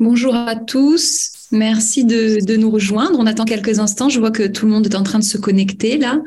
Bonjour 0.00 0.32
à 0.32 0.54
tous, 0.54 1.32
merci 1.50 2.04
de, 2.04 2.56
nous 2.56 2.70
rejoindre. 2.70 3.18
On 3.18 3.26
attend 3.26 3.44
quelques 3.44 3.80
instants, 3.80 4.08
je 4.08 4.20
vois 4.20 4.30
que 4.30 4.46
tout 4.46 4.64
le 4.64 4.70
monde 4.70 4.86
est 4.86 4.94
en 4.94 5.02
train 5.02 5.18
de 5.18 5.24
se 5.24 5.38
connecter 5.38 5.98
là. 5.98 6.22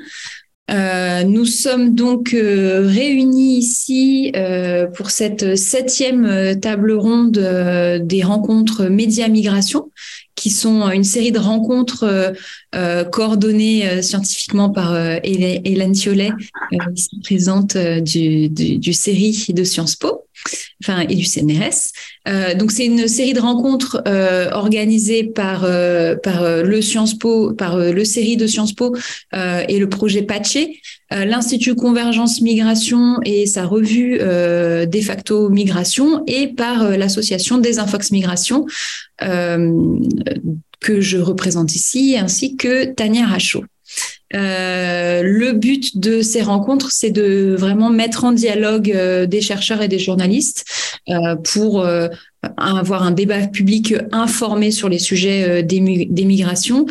Euh, 0.70 1.24
nous 1.24 1.46
sommes 1.46 1.96
donc 1.96 2.34
euh, 2.34 2.86
réunis 2.86 3.58
ici 3.58 4.34
euh, 4.36 4.88
pour 4.88 5.10
cette 5.10 5.56
septième 5.56 6.60
table 6.60 6.92
ronde 6.92 7.32
des 8.04 8.24
rencontres 8.24 8.88
Média 8.88 9.30
Migration, 9.30 9.90
qui 10.36 10.50
sont 10.50 10.92
une 10.92 11.06
série 11.06 11.32
de 11.32 11.40
rencontres 11.40 12.34
coordonnées 13.10 14.02
scientifiquement 14.02 14.70
par 14.70 14.98
Hélène 15.24 15.94
Thiollet, 15.94 16.32
ici 16.94 17.22
présente 17.24 17.78
du, 17.78 18.50
du, 18.50 18.80
du 18.80 18.92
série 18.92 19.46
de 19.54 19.64
Sciences 19.64 19.96
Po 19.96 20.21
enfin 20.84 21.02
et 21.02 21.16
du 21.16 21.26
CNRS. 21.26 21.92
Euh, 22.28 22.54
donc 22.56 22.72
c'est 22.72 22.86
une 22.86 23.08
série 23.08 23.34
de 23.34 23.40
rencontres 23.40 24.02
euh, 24.08 24.50
organisées 24.52 25.24
par 25.24 25.64
euh, 25.64 26.16
par 26.16 26.64
le 26.64 26.82
Sciences 26.82 27.18
Po, 27.18 27.54
par 27.54 27.78
le 27.78 28.06
série 28.06 28.38
de 28.38 28.48
Sciences 28.48 28.74
Po 28.74 28.96
et 29.34 29.80
le 29.80 29.90
projet 29.90 30.22
Patché, 30.22 30.82
l'Institut 31.12 31.76
Convergence 31.76 32.42
Migration 32.42 33.18
et 33.24 33.46
sa 33.46 33.66
revue 33.66 34.18
de 34.20 35.02
facto 35.02 35.50
Migration 35.50 36.24
et 36.28 36.48
par 36.48 36.98
l'association 36.98 37.58
des 37.58 37.80
Infox 37.80 38.12
Migration 38.12 38.66
que 39.20 41.00
je 41.02 41.18
représente 41.18 41.76
ici, 41.76 42.18
ainsi 42.18 42.56
que 42.56 42.86
Tania 42.86 43.26
Rachaud. 43.26 43.64
Euh, 44.34 45.22
le 45.24 45.54
but 45.54 45.98
de 45.98 46.22
ces 46.22 46.42
rencontres, 46.42 46.92
c'est 46.92 47.12
de 47.12 47.56
vraiment 47.58 47.90
mettre 47.90 48.24
en 48.24 48.32
dialogue 48.32 48.92
euh, 48.92 49.26
des 49.26 49.42
chercheurs 49.42 49.82
et 49.82 49.88
des 49.88 50.00
journalistes 50.00 50.66
euh, 51.10 51.36
pour 51.36 51.86
avoir 52.58 53.04
un 53.04 53.12
débat 53.12 53.48
public 53.48 53.94
informé 54.12 54.72
sur 54.72 54.90
les 54.90 54.98
sujets 54.98 55.62
des, 55.62 56.08
des 56.10 56.26
migrations 56.26 56.88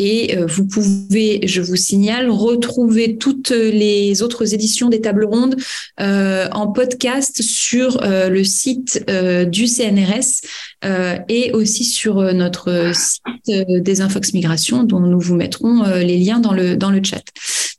et 0.00 0.34
euh, 0.34 0.46
vous 0.46 0.66
pouvez, 0.66 1.46
je 1.46 1.60
vous 1.60 1.76
signale, 1.76 2.30
retrouver 2.30 3.18
toutes 3.18 3.50
les 3.50 4.22
autres 4.22 4.54
éditions 4.54 4.88
des 4.88 5.02
tables 5.02 5.26
rondes 5.26 5.56
euh, 6.00 6.48
en 6.52 6.68
podcast 6.68 7.42
sur 7.42 8.02
euh, 8.02 8.30
le 8.30 8.42
site 8.42 9.04
du 9.50 9.66
CNRS 9.66 10.40
et 11.28 11.52
aussi 11.52 11.84
sur 11.84 12.32
notre 12.32 12.92
site 12.94 13.68
des 13.68 14.00
Infox 14.00 14.32
Migration, 14.32 14.84
dont 14.84 15.00
nous 15.00 15.20
vous 15.20 15.36
mettrons 15.36 15.82
les 15.98 16.16
liens 16.16 16.40
dans 16.40 16.54
le, 16.54 16.76
dans 16.76 16.90
le 16.90 17.02
chat. 17.04 17.22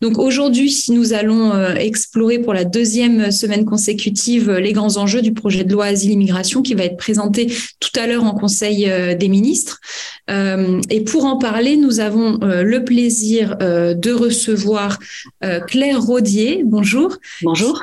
Donc 0.02 0.18
aujourd'hui, 0.18 0.86
nous 0.90 1.14
allons 1.14 1.54
explorer 1.76 2.40
pour 2.40 2.54
la 2.54 2.66
deuxième 2.66 3.32
semaine 3.32 3.66
consécutive 3.66 4.52
les 4.52 4.74
grands 4.74 4.98
enjeux 4.98 5.22
du 5.22 5.34
projet 5.34 5.64
de 5.64 5.72
loi 5.72 5.86
Asile-Immigration 5.86 6.62
qui 6.62 6.74
va 6.74 6.84
être 6.84 6.98
présenté 6.98 7.48
tout 7.80 8.00
à 8.00 8.08
l'heure 8.08 8.24
en 8.24 8.34
Conseil 8.34 8.90
des 9.18 9.30
ministres. 9.30 9.80
et 10.28 11.02
pour 11.02 11.26
en 11.26 11.38
parler, 11.38 11.78
nous 11.78 12.00
avons 12.00 12.40
euh, 12.44 12.64
le 12.64 12.84
plaisir 12.84 13.56
euh, 13.62 13.94
de 13.94 14.12
recevoir 14.12 15.00
euh, 15.44 15.60
Claire 15.60 16.02
Rodier. 16.02 16.64
Bonjour. 16.66 17.18
Bonjour. 17.42 17.82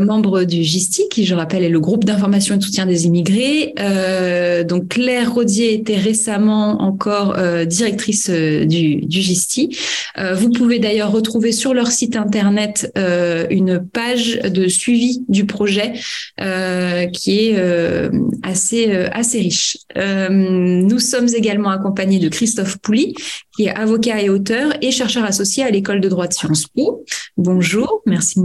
membre 0.00 0.44
du 0.44 0.62
GISTI, 0.62 1.08
qui, 1.08 1.24
je 1.24 1.34
rappelle, 1.34 1.64
est 1.64 1.68
le 1.68 1.80
groupe 1.80 2.04
d'information 2.04 2.54
et 2.54 2.58
de 2.58 2.62
soutien 2.62 2.86
des 2.86 3.06
immigrés. 3.06 3.74
donc, 4.64 4.88
Claire 4.88 5.32
Rodier 5.32 5.74
était 5.74 5.96
récemment 5.96 6.82
encore 6.82 7.36
directrice 7.66 8.30
du, 8.30 8.96
du 8.96 9.20
GISTI. 9.20 9.76
vous 10.34 10.50
pouvez 10.50 10.78
d'ailleurs 10.78 11.12
retrouver 11.12 11.52
sur 11.60 11.74
leur 11.74 11.88
site 11.88 12.16
internet 12.16 12.90
une 13.50 13.86
page 13.92 14.40
de 14.40 14.66
suivi 14.68 15.24
du 15.28 15.44
projet 15.44 15.92
qui 17.12 17.38
est 17.38 18.10
assez, 18.42 18.90
assez 19.12 19.38
riche. 19.40 19.78
nous 19.96 20.98
sommes 20.98 21.28
également 21.34 21.70
accompagnés 21.70 22.18
de 22.18 22.28
Christophe 22.28 22.78
Pouli, 22.78 23.14
qui 23.56 23.66
est 23.66 23.74
avocat 23.74 24.22
et 24.22 24.30
auteur 24.30 24.72
et 24.80 24.90
chercheur 24.90 25.24
associé 25.24 25.64
à 25.64 25.70
l'école 25.70 26.00
de 26.00 26.08
droit 26.08 26.26
de 26.26 26.32
Sciences 26.32 26.66
Po. 26.66 27.04
Bonjour, 27.36 28.02
merci 28.06 28.40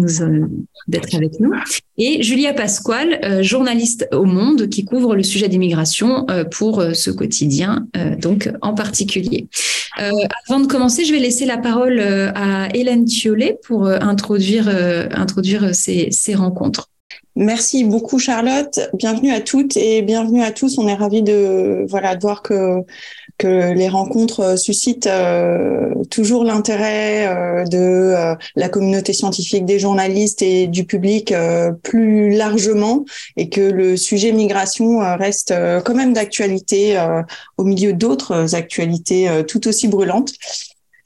d'être 0.88 1.16
avec 1.16 1.40
nous. 1.40 1.54
Et 1.98 2.22
Julia 2.24 2.54
Pasquale, 2.54 3.20
euh, 3.24 3.42
journaliste 3.42 4.08
au 4.12 4.26
Monde, 4.26 4.68
qui 4.68 4.84
couvre 4.84 5.16
le 5.16 5.24
sujet 5.24 5.48
d'immigration 5.48 6.26
euh, 6.30 6.44
pour 6.44 6.82
euh, 6.82 6.94
ce 6.94 7.10
quotidien, 7.10 7.88
donc 8.20 8.52
en 8.62 8.74
particulier. 8.74 9.48
avant 9.98 10.60
de 10.60 10.68
commencer, 10.68 11.06
je 11.06 11.14
vais 11.14 11.20
laisser 11.20 11.46
la 11.46 11.58
parole 11.58 12.00
à 12.00 12.68
Hélène 12.74 13.06
Thiollet 13.06 13.58
pour 13.64 13.88
introduire, 13.88 14.70
ces, 15.74 16.36
rencontres. 16.36 16.90
Merci 17.36 17.84
beaucoup 17.84 18.20
Charlotte. 18.20 18.80
Bienvenue 18.94 19.32
à 19.32 19.42
toutes 19.42 19.78
et 19.78 20.02
bienvenue 20.02 20.42
à 20.42 20.52
tous. 20.52 20.78
On 20.78 20.88
est 20.88 20.96
ravis 20.96 21.22
de 21.22 21.86
voir 21.88 22.42
que 22.42 22.82
que 23.38 23.74
les 23.74 23.90
rencontres 23.90 24.58
suscitent 24.58 25.08
euh, 25.08 25.94
toujours 26.10 26.44
l'intérêt 26.44 27.28
euh, 27.28 27.66
de 27.66 27.78
euh, 27.78 28.36
la 28.56 28.70
communauté 28.70 29.14
scientifique, 29.14 29.66
des 29.66 29.80
journalistes 29.80 30.42
et 30.42 30.68
du 30.68 30.86
public 30.86 31.34
plus 31.84 32.32
largement 32.32 33.06
et 33.38 33.50
que 33.50 33.62
le 33.62 33.98
sujet 33.98 34.32
migration 34.32 35.00
reste 35.18 35.54
quand 35.84 35.96
même 35.96 36.14
d'actualité 36.14 36.98
au 37.58 37.64
milieu 37.64 37.94
d'autres 37.94 38.56
actualités 38.56 39.44
tout 39.48 39.68
aussi 39.68 39.88
brûlantes. 39.88 40.34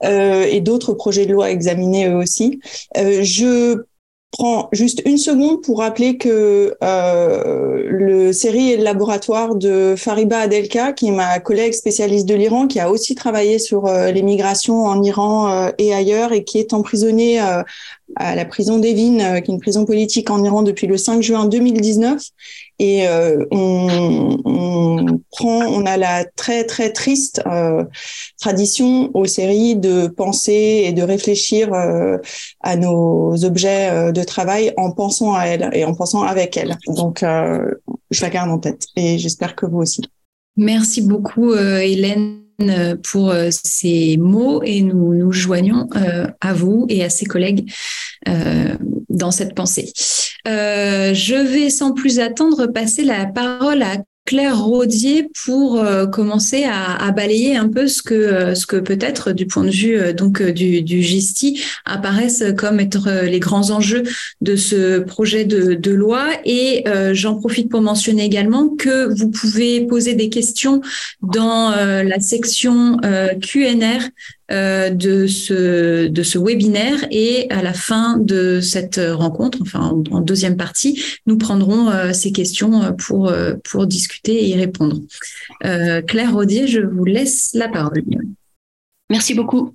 et 0.03 0.61
d'autres 0.61 0.94
projets 0.94 1.25
de 1.25 1.34
loi 1.34 1.51
examinés 1.51 2.07
eux 2.07 2.16
aussi. 2.16 2.59
je 2.96 3.84
prends 4.31 4.69
juste 4.72 5.01
une 5.06 5.17
seconde 5.17 5.62
pour 5.62 5.79
rappeler 5.79 6.17
que 6.17 6.75
euh, 6.84 7.84
le 7.88 8.31
série 8.31 8.73
est 8.73 8.78
le 8.78 8.84
laboratoire 8.84 9.56
de 9.56 9.95
Fariba 9.97 10.40
Adelka, 10.40 10.94
qui 10.94 11.07
est 11.07 11.12
ma 11.12 11.40
collègue 11.40 11.73
spécialiste 11.73 12.28
de 12.28 12.35
l'Iran, 12.35 12.67
qui 12.67 12.79
a 12.79 12.91
aussi 12.91 13.16
travaillé 13.16 13.57
sur 13.59 13.88
euh, 13.88 14.12
les 14.12 14.22
migrations 14.22 14.85
en 14.85 15.01
Iran 15.01 15.50
euh, 15.50 15.72
et 15.78 15.94
ailleurs 15.94 16.31
et 16.31 16.44
qui 16.44 16.59
est 16.59 16.73
emprisonnée 16.73 17.41
euh, 17.41 17.63
à 18.16 18.35
la 18.35 18.45
prison 18.45 18.78
d'Evin, 18.79 19.41
qui 19.41 19.51
est 19.51 19.53
une 19.53 19.59
prison 19.59 19.85
politique 19.85 20.29
en 20.29 20.44
Iran 20.44 20.63
depuis 20.63 20.88
le 20.88 20.97
5 20.97 21.22
juin 21.22 21.46
2019. 21.46 22.22
Et 22.79 23.07
euh, 23.07 23.45
on, 23.51 25.06
prend, 25.31 25.66
on 25.66 25.85
a 25.85 25.97
la 25.97 26.23
très 26.23 26.63
très 26.63 26.91
triste 26.91 27.41
euh, 27.45 27.84
tradition 28.40 29.12
aux 29.13 29.25
séries 29.25 29.75
de 29.75 30.07
penser 30.07 30.85
et 30.85 30.94
de 30.94 31.01
réfléchir 31.01 31.73
euh, 31.73 32.17
à 32.62 32.78
nos 32.78 33.44
objets 33.44 34.13
de 34.13 34.23
travail 34.23 34.73
en 34.78 34.91
pensant 34.91 35.34
à 35.34 35.45
elle 35.45 35.69
et 35.73 35.84
en 35.84 35.94
pensant 35.94 36.23
avec 36.23 36.56
elle. 36.56 36.78
Donc, 36.88 37.19
je 37.22 38.22
la 38.22 38.29
garde 38.29 38.50
en 38.50 38.59
tête 38.59 38.88
et 38.96 39.17
j'espère 39.17 39.56
que 39.56 39.66
vous 39.66 39.79
aussi. 39.79 40.01
Merci 40.56 41.01
beaucoup, 41.01 41.53
Hélène 41.53 42.44
pour 43.03 43.34
ces 43.51 44.17
mots 44.17 44.61
et 44.63 44.81
nous 44.81 45.13
nous 45.13 45.31
joignons 45.31 45.88
à 46.41 46.53
vous 46.53 46.85
et 46.90 47.03
à 47.03 47.09
ses 47.09 47.25
collègues 47.25 47.69
dans 49.09 49.31
cette 49.31 49.56
pensée. 49.56 49.91
Euh, 50.47 51.13
je 51.13 51.35
vais 51.35 51.69
sans 51.69 51.94
plus 51.94 52.19
attendre 52.19 52.68
passer 52.68 53.03
la 53.03 53.25
parole 53.25 53.81
à 53.81 53.97
Claire 54.30 54.59
Rodier 54.59 55.28
pour 55.44 55.80
euh, 55.80 56.06
commencer 56.06 56.63
à, 56.63 57.09
balayer 57.09 57.56
un 57.56 57.68
peu 57.68 57.88
ce 57.88 58.03
que 58.03 58.13
euh, 58.13 58.53
ce 58.53 58.68
que 58.68 58.75
peut-être 58.75 59.31
du 59.31 59.47
point 59.47 59.63
de 59.63 59.72
vue 59.72 59.97
euh, 59.97 60.13
donc 60.13 60.44
du, 60.44 60.84
du 60.84 61.02
GISTI 61.02 61.59
apparaissent 61.84 62.44
comme 62.56 62.79
être 62.79 63.09
les 63.24 63.40
grands 63.40 63.72
enjeux 63.72 64.03
de 64.41 64.56
ce 64.56 65.00
projet 65.00 65.46
de, 65.46 65.74
de 65.74 65.91
loi 65.91 66.28
et 66.46 66.84
j'en 67.13 67.40
profite 67.40 67.69
pour 67.69 67.81
mentionner 67.81 68.24
également 68.24 68.69
que 68.69 69.12
vous 69.12 69.31
pouvez 69.31 69.88
poser 69.88 70.13
des 70.13 70.29
questions 70.29 70.81
dans 71.22 71.72
la 71.72 72.19
section 72.19 72.97
QNR 73.41 74.09
euh, 74.51 74.89
de 74.89 75.27
ce 75.27 76.37
webinaire 76.37 77.05
et 77.11 77.47
à 77.49 77.61
la 77.61 77.73
fin 77.73 78.17
de 78.17 78.61
cette 78.61 78.99
rencontre, 78.99 79.59
enfin 79.61 80.01
en, 80.11 80.21
deuxième 80.21 80.57
partie, 80.57 81.03
nous 81.25 81.37
prendrons 81.37 81.89
euh, 81.89 82.13
ces 82.13 82.31
questions 82.31 82.95
pour 82.97 83.31
pour 83.63 83.87
discuter 83.87 84.43
et 84.43 84.49
y 84.49 84.55
répondre. 84.55 84.97
Euh, 85.66 86.01
Claire 86.01 86.34
Rodier, 86.34 86.67
je 86.67 86.81
vous 86.81 87.05
laisse 87.05 87.51
la 87.53 87.67
parole. 87.67 88.03
Merci 89.09 89.34
beaucoup. 89.34 89.73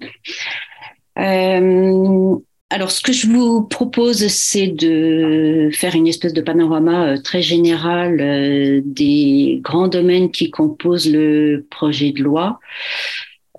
Euh, 1.18 2.36
alors, 2.70 2.90
ce 2.90 3.00
que 3.02 3.12
je 3.12 3.26
vous 3.28 3.62
propose, 3.62 4.26
c'est 4.28 4.68
de 4.68 5.70
faire 5.72 5.94
une 5.94 6.08
espèce 6.08 6.32
de 6.32 6.40
panorama 6.40 7.18
très 7.18 7.42
général 7.42 8.82
des 8.84 9.60
grands 9.62 9.88
domaines 9.88 10.30
qui 10.30 10.50
composent 10.50 11.10
le 11.10 11.66
projet 11.70 12.12
de 12.12 12.22
loi. 12.22 12.58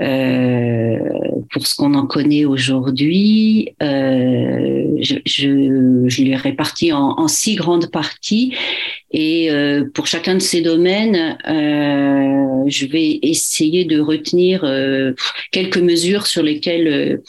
Euh, 0.02 1.00
pour 1.52 1.66
ce 1.66 1.76
qu'on 1.76 1.94
en 1.94 2.06
connaît 2.06 2.44
aujourd'hui, 2.44 3.74
euh, 3.82 4.98
je, 5.00 5.16
je, 5.26 6.04
je 6.08 6.24
l'ai 6.24 6.36
réparti 6.36 6.92
en, 6.92 7.12
en, 7.18 7.28
six 7.30 7.56
grandes 7.56 7.90
parties 7.90 8.54
et 9.12 9.50
euh, 9.50 9.86
pour 9.94 10.08
chacun 10.08 10.36
de 10.36 10.40
ces 10.40 10.62
domaines, 10.62 11.38
euh, 11.48 12.64
je 12.68 12.86
vais 12.86 13.20
essayer 13.22 13.86
de 13.86 14.00
retenir 14.00 14.66
euh, 14.66 15.14
quelques 15.52 15.78
mesures 15.78 16.28
sur 16.28 16.44
lesquelles 16.44 17.22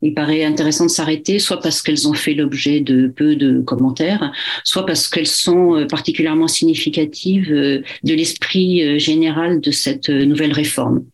il 0.00 0.14
paraît 0.14 0.44
intéressant 0.44 0.84
de 0.84 0.90
s'arrêter, 0.90 1.40
soit 1.40 1.60
parce 1.60 1.82
qu'elles 1.82 2.06
ont 2.06 2.12
fait 2.12 2.34
l'objet 2.34 2.80
de 2.80 3.08
peu 3.08 3.34
de 3.34 3.60
commentaires, 3.62 4.32
soit 4.62 4.86
parce 4.86 5.08
qu'elles 5.08 5.26
sont 5.26 5.86
particulièrement 5.88 6.46
significatives 6.46 7.50
de 7.50 8.14
l'esprit 8.14 9.00
général 9.00 9.60
de 9.60 9.70
cette 9.70 10.10
nouvelle 10.10 10.52
réforme. 10.52 11.04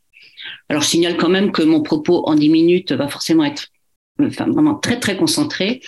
Alors, 0.70 0.82
je 0.82 0.88
signale 0.88 1.16
quand 1.16 1.28
même 1.28 1.52
que 1.52 1.62
mon 1.62 1.82
propos 1.82 2.22
en 2.26 2.34
dix 2.34 2.48
minutes 2.48 2.92
va 2.92 3.08
forcément 3.08 3.44
être 3.44 3.68
vraiment 4.18 4.76
très, 4.76 4.98
très 4.98 5.16
concentré 5.16 5.80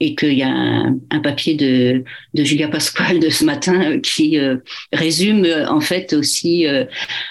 et 0.00 0.16
qu'il 0.16 0.32
y 0.32 0.42
a 0.42 0.48
un, 0.48 1.20
papier 1.20 1.54
de, 1.54 2.02
de, 2.34 2.42
Julia 2.42 2.66
Pasquale 2.66 3.20
de 3.20 3.28
ce 3.28 3.44
matin 3.44 4.00
qui 4.00 4.36
résume 4.92 5.46
en 5.68 5.80
fait 5.80 6.12
aussi 6.12 6.66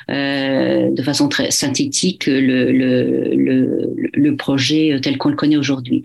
de 0.07 1.01
façon 1.03 1.27
très 1.27 1.51
synthétique 1.51 2.27
le, 2.27 2.71
le, 2.71 3.35
le, 3.35 3.93
le 4.13 4.35
projet 4.37 4.97
tel 5.01 5.17
qu'on 5.17 5.29
le 5.29 5.35
connaît 5.35 5.57
aujourd'hui. 5.57 6.03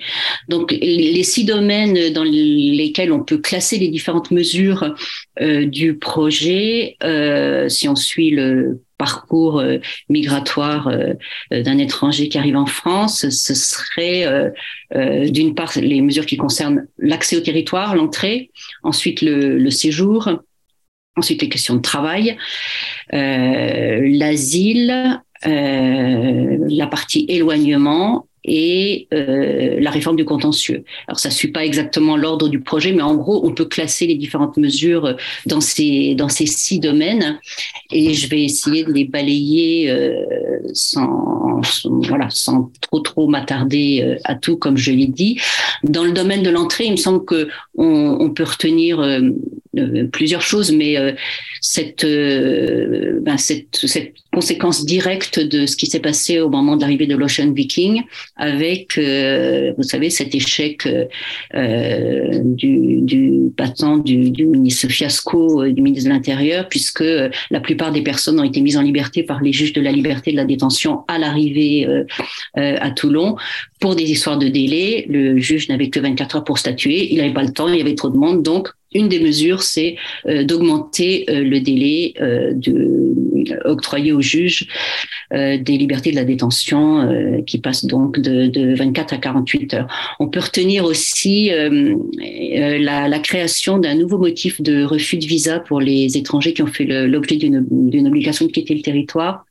Donc 0.48 0.72
les 0.72 1.22
six 1.22 1.44
domaines 1.44 2.12
dans 2.12 2.24
lesquels 2.24 3.12
on 3.12 3.22
peut 3.22 3.38
classer 3.38 3.78
les 3.78 3.88
différentes 3.88 4.32
mesures 4.32 4.94
euh, 5.40 5.66
du 5.66 5.98
projet, 5.98 6.96
euh, 7.02 7.68
si 7.68 7.88
on 7.88 7.96
suit 7.96 8.30
le 8.30 8.80
parcours 8.98 9.60
euh, 9.60 9.78
migratoire 10.08 10.88
euh, 10.88 11.14
d'un 11.50 11.78
étranger 11.78 12.28
qui 12.28 12.38
arrive 12.38 12.56
en 12.56 12.66
France, 12.66 13.28
ce 13.28 13.54
serait 13.54 14.26
euh, 14.26 15.28
d'une 15.28 15.54
part 15.54 15.72
les 15.76 16.00
mesures 16.00 16.26
qui 16.26 16.36
concernent 16.36 16.86
l'accès 16.98 17.36
au 17.36 17.40
territoire, 17.40 17.94
l'entrée, 17.94 18.50
ensuite 18.82 19.22
le, 19.22 19.58
le, 19.58 19.70
séjour, 19.70 20.30
ensuite 21.16 21.42
les 21.42 21.48
questions 21.48 21.74
de 21.74 21.80
travail, 21.80 22.36
l'asile, 23.10 25.20
la 25.42 26.86
partie 26.86 27.26
éloignement 27.28 28.26
et 28.46 29.08
euh, 29.12 29.78
la 29.80 29.90
réforme 29.90 30.16
du 30.16 30.24
contentieux. 30.24 30.84
Alors 31.08 31.18
ça 31.18 31.30
suit 31.30 31.50
pas 31.50 31.64
exactement 31.64 32.16
l'ordre 32.16 32.48
du 32.48 32.60
projet, 32.60 32.92
mais 32.92 33.02
en 33.02 33.16
gros 33.16 33.44
on 33.44 33.52
peut 33.52 33.64
classer 33.64 34.06
les 34.06 34.14
différentes 34.14 34.56
mesures 34.56 35.16
dans 35.44 35.60
ces 35.60 36.14
dans 36.14 36.28
ces 36.28 36.46
six 36.46 36.78
domaines 36.78 37.38
et 37.90 38.14
je 38.14 38.28
vais 38.28 38.44
essayer 38.44 38.84
de 38.84 38.92
les 38.92 39.04
balayer 39.04 39.90
euh, 39.90 40.14
sans, 40.72 41.60
voilà 41.84 42.28
sans 42.30 42.70
trop 42.80 43.00
trop 43.00 43.26
m'attarder 43.26 44.02
euh, 44.02 44.16
à 44.24 44.36
tout 44.36 44.56
comme 44.56 44.76
je 44.76 44.92
l'ai 44.92 45.08
dit. 45.08 45.40
Dans 45.82 46.04
le 46.04 46.12
domaine 46.12 46.42
de 46.42 46.50
l'entrée, 46.50 46.86
il 46.86 46.92
me 46.92 46.96
semble 46.96 47.24
que 47.24 47.48
on, 47.76 48.16
on 48.20 48.30
peut 48.30 48.44
retenir 48.44 49.00
plusieurs 50.12 50.42
choses, 50.42 50.72
mais 50.72 50.98
euh, 50.98 51.12
cette, 51.60 52.04
euh, 52.04 53.18
ben 53.22 53.36
cette, 53.38 53.76
cette, 53.76 54.14
conséquence 54.32 54.84
directe 54.84 55.40
de 55.40 55.64
ce 55.64 55.76
qui 55.76 55.86
s'est 55.86 56.00
passé 56.00 56.40
au 56.40 56.50
moment 56.50 56.76
de 56.76 56.82
l'arrivée 56.82 57.06
de 57.06 57.16
l'Ocean 57.16 57.52
Viking, 57.52 58.02
avec, 58.36 58.98
vous 58.98 59.82
savez, 59.82 60.10
cet 60.10 60.34
échec 60.34 60.86
du, 61.54 63.00
du 63.00 63.52
du, 64.04 64.30
du 64.30 64.46
ministre 64.46 64.88
fiasco 64.88 65.66
du 65.66 65.80
ministre 65.80 66.10
de 66.10 66.14
l'Intérieur, 66.14 66.68
puisque 66.68 67.02
la 67.50 67.60
plupart 67.60 67.92
des 67.92 68.02
personnes 68.02 68.38
ont 68.38 68.44
été 68.44 68.60
mises 68.60 68.76
en 68.76 68.82
liberté 68.82 69.22
par 69.22 69.40
les 69.40 69.54
juges 69.54 69.72
de 69.72 69.80
la 69.80 69.90
liberté 69.90 70.32
de 70.32 70.36
la 70.36 70.44
détention 70.44 71.04
à 71.08 71.18
l'arrivée 71.18 71.88
à 72.56 72.90
Toulon 72.90 73.36
pour 73.80 73.96
des 73.96 74.04
histoires 74.04 74.38
de 74.38 74.48
délai. 74.48 75.06
Le 75.08 75.38
juge 75.38 75.70
n'avait 75.70 75.88
que 75.88 76.00
24 76.00 76.36
heures 76.36 76.44
pour 76.44 76.58
statuer, 76.58 77.10
il 77.10 77.18
n'avait 77.18 77.32
pas 77.32 77.42
le 77.42 77.52
temps, 77.52 77.68
il 77.68 77.78
y 77.78 77.80
avait 77.80 77.94
trop 77.94 78.10
de 78.10 78.18
monde, 78.18 78.42
donc 78.42 78.68
une 78.96 79.08
des 79.08 79.20
mesures, 79.20 79.62
c'est 79.62 79.96
euh, 80.26 80.44
d'augmenter 80.44 81.26
euh, 81.28 81.42
le 81.42 81.60
délai 81.60 82.14
euh, 82.20 82.52
de, 82.54 83.14
octroyé 83.64 84.12
aux 84.12 84.22
juges 84.22 84.66
des 85.30 85.76
libertés 85.76 86.10
de 86.10 86.16
la 86.16 86.24
détention 86.24 87.42
qui 87.46 87.58
passe 87.58 87.84
donc 87.84 88.20
de, 88.20 88.74
24 88.74 89.14
à 89.14 89.18
48 89.18 89.74
heures. 89.74 89.86
On 90.20 90.28
peut 90.28 90.40
retenir 90.40 90.84
aussi 90.84 91.50
la, 91.50 93.18
création 93.20 93.78
d'un 93.78 93.94
nouveau 93.94 94.18
motif 94.18 94.60
de 94.60 94.84
refus 94.84 95.18
de 95.18 95.26
visa 95.26 95.60
pour 95.60 95.80
les 95.80 96.16
étrangers 96.16 96.52
qui 96.54 96.62
ont 96.62 96.68
fait 96.68 96.84
l'objet 96.84 97.36
d'une 97.36 98.06
obligation 98.06 98.46
de 98.46 98.52
quitter 98.52 98.74
le 98.74 98.82
territoire 98.82 99.45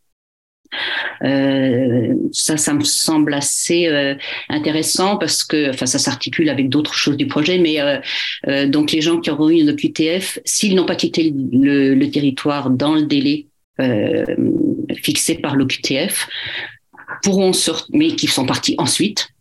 euh, 1.23 2.13
ça, 2.31 2.57
ça 2.57 2.73
me 2.73 2.83
semble 2.83 3.33
assez 3.33 3.87
euh, 3.87 4.15
intéressant 4.49 5.17
parce 5.17 5.43
que, 5.43 5.69
enfin, 5.69 5.85
ça 5.85 5.99
s'articule 5.99 6.49
avec 6.49 6.69
d'autres 6.69 6.93
choses 6.93 7.17
du 7.17 7.27
projet, 7.27 7.57
mais 7.57 7.79
euh, 7.79 8.67
donc 8.67 8.91
les 8.91 9.01
gens 9.01 9.19
qui 9.19 9.29
auront 9.29 9.49
eu 9.49 9.59
une 9.59 9.69
OQTF, 9.69 10.39
s'ils 10.45 10.75
n'ont 10.75 10.85
pas 10.85 10.95
quitté 10.95 11.33
le, 11.33 11.93
le, 11.95 12.11
territoire 12.11 12.69
dans 12.69 12.95
le 12.95 13.03
délai 13.03 13.47
fixé 14.95 15.35
par 15.35 15.55
l'OQTF, 15.55 16.27
pourront 17.23 17.53
sortir, 17.53 17.87
mais 17.93 18.07
qui 18.15 18.27
sont 18.27 18.45
partis 18.45 18.75
ensuite, 18.77 19.27
euh, 19.27 19.34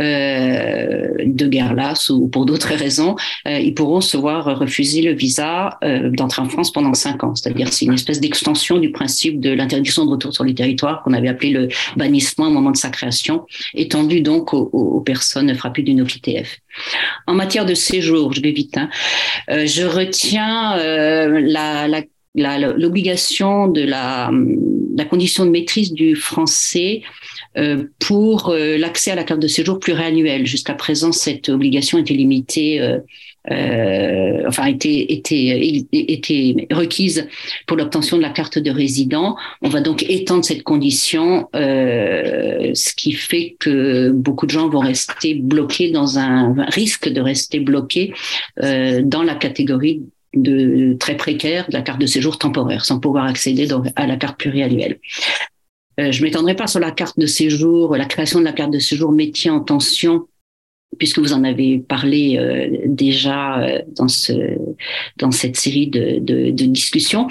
de 0.00 1.46
guerre 1.46 1.74
lasse 1.74 2.10
ou 2.10 2.28
pour 2.28 2.46
d'autres 2.46 2.74
raisons, 2.74 3.16
euh, 3.46 3.58
ils 3.58 3.74
pourront 3.74 4.00
se 4.00 4.16
voir 4.16 4.58
refuser 4.58 5.02
le 5.02 5.12
visa 5.12 5.78
euh, 5.84 6.10
d'entrer 6.10 6.42
en 6.42 6.48
France 6.48 6.72
pendant 6.72 6.94
cinq 6.94 7.24
ans. 7.24 7.34
C'est-à-dire 7.34 7.72
c'est 7.72 7.84
une 7.84 7.94
espèce 7.94 8.20
d'extension 8.20 8.78
du 8.78 8.90
principe 8.90 9.40
de 9.40 9.50
l'interdiction 9.50 10.04
de 10.04 10.10
retour 10.10 10.32
sur 10.32 10.44
le 10.44 10.54
territoire 10.54 11.02
qu'on 11.02 11.12
avait 11.12 11.28
appelé 11.28 11.50
le 11.50 11.68
bannissement 11.96 12.46
au 12.46 12.50
moment 12.50 12.70
de 12.70 12.76
sa 12.76 12.90
création, 12.90 13.46
étendu 13.74 14.20
donc 14.20 14.54
aux, 14.54 15.02
personnes 15.04 15.54
frappées 15.54 15.82
d'une 15.82 16.02
OQTF. 16.02 16.58
En 17.26 17.34
matière 17.34 17.66
de 17.66 17.74
séjour, 17.74 18.32
je 18.32 18.40
vais 18.42 18.52
vite, 18.52 18.76
hein, 18.76 18.88
je 19.48 19.84
retiens 19.84 20.76
la, 20.76 21.88
la 21.88 22.02
l'obligation 22.34 23.66
de 23.66 23.82
la, 23.82 24.30
la 24.96 25.04
condition 25.04 25.44
de 25.44 25.50
maîtrise 25.50 25.92
du 25.92 26.14
français 26.14 27.02
euh, 27.58 27.84
pour 27.98 28.50
euh, 28.50 28.76
l'accès 28.76 29.10
à 29.10 29.14
la 29.14 29.24
carte 29.24 29.40
de 29.40 29.48
séjour 29.48 29.80
pluriannuelle. 29.80 30.46
Jusqu'à 30.46 30.74
présent, 30.74 31.10
cette 31.10 31.48
obligation 31.48 31.98
était 31.98 32.14
limitée, 32.14 32.80
euh, 32.80 32.98
euh, 33.50 34.44
enfin 34.46 34.66
était, 34.66 35.06
était, 35.08 35.86
était 35.92 36.68
requise 36.70 37.26
pour 37.66 37.76
l'obtention 37.76 38.16
de 38.16 38.22
la 38.22 38.30
carte 38.30 38.58
de 38.58 38.70
résident. 38.70 39.36
On 39.62 39.68
va 39.68 39.80
donc 39.80 40.04
étendre 40.08 40.44
cette 40.44 40.62
condition, 40.62 41.48
euh, 41.56 42.70
ce 42.74 42.94
qui 42.94 43.12
fait 43.12 43.56
que 43.58 44.10
beaucoup 44.10 44.46
de 44.46 44.52
gens 44.52 44.68
vont 44.68 44.80
rester 44.80 45.34
bloqués 45.34 45.90
dans 45.90 46.18
un 46.18 46.54
risque 46.68 47.08
de 47.08 47.20
rester 47.20 47.58
bloqués 47.58 48.12
dans 48.56 49.22
la 49.24 49.34
catégorie 49.34 50.02
de 50.34 50.96
très 50.98 51.16
précaire 51.16 51.66
de 51.68 51.72
la 51.72 51.82
carte 51.82 52.00
de 52.00 52.06
séjour 52.06 52.38
temporaire, 52.38 52.84
sans 52.84 53.00
pouvoir 53.00 53.24
accéder 53.24 53.66
donc 53.66 53.86
à 53.96 54.06
la 54.06 54.16
carte 54.16 54.38
pluriannuelle. 54.38 54.98
Euh, 55.98 56.12
je 56.12 56.22
m'étendrai 56.22 56.54
pas 56.54 56.66
sur 56.66 56.80
la 56.80 56.92
carte 56.92 57.18
de 57.18 57.26
séjour, 57.26 57.96
la 57.96 58.04
création 58.06 58.38
de 58.38 58.44
la 58.44 58.52
carte 58.52 58.70
de 58.70 58.78
séjour 58.78 59.12
métier 59.12 59.50
en 59.50 59.60
tension, 59.60 60.28
puisque 60.98 61.18
vous 61.18 61.32
en 61.32 61.44
avez 61.44 61.78
parlé 61.78 62.36
euh, 62.38 62.78
déjà 62.86 63.60
euh, 63.60 63.80
dans 63.96 64.08
ce 64.08 64.32
dans 65.18 65.30
cette 65.30 65.56
série 65.56 65.88
de, 65.88 66.18
de, 66.20 66.50
de 66.50 66.64
discussions, 66.64 67.26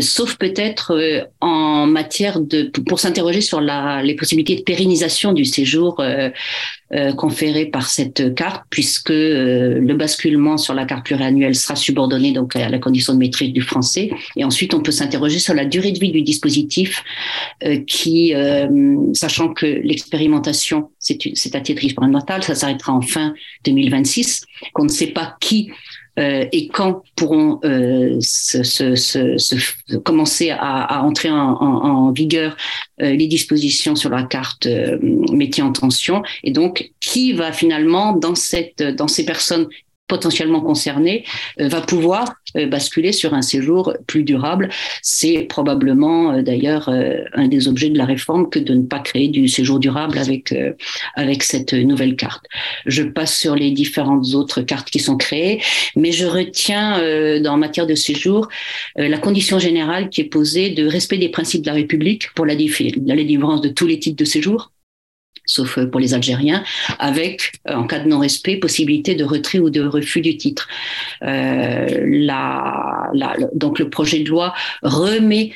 sauf 0.00 0.36
peut-être 0.36 0.98
en 1.40 1.86
matière 1.86 2.40
de 2.40 2.70
pour 2.86 3.00
s'interroger 3.00 3.40
sur 3.40 3.60
la, 3.60 4.02
les 4.02 4.14
possibilités 4.14 4.56
de 4.56 4.62
pérennisation 4.62 5.32
du 5.32 5.44
séjour 5.44 6.02
euh, 6.92 7.12
conféré 7.12 7.66
par 7.66 7.88
cette 7.88 8.34
carte, 8.34 8.64
puisque 8.68 9.12
euh, 9.12 9.78
le 9.78 9.94
basculement 9.94 10.56
sur 10.56 10.74
la 10.74 10.86
carte 10.86 11.06
pluriannuelle 11.06 11.54
sera 11.54 11.76
subordonné 11.76 12.32
donc 12.32 12.56
à 12.56 12.68
la 12.68 12.78
condition 12.80 13.12
de 13.14 13.18
maîtrise 13.18 13.52
du 13.52 13.60
français. 13.60 14.10
Et 14.36 14.44
ensuite, 14.44 14.74
on 14.74 14.80
peut 14.80 14.90
s'interroger 14.90 15.38
sur 15.38 15.54
la 15.54 15.64
durée 15.64 15.92
de 15.92 16.00
vie 16.00 16.10
du 16.10 16.22
dispositif, 16.22 17.04
euh, 17.62 17.78
qui, 17.86 18.34
sachant 19.12 19.52
que 19.54 19.66
l'expérimentation, 19.66 20.90
c'est 20.98 21.54
à 21.54 21.60
titre 21.60 21.84
expérimental, 21.84 22.42
ça 22.42 22.56
s'arrêtera 22.56 22.92
en 22.92 23.02
fin 23.02 23.34
2026, 23.64 24.44
qu'on 24.72 24.84
ne 24.84 24.88
sait 24.88 25.08
pas 25.08 25.36
qui 25.40 25.70
euh, 26.20 26.46
et 26.52 26.68
quand 26.68 27.02
pourront 27.16 27.60
euh, 27.64 28.18
se, 28.20 29.98
commencer 29.98 30.50
à, 30.50 31.02
entrer 31.02 31.30
en, 31.30 32.12
vigueur 32.12 32.56
euh, 33.00 33.12
les 33.12 33.26
dispositions 33.26 33.96
sur 33.96 34.10
la 34.10 34.24
carte 34.24 34.68
métier 35.32 35.62
en 35.62 35.72
tension? 35.72 36.22
Et 36.44 36.50
donc 36.50 36.90
qui 37.00 37.32
va 37.32 37.52
finalement 37.52 38.12
dans 38.12 38.34
ces 38.34 39.24
personnes 39.24 39.68
potentiellement 40.10 40.60
concerné 40.60 41.24
euh, 41.60 41.68
va 41.68 41.80
pouvoir 41.80 42.34
euh, 42.56 42.66
basculer 42.66 43.12
sur 43.12 43.32
un 43.32 43.42
séjour 43.42 43.94
plus 44.08 44.24
durable. 44.24 44.68
C'est 45.02 45.42
probablement 45.42 46.32
euh, 46.32 46.42
d'ailleurs 46.42 46.88
un 46.88 47.48
des 47.48 47.68
objets 47.68 47.90
de 47.90 47.96
la 47.96 48.04
réforme 48.04 48.50
que 48.50 48.58
de 48.58 48.74
ne 48.74 48.82
pas 48.82 48.98
créer 48.98 49.28
du 49.28 49.46
séjour 49.46 49.78
durable 49.78 50.18
avec 50.18 50.54
avec 51.14 51.42
cette 51.42 51.72
nouvelle 51.72 52.16
carte. 52.16 52.44
Je 52.86 53.02
passe 53.02 53.36
sur 53.38 53.54
les 53.54 53.70
différentes 53.70 54.34
autres 54.34 54.62
cartes 54.62 54.90
qui 54.90 54.98
sont 54.98 55.16
créées, 55.16 55.62
mais 55.94 56.12
je 56.12 56.26
retiens 56.26 56.88
dans 57.40 57.56
matière 57.56 57.86
de 57.86 57.94
séjour 57.94 58.48
la 58.96 59.18
condition 59.18 59.58
générale 59.58 60.08
qui 60.08 60.22
est 60.22 60.32
posée 60.38 60.70
de 60.70 60.86
respect 60.86 61.18
des 61.18 61.28
principes 61.28 61.62
de 61.62 61.68
la 61.68 61.74
République 61.74 62.32
pour 62.34 62.46
la, 62.46 62.54
la 62.54 63.16
délivrance 63.16 63.60
de 63.60 63.68
tous 63.68 63.86
les 63.86 63.98
types 63.98 64.16
de 64.16 64.24
séjour 64.24 64.72
sauf 65.50 65.78
pour 65.86 66.00
les 66.00 66.14
Algériens, 66.14 66.62
avec, 66.98 67.52
en 67.68 67.84
cas 67.84 67.98
de 67.98 68.08
non-respect, 68.08 68.56
possibilité 68.56 69.14
de 69.14 69.24
retrait 69.24 69.58
ou 69.58 69.70
de 69.70 69.82
refus 69.82 70.20
du 70.20 70.36
titre. 70.36 70.68
La, 71.20 73.10
donc 73.54 73.78
le 73.78 73.90
projet 73.90 74.20
de 74.20 74.28
loi 74.28 74.54
remet 74.82 75.52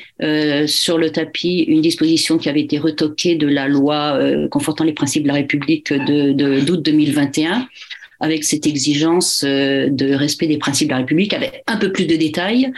sur 0.67 0.97
le 0.97 1.09
tapis 1.11 1.65
une 1.67 1.81
disposition 1.81 2.37
qui 2.37 2.49
avait 2.49 2.61
été 2.61 2.77
retoquée 2.77 3.35
de 3.35 3.47
la 3.47 3.67
loi 3.67 4.19
confortant 4.49 4.83
les 4.83 4.93
principes 4.93 5.23
de 5.23 5.27
la 5.29 5.35
République 5.35 5.93
de 5.93 6.31
d'août 6.61 6.81
2021 6.81 7.67
avec 8.19 8.43
cette 8.43 8.67
exigence 8.67 9.43
euh, 9.45 9.89
de 9.89 10.13
respect 10.13 10.47
des 10.47 10.57
principes 10.57 10.87
de 10.87 10.93
la 10.93 10.99
République, 10.99 11.33
avec 11.33 11.63
un 11.67 11.77
peu 11.77 11.91
plus 11.91 12.05
de 12.05 12.15
détails. 12.15 12.71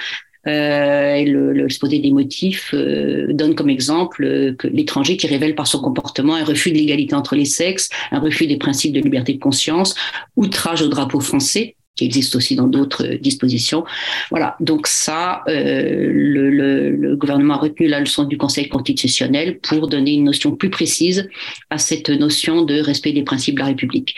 Euh, 0.47 1.15
et 1.15 1.25
l'exposé 1.25 1.99
des 1.99 2.11
motifs 2.11 2.71
euh, 2.73 3.33
donne 3.33 3.55
comme 3.55 3.69
exemple 3.69 4.55
que 4.57 4.67
l'étranger 4.67 5.17
qui 5.17 5.27
révèle 5.27 5.55
par 5.55 5.67
son 5.67 5.79
comportement 5.79 6.35
un 6.35 6.43
refus 6.43 6.71
de 6.71 6.77
l'égalité 6.77 7.15
entre 7.15 7.35
les 7.35 7.45
sexes, 7.45 7.89
un 8.11 8.19
refus 8.19 8.47
des 8.47 8.57
principes 8.57 8.93
de 8.93 8.99
liberté 8.99 9.33
de 9.33 9.39
conscience, 9.39 9.95
outrage 10.35 10.81
au 10.81 10.87
drapeau 10.87 11.19
français, 11.19 11.76
qui 11.97 12.05
existe 12.05 12.35
aussi 12.35 12.55
dans 12.55 12.67
d'autres 12.67 13.05
euh, 13.05 13.17
dispositions. 13.17 13.83
Voilà, 14.29 14.55
donc 14.59 14.87
ça, 14.87 15.43
euh, 15.49 16.09
le, 16.13 17.15
gouvernement 17.15 17.55
a 17.55 17.57
retenu 17.57 17.87
la 17.87 17.99
leçon 17.99 18.23
du 18.23 18.37
Conseil 18.37 18.69
constitutionnel 18.69 19.59
pour 19.59 19.87
donner 19.87 20.13
une 20.13 20.25
notion 20.25 20.55
plus 20.55 20.69
précise 20.69 21.27
à 21.69 21.77
cette 21.77 22.09
notion 22.09 22.61
de 22.61 22.79
respect 22.79 23.11
des 23.11 23.23
principes 23.23 23.55
de 23.55 23.59
la 23.61 23.65
République. 23.67 24.15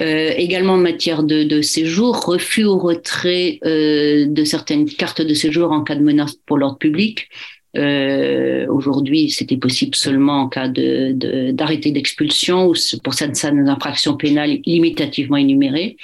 Euh, 0.00 0.32
également 0.36 0.74
en 0.74 0.78
matière 0.78 1.22
de, 1.22 1.42
de, 1.42 1.60
séjour, 1.60 2.24
refus 2.24 2.64
au 2.64 2.78
retrait 2.78 3.58
euh, 3.64 4.26
de 4.26 4.44
certaines 4.44 4.86
cartes 4.86 5.22
de 5.22 5.34
séjour 5.34 5.72
en 5.72 5.82
cas 5.82 5.96
de 5.96 6.02
menace 6.02 6.36
pour 6.46 6.56
l'ordre 6.56 6.78
public. 6.78 7.28
Euh, 7.76 8.66
Aujourd'hui, 8.68 9.30
c'était 9.30 9.56
possible 9.56 9.94
seulement 9.94 10.42
en 10.42 10.48
cas 10.48 10.68
d'arrêté 10.68 11.90
de, 11.90 11.94
d'expulsion 11.94 12.68
ou 12.68 12.74
pour 13.04 13.14
certaines 13.14 13.68
infractions 13.68 14.16
pénales 14.16 14.58
limitativement 14.64 15.36
énumérées. 15.36 15.96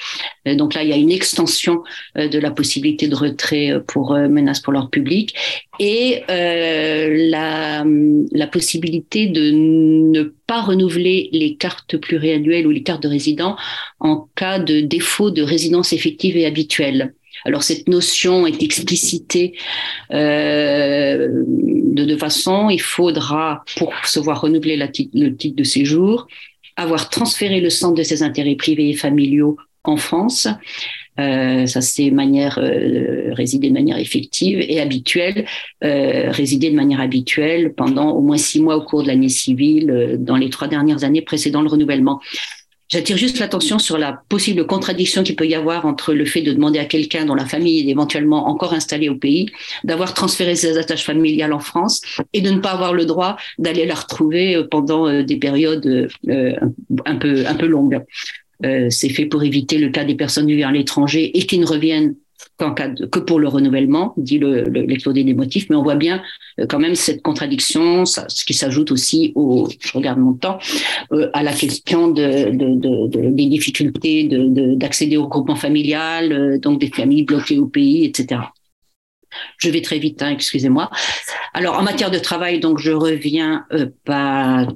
Euh, 0.46 0.54
donc 0.54 0.74
là, 0.74 0.82
il 0.82 0.90
y 0.90 0.92
a 0.92 0.96
une 0.96 1.10
extension 1.10 1.82
euh, 2.18 2.28
de 2.28 2.38
la 2.38 2.50
possibilité 2.50 3.08
de 3.08 3.14
retrait 3.14 3.72
euh, 3.72 3.80
pour 3.80 4.12
menace 4.14 4.60
pour 4.60 4.72
l'ordre 4.72 4.90
public 4.90 5.34
et 5.78 6.22
la, 6.28 7.84
la 7.84 8.46
possibilité 8.46 9.26
de 9.26 9.50
ne 9.50 10.34
pas 10.46 10.62
renouveler 10.62 11.28
les 11.32 11.56
cartes 11.56 11.96
pluriannuelles 11.96 12.66
ou 12.66 12.70
les 12.70 12.82
cartes 12.82 13.02
de 13.02 13.08
résident 13.08 13.56
en 14.00 14.28
cas 14.34 14.58
de 14.58 14.80
défaut 14.80 15.30
de 15.30 15.42
résidence 15.42 15.92
effective 15.92 16.36
et 16.36 16.46
habituelle. 16.46 17.14
Alors 17.46 17.62
cette 17.62 17.88
notion 17.88 18.44
est 18.46 18.60
explicitée 18.60 19.54
euh, 20.12 21.28
de 21.46 22.04
deux 22.04 22.18
façons. 22.18 22.68
Il 22.70 22.80
faudra, 22.80 23.64
pour 23.76 23.94
se 24.04 24.18
voir 24.18 24.40
renouveler 24.40 24.76
le 24.76 25.36
titre 25.36 25.56
de 25.56 25.64
séjour, 25.64 26.26
avoir 26.74 27.08
transféré 27.08 27.60
le 27.60 27.70
centre 27.70 27.94
de 27.94 28.02
ses 28.02 28.24
intérêts 28.24 28.56
privés 28.56 28.90
et 28.90 28.94
familiaux 28.94 29.56
en 29.84 29.96
France. 29.96 30.48
Euh, 31.20 31.66
ça 31.66 31.80
c'est 31.80 32.10
manière 32.10 32.58
euh, 32.58 33.32
résider 33.32 33.68
de 33.68 33.72
manière 33.72 33.98
effective 33.98 34.58
et 34.60 34.80
habituelle, 34.80 35.46
résider 35.80 36.70
de 36.70 36.76
manière 36.76 37.00
habituelle 37.00 37.74
pendant 37.74 38.10
au 38.10 38.22
moins 38.22 38.36
six 38.38 38.60
mois 38.60 38.76
au 38.76 38.82
cours 38.82 39.04
de 39.04 39.08
l'année 39.08 39.28
civile 39.28 40.16
dans 40.18 40.36
les 40.36 40.50
trois 40.50 40.66
dernières 40.66 41.04
années 41.04 41.22
précédant 41.22 41.62
le 41.62 41.68
renouvellement. 41.68 42.20
J'attire 42.88 43.16
juste 43.16 43.40
l'attention 43.40 43.78
sur 43.80 43.98
la 43.98 44.20
possible 44.28 44.64
contradiction 44.66 45.24
qu'il 45.24 45.34
peut 45.34 45.46
y 45.46 45.56
avoir 45.56 45.86
entre 45.86 46.12
le 46.12 46.24
fait 46.24 46.42
de 46.42 46.52
demander 46.52 46.78
à 46.78 46.84
quelqu'un 46.84 47.24
dont 47.24 47.34
la 47.34 47.46
famille 47.46 47.80
est 47.80 47.90
éventuellement 47.90 48.46
encore 48.48 48.74
installée 48.74 49.08
au 49.08 49.16
pays, 49.16 49.50
d'avoir 49.82 50.14
transféré 50.14 50.54
ses 50.54 50.78
attaches 50.78 51.04
familiales 51.04 51.52
en 51.52 51.58
France 51.58 52.00
et 52.32 52.40
de 52.40 52.50
ne 52.50 52.60
pas 52.60 52.70
avoir 52.70 52.94
le 52.94 53.04
droit 53.04 53.36
d'aller 53.58 53.86
la 53.86 53.94
retrouver 53.94 54.54
euh, 54.54 54.68
pendant 54.70 55.08
euh, 55.08 55.22
des 55.22 55.36
périodes 55.36 56.08
euh, 56.28 56.56
un 57.06 57.16
peu 57.16 57.46
un 57.46 57.54
peu 57.54 57.66
longues. 57.66 58.00
C'est 58.62 59.10
fait 59.10 59.26
pour 59.26 59.42
éviter 59.42 59.76
le 59.76 59.90
cas 59.90 60.04
des 60.04 60.14
personnes 60.14 60.46
vivant 60.46 60.68
à 60.68 60.72
l'étranger 60.72 61.36
et 61.38 61.44
qui 61.44 61.58
ne 61.58 61.66
reviennent 61.66 62.14
qu'en 62.58 62.72
cas 62.72 62.88
que 62.88 63.18
pour 63.18 63.38
le 63.38 63.48
renouvellement, 63.48 64.14
dit 64.16 64.38
l'exposé 64.38 65.20
le, 65.20 65.26
des 65.26 65.34
motifs, 65.34 65.66
mais 65.68 65.76
on 65.76 65.82
voit 65.82 65.94
bien 65.94 66.22
euh, 66.58 66.66
quand 66.66 66.78
même 66.78 66.94
cette 66.94 67.22
contradiction, 67.22 68.04
ça, 68.04 68.26
ce 68.28 68.44
qui 68.44 68.54
s'ajoute 68.54 68.90
aussi 68.90 69.32
au, 69.34 69.68
je 69.80 69.92
regarde 69.92 70.18
mon 70.18 70.34
temps, 70.34 70.58
euh, 71.12 71.30
à 71.32 71.42
la 71.42 71.52
question 71.52 72.08
de, 72.08 72.50
de 72.50 73.30
des 73.30 73.46
difficultés 73.46 74.28
d'accéder 74.76 75.16
au 75.16 75.28
groupement 75.28 75.56
familial, 75.56 76.32
euh, 76.32 76.58
donc 76.58 76.80
des 76.80 76.88
familles 76.88 77.24
bloquées 77.24 77.58
au 77.58 77.66
pays, 77.66 78.04
etc. 78.04 78.40
Je 79.58 79.68
vais 79.70 79.82
très 79.82 79.98
vite, 79.98 80.22
hein, 80.22 80.30
excusez-moi. 80.30 80.90
Alors, 81.54 81.78
en 81.78 81.82
matière 81.82 82.10
de 82.10 82.18
travail, 82.18 82.60
donc 82.60 82.78
je 82.78 82.92
reviens 82.92 83.64
euh, 83.72 83.86
pas 84.04 84.66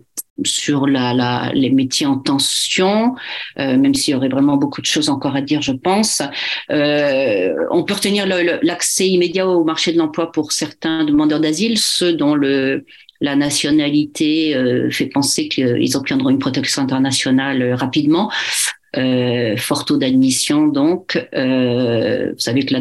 sur 0.44 0.87
la, 0.87 1.14
la, 1.14 1.50
les 1.54 1.70
métiers 1.70 2.06
en 2.06 2.18
tension, 2.18 3.14
euh, 3.59 3.76
même 3.76 3.94
s'il 3.94 4.12
y 4.12 4.16
aurait 4.16 4.28
vraiment 4.28 4.56
beaucoup 4.56 4.80
de 4.80 4.87
choses 4.87 5.09
encore 5.09 5.37
à 5.37 5.40
dire, 5.40 5.62
je 5.62 5.73
pense. 5.73 6.23
Euh, 6.70 7.54
on 7.70 7.85
peut 7.85 7.94
retenir 7.94 8.26
l'accès 8.62 9.09
immédiat 9.09 9.49
au 9.49 9.64
marché 9.64 9.92
de 9.92 9.99
l'emploi 9.99 10.32
pour 10.32 10.52
certains 10.52 11.04
demandeurs 11.04 11.40
d'asile, 11.40 11.78
ceux 11.78 12.12
dont 12.12 12.35
le, 12.35 12.85
la 13.20 13.37
nationalité 13.37 14.56
euh, 14.56 14.90
fait 14.90 15.06
penser 15.06 15.49
qu'ils 15.49 15.97
obtiendront 15.97 16.30
une 16.30 16.38
protection 16.38 16.82
internationale 16.82 17.62
euh, 17.62 17.75
rapidement 17.75 18.30
euh, 18.97 19.56
fort 19.56 19.85
taux 19.85 19.97
d'admission. 19.97 20.66
Donc, 20.66 21.25
euh, 21.35 22.32
vous 22.32 22.38
savez 22.38 22.64
que 22.64 22.75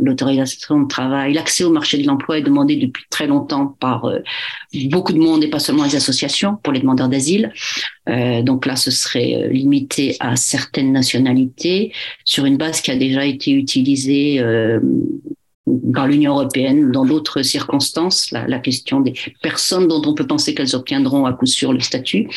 l'autorisation 0.00 0.76
la, 0.76 0.80
la, 0.80 0.84
de 0.84 0.88
travail, 0.88 1.34
l'accès 1.34 1.64
au 1.64 1.70
marché 1.70 1.98
de 1.98 2.06
l'emploi 2.06 2.38
est 2.38 2.42
demandé 2.42 2.76
depuis 2.76 3.04
très 3.10 3.26
longtemps 3.26 3.76
par 3.78 4.06
euh, 4.06 4.20
beaucoup 4.90 5.12
de 5.12 5.18
monde 5.18 5.44
et 5.44 5.48
pas 5.48 5.58
seulement 5.58 5.84
les 5.84 5.96
associations 5.96 6.56
pour 6.62 6.72
les 6.72 6.80
demandeurs 6.80 7.08
d'asile. 7.08 7.52
Euh, 8.08 8.42
donc 8.42 8.64
là, 8.64 8.76
ce 8.76 8.90
serait 8.90 9.34
euh, 9.34 9.48
limité 9.48 10.16
à 10.20 10.36
certaines 10.36 10.92
nationalités 10.92 11.92
sur 12.24 12.46
une 12.46 12.56
base 12.56 12.80
qui 12.80 12.90
a 12.90 12.96
déjà 12.96 13.26
été 13.26 13.52
utilisée 13.52 14.42
par 15.92 16.06
l'Union 16.06 16.32
européenne 16.32 16.90
dans 16.90 17.04
d'autres 17.04 17.42
circonstances, 17.42 18.30
la, 18.30 18.46
la, 18.46 18.58
question 18.58 19.00
des 19.00 19.12
personnes 19.42 19.88
dont 19.88 20.02
on 20.04 20.14
peut 20.14 20.26
penser 20.26 20.54
qu'elles 20.54 20.74
obtiendront 20.74 21.26
à 21.26 21.32
coup 21.32 21.46
sûr 21.46 21.72
le 21.72 21.80
statut. 21.80 22.28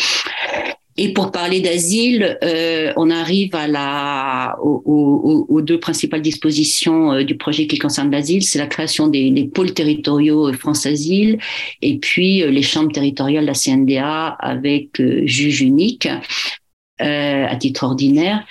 Et 0.95 1.13
pour 1.13 1.31
parler 1.31 1.59
d'asile, 1.59 2.38
euh, 2.43 2.93
on 2.97 3.09
arrive 3.09 3.55
à 3.55 3.67
la, 3.67 4.55
aux, 4.62 5.45
aux, 5.50 5.62
deux 5.62 5.79
principales 5.79 6.21
dispositions 6.21 7.13
euh, 7.13 7.23
du 7.23 7.35
projet 7.35 7.65
qui 7.65 7.79
concerne 7.79 8.12
l'asile, 8.12 8.43
c'est 8.43 8.59
la 8.59 8.67
création 8.67 9.07
des, 9.07 9.31
des, 9.31 9.45
pôles 9.45 9.73
territoriaux 9.73 10.53
France 10.53 10.85
Asile 10.85 11.39
et 11.81 11.97
puis 11.97 12.43
euh, 12.43 12.51
les 12.51 12.62
chambres 12.62 12.91
territoriales 12.91 13.45
de 13.45 13.47
la 13.47 13.53
CNDA 13.53 14.27
avec 14.39 15.00
euh, 15.00 15.25
juge 15.25 15.62
unique 15.62 16.07
à 17.00 17.55
titre 17.57 17.83
ordinaire. 17.83 18.45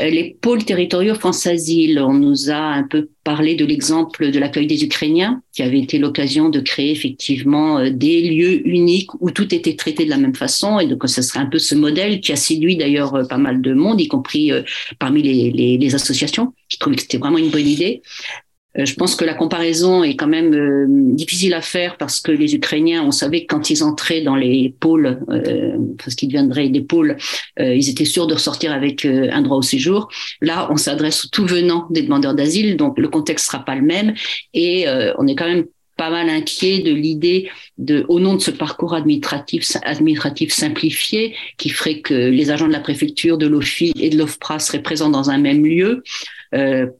Euh, 0.00 0.10
les 0.10 0.36
pôles 0.40 0.64
territoriaux 0.64 1.14
France 1.14 1.46
Asile, 1.46 1.98
on 2.00 2.14
nous 2.14 2.50
a 2.50 2.56
un 2.56 2.84
peu 2.84 3.08
parlé 3.24 3.56
de 3.56 3.64
l'exemple 3.64 4.30
de 4.30 4.38
l'accueil 4.38 4.66
des 4.66 4.84
Ukrainiens, 4.84 5.42
qui 5.52 5.62
avait 5.62 5.80
été 5.80 5.98
l'occasion 5.98 6.48
de 6.50 6.60
créer 6.60 6.92
effectivement 6.92 7.78
euh, 7.78 7.90
des 7.90 8.22
lieux 8.22 8.66
uniques 8.66 9.10
où 9.20 9.30
tout 9.30 9.52
était 9.54 9.74
traité 9.74 10.04
de 10.04 10.10
la 10.10 10.16
même 10.16 10.34
façon. 10.34 10.78
Et 10.78 10.86
donc, 10.86 11.08
ce 11.08 11.22
serait 11.22 11.40
un 11.40 11.46
peu 11.46 11.58
ce 11.58 11.74
modèle 11.74 12.20
qui 12.20 12.32
a 12.32 12.36
séduit 12.36 12.76
d'ailleurs 12.76 13.14
euh, 13.14 13.24
pas 13.24 13.38
mal 13.38 13.60
de 13.60 13.74
monde, 13.74 14.00
y 14.00 14.08
compris 14.08 14.52
parmi 14.98 15.22
les, 15.22 15.94
associations, 15.94 16.52
qui 16.68 16.78
trouvaient 16.78 16.96
que 16.96 17.02
c'était 17.02 17.18
vraiment 17.18 17.38
une 17.38 17.50
bonne 17.50 17.66
idée. 17.66 18.02
Euh, 18.78 18.84
je 18.84 18.94
pense 18.94 19.16
que 19.16 19.24
la 19.24 19.34
comparaison 19.34 20.02
est 20.02 20.16
quand 20.16 20.28
même 20.28 20.54
euh, 20.54 20.86
difficile 20.88 21.54
à 21.54 21.60
faire 21.60 21.96
parce 21.96 22.20
que 22.20 22.32
les 22.32 22.54
Ukrainiens, 22.54 23.02
on 23.04 23.10
savait 23.10 23.42
que 23.44 23.54
quand 23.54 23.70
ils 23.70 23.82
entraient 23.82 24.22
dans 24.22 24.36
les 24.36 24.74
pôles, 24.80 25.20
euh, 25.30 25.76
parce 25.98 26.14
qu'ils 26.14 26.28
deviendraient 26.28 26.68
des 26.68 26.82
pôles, 26.82 27.16
euh, 27.60 27.74
ils 27.74 27.88
étaient 27.88 28.04
sûrs 28.04 28.26
de 28.26 28.34
ressortir 28.34 28.72
avec 28.72 29.04
euh, 29.04 29.28
un 29.32 29.42
droit 29.42 29.58
au 29.58 29.62
séjour. 29.62 30.08
Là, 30.40 30.68
on 30.70 30.76
s'adresse 30.76 31.24
aux 31.24 31.28
tout 31.28 31.46
venant 31.46 31.86
des 31.90 32.02
demandeurs 32.02 32.34
d'asile, 32.34 32.76
donc 32.76 32.98
le 32.98 33.08
contexte 33.08 33.46
sera 33.46 33.64
pas 33.64 33.74
le 33.74 33.82
même 33.82 34.14
et 34.54 34.86
on 35.18 35.26
est 35.26 35.34
quand 35.34 35.46
même 35.46 35.64
pas 35.98 36.10
mal 36.10 36.30
inquiet 36.30 36.78
de 36.78 36.92
l'idée 36.92 37.50
de, 37.76 38.06
au 38.08 38.20
nom 38.20 38.34
de 38.34 38.40
ce 38.40 38.52
parcours 38.52 38.94
administratif, 38.94 39.66
administratif 39.82 40.52
simplifié, 40.52 41.34
qui 41.58 41.68
ferait 41.68 42.00
que 42.00 42.14
les 42.14 42.50
agents 42.50 42.68
de 42.68 42.72
la 42.72 42.80
préfecture, 42.80 43.36
de 43.36 43.46
l'OFI 43.46 43.92
et 44.00 44.08
de 44.08 44.16
l'OFPRA 44.16 44.60
seraient 44.60 44.82
présents 44.82 45.10
dans 45.10 45.28
un 45.28 45.38
même 45.38 45.66
lieu, 45.66 45.88
euh, 45.90 46.02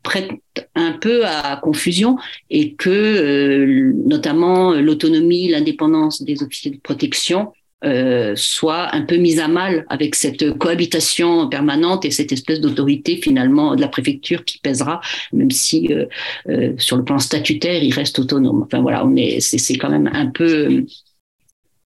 prête 0.03 0.31
un 0.75 0.93
peu 0.93 1.25
à 1.25 1.57
confusion 1.63 2.17
et 2.51 2.75
que 2.75 2.91
euh, 2.91 3.93
notamment 4.07 4.73
l'autonomie, 4.73 5.49
l'indépendance 5.49 6.23
des 6.23 6.43
officiers 6.43 6.71
de 6.71 6.81
protection 6.81 7.53
euh, 7.85 8.35
soit 8.35 8.93
un 8.93 9.03
peu 9.03 9.19
mise 9.19 9.39
à 9.39 9.47
mal 9.47 9.87
avec 9.89 10.17
cette 10.17 10.59
cohabitation 10.59 11.49
permanente 11.49 12.05
et 12.05 12.11
cette 12.11 12.33
espèce 12.33 12.61
d'autorité 12.61 13.21
finalement 13.23 13.77
de 13.77 13.81
la 13.81 13.87
préfecture 13.87 14.45
qui 14.45 14.59
pèsera, 14.59 15.01
même 15.33 15.53
si 15.53 15.93
euh, 15.93 16.07
euh, 16.49 16.73
sur 16.79 16.97
le 16.97 17.05
plan 17.05 17.21
statutaire 17.21 17.81
il 17.81 17.95
reste 17.95 18.19
autonome. 18.19 18.65
Enfin 18.65 18.83
voilà, 18.83 19.07
on 19.07 19.15
est, 19.15 19.39
c'est 19.39 19.77
quand 19.77 19.91
même 19.91 20.11
un 20.13 20.27
peu, 20.27 20.87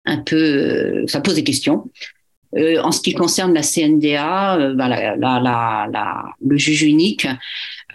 un 0.05 0.17
peu, 0.19 1.05
ça 1.07 1.19
pose 1.19 1.35
des 1.35 1.43
questions. 1.43 1.91
Euh, 2.57 2.81
en 2.81 2.91
ce 2.91 3.01
qui 3.01 3.13
concerne 3.13 3.53
la 3.53 3.61
CNDA, 3.61 4.57
euh, 4.57 4.73
ben 4.73 4.89
la, 4.89 6.23
le 6.45 6.57
juge 6.57 6.83
unique, 6.83 7.27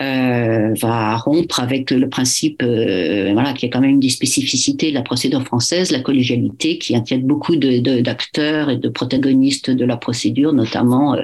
euh, 0.01 0.75
va 0.81 1.17
rompre 1.17 1.61
avec 1.61 1.91
le 1.91 2.09
principe, 2.09 2.63
euh, 2.63 3.31
voilà, 3.33 3.53
qui 3.55 3.67
est 3.67 3.71
quand 3.71 3.81
même 3.81 3.91
une 3.91 4.01
des 4.01 4.11
spécificités 4.11 4.91
de 4.91 4.95
la 4.95 5.03
procédure 5.03 5.43
française, 5.43 5.91
la 5.91 6.01
collégialité, 6.01 6.79
qui 6.79 6.95
inquiète 6.97 7.25
beaucoup 7.25 7.57
d'acteurs 7.57 8.71
et 8.71 8.77
de 8.77 8.89
protagonistes 8.89 9.71
de 9.71 9.85
la 9.85 9.97
procédure, 9.97 10.53
notamment 10.53 11.17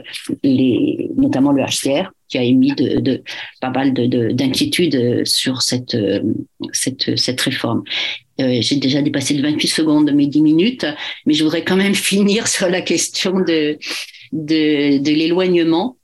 notamment 1.17 1.53
le 1.53 1.63
HCR, 1.63 2.11
qui 2.29 2.39
a 2.39 2.43
émis 2.43 2.75
pas 3.61 3.71
mal 3.71 3.93
d'inquiétudes 3.93 5.27
sur 5.27 5.61
cette, 5.61 5.97
cette 6.73 7.41
réforme. 7.41 7.83
J'ai 8.61 8.77
déjà 8.77 9.03
dépassé 9.03 9.35
de 9.35 9.43
28 9.43 9.69
secondes 9.69 10.07
de 10.07 10.13
mes 10.13 10.27
10 10.27 10.41
minutes, 10.41 10.87
mais 11.27 11.35
je 11.35 11.45
voudrais 11.45 11.65
quand 11.65 11.77
même 11.77 11.95
finir 12.13 12.49
sur 12.49 12.69
la 12.69 12.81
question 12.81 13.41
de, 13.41 13.79
de, 14.33 15.11
l'éloignement 15.11 15.97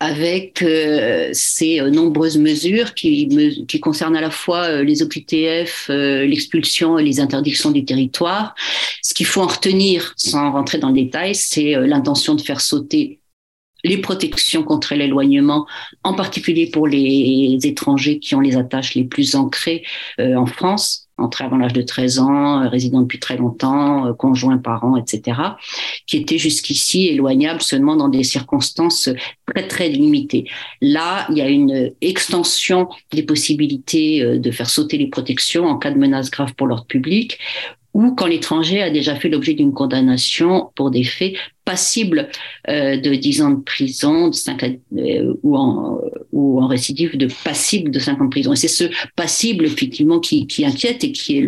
avec 0.00 0.62
euh, 0.62 1.30
ces 1.32 1.80
euh, 1.80 1.88
nombreuses 1.88 2.36
mesures 2.36 2.92
qui, 2.94 3.28
qui, 3.68 3.78
concernent 3.78 4.16
à 4.16 4.20
la 4.20 4.32
fois 4.32 4.64
euh, 4.64 4.82
les 4.82 5.00
OQTF, 5.00 5.88
l'expulsion 5.90 6.98
et 6.98 7.04
les 7.04 7.20
interdictions 7.20 7.70
du 7.70 7.84
territoire. 7.84 8.56
Ce 9.00 9.14
qu'il 9.14 9.26
faut 9.26 9.42
en 9.42 9.46
retenir, 9.46 10.12
sans 10.16 10.50
rentrer 10.50 10.78
dans 10.78 10.88
le 10.88 10.94
détail, 10.94 11.36
c'est 11.36 11.74
l'intention 11.86 12.34
de 12.34 12.40
faire 12.42 12.60
sauter 12.60 13.20
les 13.84 13.98
protections 13.98 14.64
contre 14.64 14.94
l'éloignement, 14.94 15.66
en 16.02 16.14
particulier 16.14 16.68
pour 16.68 16.88
les 16.88 17.58
étrangers 17.62 18.18
qui 18.18 18.34
ont 18.34 18.40
les 18.40 18.56
attaches 18.56 18.94
les 18.94 19.04
plus 19.04 19.34
ancrées 19.34 19.84
en 20.18 20.46
France, 20.46 21.08
entrés 21.22 21.44
avant 21.44 21.56
l'âge 21.56 21.72
de 21.72 21.82
13 21.82 22.18
ans, 22.18 22.68
résidents 22.68 23.02
depuis 23.02 23.18
très 23.18 23.36
longtemps, 23.36 24.12
conjoints, 24.14 24.58
parents, 24.58 24.96
etc., 24.96 25.38
qui 26.06 26.16
étaient 26.16 26.38
jusqu'ici 26.38 27.08
éloignables 27.08 27.62
seulement 27.62 27.96
dans 27.96 28.08
des 28.08 28.24
circonstances 28.24 29.08
très 29.46 29.68
très 29.68 29.88
limitées. 29.88 30.48
Là, 30.80 31.26
il 31.30 31.38
y 31.38 31.40
a 31.40 31.48
une 31.48 31.92
extension 32.00 32.88
des 33.12 33.22
possibilités 33.22 34.38
de 34.38 34.50
faire 34.50 34.68
sauter 34.68 34.98
les 34.98 35.08
protections 35.08 35.66
en 35.66 35.76
cas 35.78 35.90
de 35.90 35.98
menace 35.98 36.30
grave 36.30 36.54
pour 36.54 36.66
l'ordre 36.66 36.86
public 36.86 37.38
ou 37.94 38.12
quand 38.14 38.26
l'étranger 38.26 38.82
a 38.82 38.90
déjà 38.90 39.14
fait 39.14 39.28
l'objet 39.28 39.54
d'une 39.54 39.72
condamnation 39.72 40.70
pour 40.74 40.90
des 40.90 41.04
faits 41.04 41.34
passibles 41.64 42.28
euh, 42.68 42.96
de 42.96 43.14
10 43.14 43.42
ans 43.42 43.50
de 43.50 43.62
prison 43.62 44.28
de 44.28 44.34
5, 44.34 44.78
euh, 44.96 45.34
ou, 45.42 45.56
en, 45.56 46.66
récidive 46.66 47.16
de 47.16 47.28
passible 47.44 47.90
de 47.90 47.98
5 47.98 48.20
ans 48.20 48.24
de 48.24 48.30
prison. 48.30 48.52
Et 48.52 48.56
c'est 48.56 48.68
ce 48.68 48.84
passible, 49.14 49.66
effectivement, 49.66 50.20
qui, 50.20 50.46
qui 50.46 50.64
inquiète 50.64 51.04
et 51.04 51.12
qui 51.12 51.38
est 51.38 51.40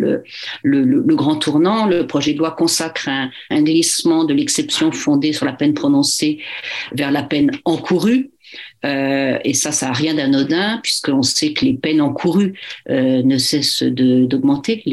le, 0.63 1.15
grand 1.15 1.35
tournant. 1.37 1.87
Le 1.87 2.05
projet 2.05 2.33
de 2.33 2.39
loi 2.39 2.51
consacre 2.51 3.09
un, 3.09 3.29
un 3.49 3.61
glissement 3.63 4.23
de 4.23 4.33
l'exception 4.33 4.91
fondée 4.91 5.33
sur 5.33 5.45
la 5.45 5.53
peine 5.53 5.73
prononcée 5.73 6.39
vers 6.93 7.11
la 7.11 7.23
peine 7.23 7.51
encourue 7.65 8.31
euh, 8.85 9.39
et 9.43 9.53
ça, 9.53 9.71
ça 9.71 9.87
n'a 9.87 9.93
rien 9.93 10.13
d'anodin, 10.13 10.79
puisqu'on 10.83 11.23
sait 11.23 11.53
que 11.53 11.65
les 11.65 11.73
peines 11.73 12.01
encourues 12.01 12.53
euh, 12.89 13.23
ne 13.23 13.37
cessent 13.37 13.83
d'augmenter 13.83 14.83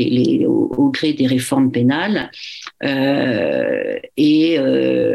au, 0.46 0.90
gré 0.90 1.12
des 1.12 1.26
réformes 1.26 1.70
pénales. 1.70 2.30
Euh, 2.84 3.98
et 4.16 4.58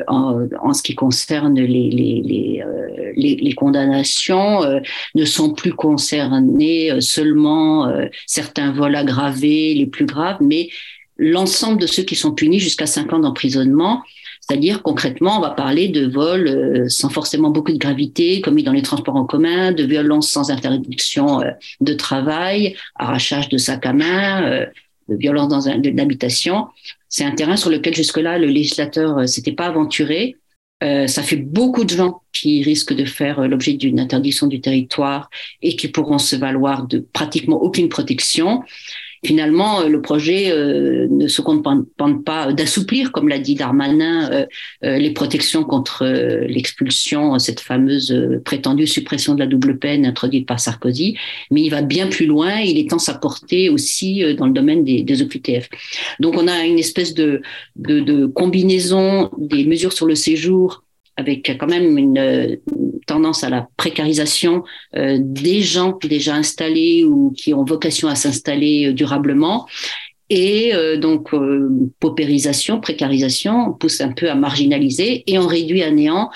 en, 0.08 0.74
ce 0.74 0.84
qui 0.84 0.96
concerne 0.96 1.60
les, 1.60 2.64
condamnations, 3.56 4.62
ne 5.16 5.26
sont 5.26 5.54
plus 5.54 5.74
concernées 5.74 6.92
seulement 7.00 7.92
certains 8.26 8.72
vols 8.72 8.96
aggravés, 8.96 9.74
les 9.74 9.88
plus 9.88 10.06
graves, 10.06 10.38
mais 10.42 10.70
l'ensemble 11.18 11.82
de 11.82 11.88
ceux 11.88 12.04
qui 12.04 12.16
sont 12.16 12.32
punis 12.32 12.60
jusqu'à 12.60 12.86
cinq 12.86 13.12
ans 13.14 13.20
d'emprisonnement 13.20 14.04
c'est-à-dire 14.48 14.82
concrètement, 14.82 15.38
on 15.38 15.42
va 15.42 15.50
parler 15.50 15.90
de 15.90 16.08
vols 16.08 16.48
euh, 16.48 16.88
sans 16.88 17.10
forcément 17.10 17.50
beaucoup 17.50 17.74
de 17.74 17.78
gravité, 17.78 18.40
commis 18.40 18.64
dans 18.64 18.72
les 18.72 18.82
transports 18.82 19.18
en 19.18 19.26
commun, 19.26 19.74
de 19.74 19.84
violences 19.84 20.30
sans 20.30 20.52
interdiction 20.52 21.42
euh, 21.42 21.52
de 21.82 21.94
travail, 21.94 22.76
arrachage 22.96 23.50
de 23.50 23.58
sac 23.58 23.86
à 23.86 23.92
main, 23.92 24.50
euh, 24.50 24.66
de 25.10 25.16
violence 25.16 25.50
dans 25.50 25.68
une 25.68 26.00
habitation. 26.00 26.68
C'est 27.10 27.26
un 27.26 27.32
terrain 27.32 27.58
sur 27.58 27.70
lequel 27.70 27.94
jusque-là 27.94 28.40
le 28.40 28.48
législateur 28.48 29.28
s'était 29.28 29.54
pas 29.54 29.68
aventuré. 29.68 30.36
ça 30.82 31.24
fait 31.24 31.38
beaucoup 31.38 31.86
de 31.86 31.90
gens 31.90 32.22
qui 32.34 32.62
risquent 32.62 32.94
de 32.94 33.06
faire 33.06 33.48
l'objet 33.48 33.74
d'une 33.74 34.02
interdiction 34.02 34.48
du 34.48 34.60
territoire 34.60 35.30
et 35.62 35.78
qui 35.78 35.88
pourront 35.88 36.20
se 36.20 36.36
valoir 36.36 36.86
de 36.88 37.00
pratiquement 37.00 37.62
aucune 37.62 37.88
protection 37.88 38.64
finalement, 39.28 39.82
euh, 39.82 39.90
le 39.90 40.02
projet 40.02 40.52
euh, 40.52 41.08
ne 41.10 41.28
se 41.28 41.42
contente 41.42 41.86
pas 42.24 42.54
d'assouplir, 42.54 43.12
comme 43.12 43.28
l'a 43.28 43.40
dit 43.40 43.56
Darmanin, 43.56 44.32
euh, 44.32 44.98
les 44.98 45.12
protections 45.12 45.66
contre 45.66 46.06
l'expulsion, 46.48 47.38
cette 47.38 47.60
fameuse 47.60 48.16
prétendue 48.46 48.88
suppression 48.88 49.36
de 49.36 49.40
la 49.40 49.48
double 49.48 49.80
peine 49.80 50.06
introduite 50.06 50.48
par 50.48 50.60
Sarkozy, 50.60 51.18
mais 51.52 51.62
il 51.62 51.70
va 51.70 51.82
bien 51.82 52.08
plus 52.08 52.26
loin. 52.26 52.60
Il 52.60 52.78
étend 52.78 53.00
sa 53.00 53.16
portée 53.16 53.70
aussi 53.70 54.24
dans 54.36 54.46
le 54.46 54.54
domaine 54.54 54.84
des, 54.84 55.22
OQTF. 55.22 55.70
Donc, 56.20 56.36
on 56.38 56.48
a 56.48 56.66
une 56.66 56.80
espèce 56.80 57.14
de 57.14 57.42
combinaison 58.34 59.30
des 59.38 59.66
mesures 59.66 59.94
sur 59.94 60.06
le 60.06 60.16
séjour 60.16 60.84
avec 61.18 61.58
quand 61.60 61.68
même 61.68 61.98
une 61.98 62.60
tendance 63.08 63.44
à 63.44 63.50
la 63.50 63.68
précarisation 63.78 64.64
euh, 64.96 65.18
des 65.20 65.62
gens 65.62 65.98
déjà 66.04 66.36
installés 66.36 67.04
ou 67.06 67.32
qui 67.36 67.54
ont 67.54 67.64
vocation 67.64 68.08
à 68.08 68.16
s'installer 68.16 68.88
euh, 68.88 68.94
durablement. 68.94 69.68
Et 70.30 70.76
euh, 70.76 70.98
donc, 70.98 71.30
paupérisation, 72.02 72.82
précarisation, 72.82 73.72
pousse 73.74 74.02
un 74.02 74.12
peu 74.12 74.30
à 74.30 74.36
marginaliser 74.36 75.24
et 75.26 75.40
on 75.40 75.48
réduit 75.48 75.84
à 75.84 75.90
néant 75.90 76.30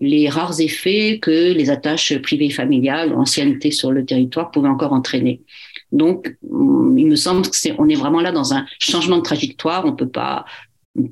les 0.00 0.28
rares 0.28 0.60
effets 0.60 1.18
que 1.20 1.52
les 1.52 1.70
attaches 1.70 2.16
privées 2.18 2.50
familiales, 2.50 3.14
ancienneté 3.14 3.70
sur 3.70 3.90
le 3.90 4.04
territoire 4.04 4.50
pouvaient 4.50 4.68
encore 4.68 4.92
entraîner. 4.92 5.40
Donc, 5.90 6.36
il 6.42 7.06
me 7.06 7.16
semble 7.16 7.48
que 7.48 7.56
c'est, 7.56 7.74
on 7.78 7.88
est 7.88 7.94
vraiment 7.94 8.20
là 8.20 8.30
dans 8.30 8.52
un 8.52 8.66
changement 8.78 9.16
de 9.16 9.22
trajectoire. 9.22 9.86
On 9.86 9.96
peut 9.96 10.08
pas 10.08 10.44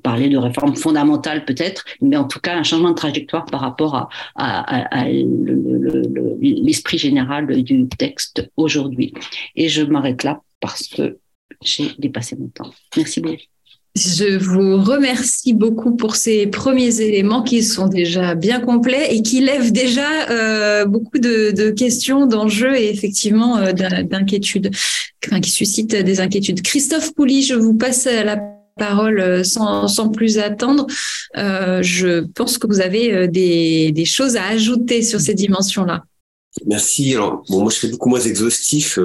parler 0.02 0.28
de 0.28 0.36
réforme 0.36 0.76
fondamentale 0.76 1.44
peut-être, 1.44 1.84
mais 2.00 2.16
en 2.16 2.24
tout 2.24 2.40
cas 2.40 2.56
un 2.56 2.62
changement 2.62 2.90
de 2.90 2.94
trajectoire 2.94 3.46
par 3.46 3.60
rapport 3.60 4.08
à, 4.36 5.06
l'esprit 6.40 6.98
général 6.98 7.62
du 7.62 7.88
texte 7.88 8.50
aujourd'hui. 8.56 9.12
Et 9.54 9.68
je 9.68 9.82
m'arrête 9.82 10.22
là 10.24 10.40
parce 10.60 10.86
que 10.88 11.18
j'ai 11.62 11.90
dépassé 11.98 12.36
mon 12.36 12.48
temps. 12.48 12.70
Merci 12.96 13.20
beaucoup. 13.20 13.36
Je 13.96 14.36
vous 14.36 14.76
remercie 14.82 15.54
beaucoup 15.54 15.96
pour 15.96 16.16
ces 16.16 16.46
premiers 16.46 17.00
éléments 17.00 17.42
qui 17.42 17.62
sont 17.62 17.88
déjà 17.88 18.34
bien 18.34 18.60
complets 18.60 19.14
et 19.14 19.22
qui 19.22 19.40
lèvent 19.40 19.72
déjà 19.72 20.28
euh, 20.28 20.84
beaucoup 20.84 21.18
de, 21.18 21.70
questions, 21.70 22.26
d'enjeux 22.26 22.76
et 22.76 22.90
effectivement 22.90 23.56
euh, 23.56 23.72
d'inquiétudes, 23.72 24.70
enfin, 25.24 25.40
qui 25.40 25.50
suscitent 25.50 25.96
des 25.96 26.20
inquiétudes. 26.20 26.60
Christophe 26.60 27.14
Pouly, 27.14 27.42
je 27.42 27.54
vous 27.54 27.72
passe 27.72 28.04
la 28.04 28.55
parole 28.76 29.18
euh, 29.20 29.42
sans, 29.44 30.08
plus 30.10 30.38
attendre. 30.38 30.86
Euh, 31.36 31.82
je 31.82 32.24
pense 32.34 32.58
que 32.58 32.66
vous 32.66 32.80
avez 32.80 33.12
euh, 33.12 33.26
des, 33.26 34.04
choses 34.04 34.36
à 34.36 34.46
ajouter 34.46 35.02
sur 35.02 35.20
ces 35.20 35.34
dimensions-là. 35.34 36.04
Merci. 36.66 37.14
Alors, 37.14 37.42
bon, 37.48 37.60
moi, 37.60 37.70
je 37.70 37.76
serai 37.76 37.88
beaucoup 37.88 38.08
moins 38.08 38.20
exhaustif 38.20 38.98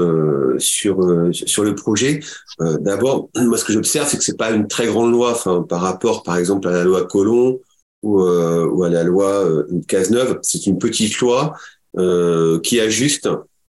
sur 0.58 1.00
le 1.02 1.76
projet. 1.76 2.22
D'abord, 2.60 3.30
moi, 3.36 3.58
ce 3.58 3.66
que 3.66 3.74
j'observe, 3.74 4.08
c'est 4.08 4.18
que 4.18 4.24
c'est 4.24 4.38
pas 4.38 4.52
une 4.52 4.68
très 4.68 4.88
grande 4.88 5.12
loi, 5.12 5.32
enfin, 5.32 5.66
par 5.68 5.82
rapport, 5.82 6.24
par 6.24 6.38
exemple, 6.38 6.68
à 6.68 6.72
la 6.72 6.84
loi 6.84 7.06
Colomb 7.06 7.60
ou, 8.04 8.22
ou 8.22 8.84
à 8.84 8.90
la 8.90 9.04
loi 9.04 9.46
Cazeneuve. 9.88 10.40
C'est 10.44 10.66
une 10.66 10.78
petite 10.78 11.18
loi 11.20 11.54
qui 12.64 12.80
ajuste 12.80 13.28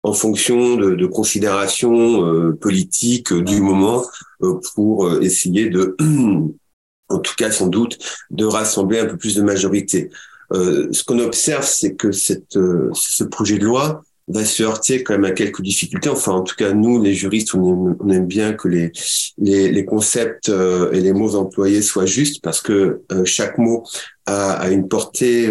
en 0.07 0.13
fonction 0.13 0.77
de, 0.77 0.95
de 0.95 1.07
considérations 1.07 2.25
euh, 2.25 2.53
politiques 2.53 3.35
du 3.35 3.61
moment 3.61 4.05
euh, 4.43 4.61
pour 4.75 5.07
euh, 5.07 5.21
essayer 5.21 5.69
de, 5.69 5.97
en 7.09 7.19
tout 7.19 7.35
cas 7.37 7.51
sans 7.51 7.67
doute, 7.67 7.99
de 8.31 8.45
rassembler 8.45 9.01
un 9.01 9.07
peu 9.07 9.17
plus 9.17 9.35
de 9.35 9.43
majorité. 9.43 10.11
ce 10.53 11.03
qu'on 11.03 11.19
observe, 11.19 11.65
c'est 11.65 11.95
que 11.97 12.13
cette, 12.13 12.57
ce 12.95 13.25
projet 13.25 13.59
de 13.59 13.65
loi 13.65 14.03
va 14.29 14.45
se 14.45 14.63
heurter 14.63 15.03
quand 15.03 15.15
même 15.15 15.25
à 15.25 15.33
quelques 15.33 15.63
difficultés. 15.63 16.09
Enfin, 16.09 16.33
en 16.33 16.43
tout 16.43 16.55
cas, 16.57 16.73
nous, 16.73 17.03
les 17.03 17.15
juristes, 17.15 17.55
on 17.55 17.65
aime, 17.69 17.97
on 18.01 18.09
aime 18.11 18.27
bien 18.27 18.53
que 18.53 18.69
les, 18.69 18.93
les, 19.39 19.71
les, 19.71 19.85
concepts 19.85 20.49
et 20.49 21.01
les 21.01 21.13
mots 21.13 21.35
employés 21.35 21.83
soient 21.83 22.07
justes 22.07 22.43
parce 22.43 22.61
que 22.61 23.03
chaque 23.25 23.59
mot 23.59 23.85
a, 24.27 24.53
a 24.53 24.71
une 24.71 24.89
portée 24.89 25.49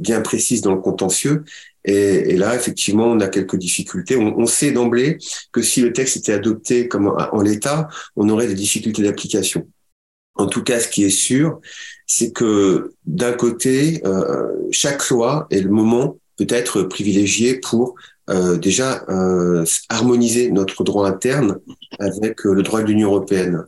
bien 0.00 0.20
précise 0.22 0.60
dans 0.60 0.74
le 0.74 0.80
contentieux 0.80 1.44
et, 1.84 2.32
et, 2.32 2.36
là, 2.36 2.54
effectivement, 2.54 3.06
on 3.06 3.20
a 3.20 3.28
quelques 3.28 3.56
difficultés. 3.56 4.16
On, 4.16 4.38
on 4.38 4.46
sait 4.46 4.72
d'emblée 4.72 5.18
que 5.52 5.62
si 5.62 5.80
le 5.80 5.92
texte 5.92 6.16
était 6.16 6.32
adopté 6.32 6.88
comme 6.88 7.08
en, 7.08 7.40
l'état, 7.40 7.88
on 8.16 8.28
aurait 8.28 8.46
des 8.46 8.54
difficultés 8.54 9.02
d'application. 9.02 9.66
En 10.34 10.46
tout 10.46 10.62
cas, 10.62 10.80
ce 10.80 10.88
qui 10.88 11.04
est 11.04 11.10
sûr, 11.10 11.60
c'est 12.06 12.32
que 12.32 12.92
d'un 13.06 13.32
côté, 13.32 14.00
euh, 14.06 14.48
chaque 14.70 15.08
loi 15.08 15.46
et 15.50 15.60
le 15.60 15.70
moment 15.70 16.18
peut 16.36 16.46
être 16.48 16.82
privilégié 16.82 17.58
pour 17.58 17.94
euh, 18.30 18.56
déjà 18.56 19.04
euh, 19.08 19.64
harmoniser 19.88 20.50
notre 20.50 20.84
droit 20.84 21.08
interne 21.08 21.58
avec 21.98 22.44
le 22.44 22.62
droit 22.62 22.80
de 22.82 22.86
l'Union 22.86 23.08
européenne. 23.08 23.64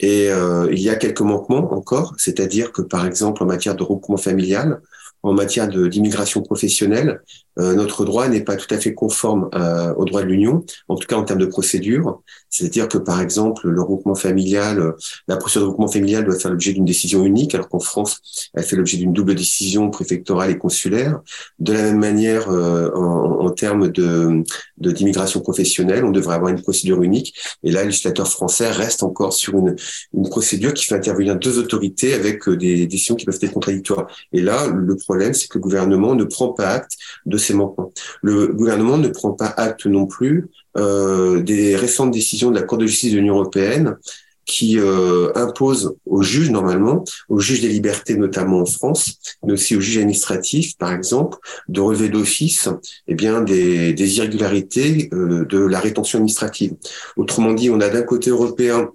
Et 0.00 0.30
euh, 0.30 0.68
il 0.72 0.80
y 0.80 0.88
a 0.88 0.96
quelques 0.96 1.20
manquements 1.20 1.72
encore, 1.74 2.14
c'est-à-dire 2.16 2.72
que 2.72 2.80
par 2.80 3.06
exemple 3.06 3.42
en 3.42 3.46
matière 3.46 3.76
de 3.76 3.82
regroupement 3.82 4.16
familial, 4.16 4.80
en 5.22 5.32
matière 5.32 5.68
d'immigration 5.68 6.42
professionnelle, 6.42 7.20
euh, 7.58 7.74
notre 7.74 8.04
droit 8.04 8.28
n'est 8.28 8.42
pas 8.42 8.56
tout 8.56 8.72
à 8.72 8.78
fait 8.78 8.94
conforme 8.94 9.48
euh, 9.54 9.92
au 9.94 10.04
droit 10.04 10.22
de 10.22 10.26
l'Union, 10.26 10.64
en 10.88 10.94
tout 10.94 11.06
cas 11.06 11.16
en 11.16 11.24
termes 11.24 11.40
de 11.40 11.46
procédure. 11.46 12.22
C'est-à-dire 12.48 12.88
que, 12.88 12.98
par 12.98 13.20
exemple, 13.20 13.68
le 13.68 13.80
regroupement 13.80 14.14
familial, 14.14 14.80
euh, 14.80 14.92
la 15.28 15.36
procédure 15.36 15.62
de 15.62 15.66
regroupement 15.66 15.92
familial 15.92 16.24
doit 16.24 16.38
faire 16.38 16.50
l'objet 16.50 16.72
d'une 16.72 16.84
décision 16.84 17.24
unique, 17.24 17.54
alors 17.54 17.68
qu'en 17.68 17.80
France, 17.80 18.20
elle 18.54 18.64
fait 18.64 18.76
l'objet 18.76 18.96
d'une 18.96 19.12
double 19.12 19.34
décision 19.34 19.90
préfectorale 19.90 20.50
et 20.50 20.58
consulaire. 20.58 21.20
De 21.58 21.72
la 21.72 21.82
même 21.82 21.98
manière, 21.98 22.48
en, 22.48 23.46
en, 23.46 23.50
termes 23.50 23.88
de 23.88 24.42
d'immigration 24.78 25.40
professionnelle, 25.40 26.04
on 26.04 26.10
devrait 26.10 26.34
avoir 26.34 26.50
une 26.50 26.62
procédure 26.62 27.02
unique. 27.02 27.34
Et 27.62 27.70
là, 27.70 27.80
le 27.82 27.88
législateur 27.88 28.28
français 28.28 28.70
reste 28.70 29.02
encore 29.02 29.32
sur 29.32 29.56
une, 29.58 29.76
une 30.14 30.28
procédure 30.28 30.72
qui 30.72 30.86
fait 30.86 30.94
intervenir 30.94 31.36
deux 31.36 31.58
autorités 31.58 32.14
avec 32.14 32.48
des 32.48 32.86
décisions 32.86 33.14
qui 33.14 33.26
peuvent 33.26 33.38
être 33.40 33.52
contradictoires. 33.52 34.06
Et 34.32 34.40
là, 34.40 34.68
le 34.68 34.96
problème, 35.10 35.34
c'est 35.34 35.48
que 35.48 35.58
le 35.58 35.62
gouvernement 35.62 36.14
ne 36.14 36.22
prend 36.22 36.52
pas 36.52 36.68
acte 36.68 36.92
de 37.26 37.36
ces 37.36 37.52
manquements. 37.52 37.92
Le 38.22 38.46
gouvernement 38.48 38.96
ne 38.96 39.08
prend 39.08 39.32
pas 39.32 39.52
acte 39.56 39.86
non 39.86 40.06
plus 40.06 40.46
euh, 40.76 41.40
des 41.40 41.74
récentes 41.74 42.12
décisions 42.12 42.50
de 42.52 42.60
la 42.60 42.62
Cour 42.62 42.78
de 42.78 42.86
justice 42.86 43.12
de 43.12 43.18
l'Union 43.18 43.34
européenne 43.34 43.96
qui 44.44 44.78
euh, 44.78 45.32
impose 45.34 45.94
aux 46.06 46.22
juges 46.22 46.50
normalement, 46.50 47.04
aux 47.28 47.40
juges 47.40 47.60
des 47.60 47.68
libertés 47.68 48.16
notamment 48.16 48.60
en 48.60 48.66
France, 48.66 49.14
mais 49.44 49.52
aussi 49.52 49.76
aux 49.76 49.80
juges 49.80 49.98
administratifs 49.98 50.76
par 50.78 50.92
exemple, 50.92 51.38
de 51.68 51.80
relever 51.80 52.08
d'office 52.08 52.68
eh 53.08 53.14
bien 53.14 53.40
des, 53.42 54.16
irrégularités 54.16 55.08
euh, 55.12 55.44
de 55.44 55.58
la 55.58 55.80
rétention 55.80 56.18
administrative. 56.18 56.74
Autrement 57.16 57.52
dit, 57.52 57.68
on 57.70 57.80
a 57.80 57.88
d'un 57.88 58.02
côté 58.02 58.30
européen 58.30 58.90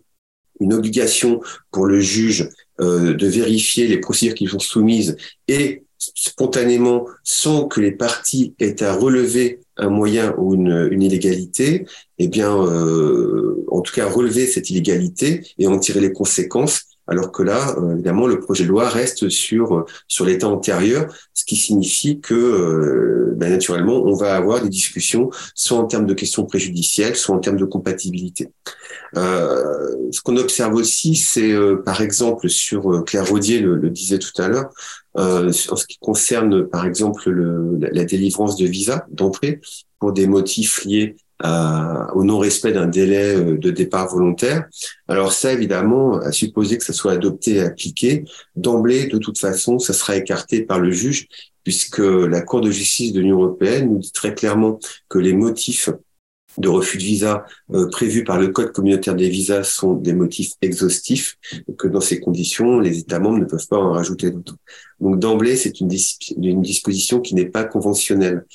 une 0.61 0.73
obligation 0.73 1.41
pour 1.71 1.85
le 1.85 1.99
juge 1.99 2.49
euh, 2.81 3.13
de 3.13 3.27
vérifier 3.27 3.87
les 3.87 3.99
procédures 3.99 4.35
qui 4.35 4.47
sont 4.47 4.59
soumises 4.59 5.15
et 5.47 5.83
spontanément 5.97 7.05
sans 7.23 7.67
que 7.67 7.81
les 7.81 7.91
parties 7.91 8.53
aient 8.59 8.81
à 8.83 8.95
relever 8.95 9.59
un 9.77 9.89
moyen 9.89 10.33
ou 10.37 10.55
une, 10.55 10.87
une 10.91 11.01
illégalité, 11.01 11.85
eh 12.17 12.27
bien, 12.27 12.55
euh, 12.55 13.65
en 13.69 13.81
tout 13.81 13.93
cas, 13.93 14.09
relever 14.09 14.47
cette 14.47 14.69
illégalité 14.69 15.45
et 15.57 15.67
en 15.67 15.79
tirer 15.79 15.99
les 15.99 16.13
conséquences. 16.13 16.83
Alors 17.07 17.31
que 17.31 17.43
là, 17.43 17.75
euh, 17.77 17.93
évidemment, 17.93 18.27
le 18.27 18.39
projet 18.39 18.63
de 18.63 18.69
loi 18.69 18.89
reste 18.89 19.29
sur 19.29 19.85
sur 20.07 20.25
l'état 20.25 20.47
antérieur, 20.47 21.13
ce 21.33 21.45
qui 21.45 21.55
signifie 21.55 22.19
que 22.19 22.33
euh, 22.33 23.33
ben, 23.35 23.51
naturellement, 23.51 24.03
on 24.03 24.15
va 24.15 24.35
avoir 24.35 24.61
des 24.61 24.69
discussions 24.69 25.29
soit 25.53 25.77
en 25.77 25.85
termes 25.85 26.05
de 26.05 26.13
questions 26.13 26.45
préjudicielles, 26.45 27.15
soit 27.15 27.35
en 27.35 27.39
termes 27.39 27.57
de 27.57 27.65
compatibilité. 27.65 28.49
Euh, 29.15 29.95
ce 30.11 30.21
qu'on 30.21 30.37
observe 30.37 30.75
aussi, 30.75 31.15
c'est 31.15 31.53
par 31.85 32.01
exemple 32.01 32.49
sur 32.49 33.03
Claire 33.05 33.27
Rodier 33.27 33.59
le, 33.59 33.75
le 33.75 33.89
disait 33.89 34.19
tout 34.19 34.41
à 34.41 34.47
l'heure, 34.47 34.69
euh, 35.17 35.51
en 35.69 35.75
ce 35.75 35.85
qui 35.85 35.97
concerne, 35.97 36.67
par 36.67 36.85
exemple, 36.85 37.29
le, 37.29 37.77
la, 37.79 38.03
délivrance 38.03 38.57
de 38.57 38.65
visa 38.65 39.05
d'entrée 39.09 39.61
pour 39.99 40.11
des 40.11 40.27
motifs 40.27 40.83
liés 40.83 41.15
à, 41.39 42.13
au 42.15 42.23
non-respect 42.23 42.71
d'un 42.71 42.87
délai 42.87 43.35
euh, 43.35 43.57
de 43.57 43.71
départ 43.71 44.09
volontaire. 44.09 44.67
Alors 45.07 45.33
ça, 45.33 45.53
évidemment, 45.53 46.17
à 46.19 46.31
supposer 46.31 46.77
que 46.77 46.85
ça 46.85 46.93
soit 46.93 47.13
adopté 47.13 47.55
et 47.55 47.61
appliqué, 47.61 48.25
d'emblée, 48.55 49.07
de 49.07 49.17
toute 49.17 49.39
façon, 49.39 49.79
ça 49.79 49.93
sera 49.93 50.15
écarté 50.15 50.61
par 50.61 50.79
le 50.79 50.91
juge, 50.91 51.27
puisque 51.63 51.99
la 51.99 52.41
Cour 52.41 52.61
de 52.61 52.71
justice 52.71 53.11
de 53.13 53.19
l'Union 53.19 53.41
européenne 53.41 53.89
nous 53.89 53.99
dit 53.99 54.11
très 54.11 54.33
clairement 54.33 54.79
que 55.09 55.19
les 55.19 55.33
motifs 55.33 55.89
de 56.57 56.69
refus 56.69 56.97
de 56.97 57.03
visa 57.03 57.45
euh, 57.73 57.89
prévus 57.89 58.23
par 58.23 58.39
le 58.39 58.49
Code 58.49 58.71
communautaire 58.71 59.15
des 59.15 59.29
visas 59.29 59.63
sont 59.63 59.93
des 59.93 60.13
motifs 60.13 60.53
exhaustifs, 60.61 61.37
que 61.77 61.87
dans 61.87 62.01
ces 62.01 62.19
conditions, 62.19 62.79
les 62.79 62.99
États 62.99 63.19
membres 63.19 63.39
ne 63.39 63.45
peuvent 63.45 63.67
pas 63.67 63.77
en 63.77 63.91
rajouter 63.91 64.31
d'autres. 64.31 64.55
Donc 64.99 65.19
d'emblée, 65.19 65.57
c'est 65.57 65.79
une, 65.81 65.87
disposition 65.87 67.19
qui 67.19 67.35
n'est 67.35 67.45
pas 67.45 67.63
conventionnelle. 67.65 68.45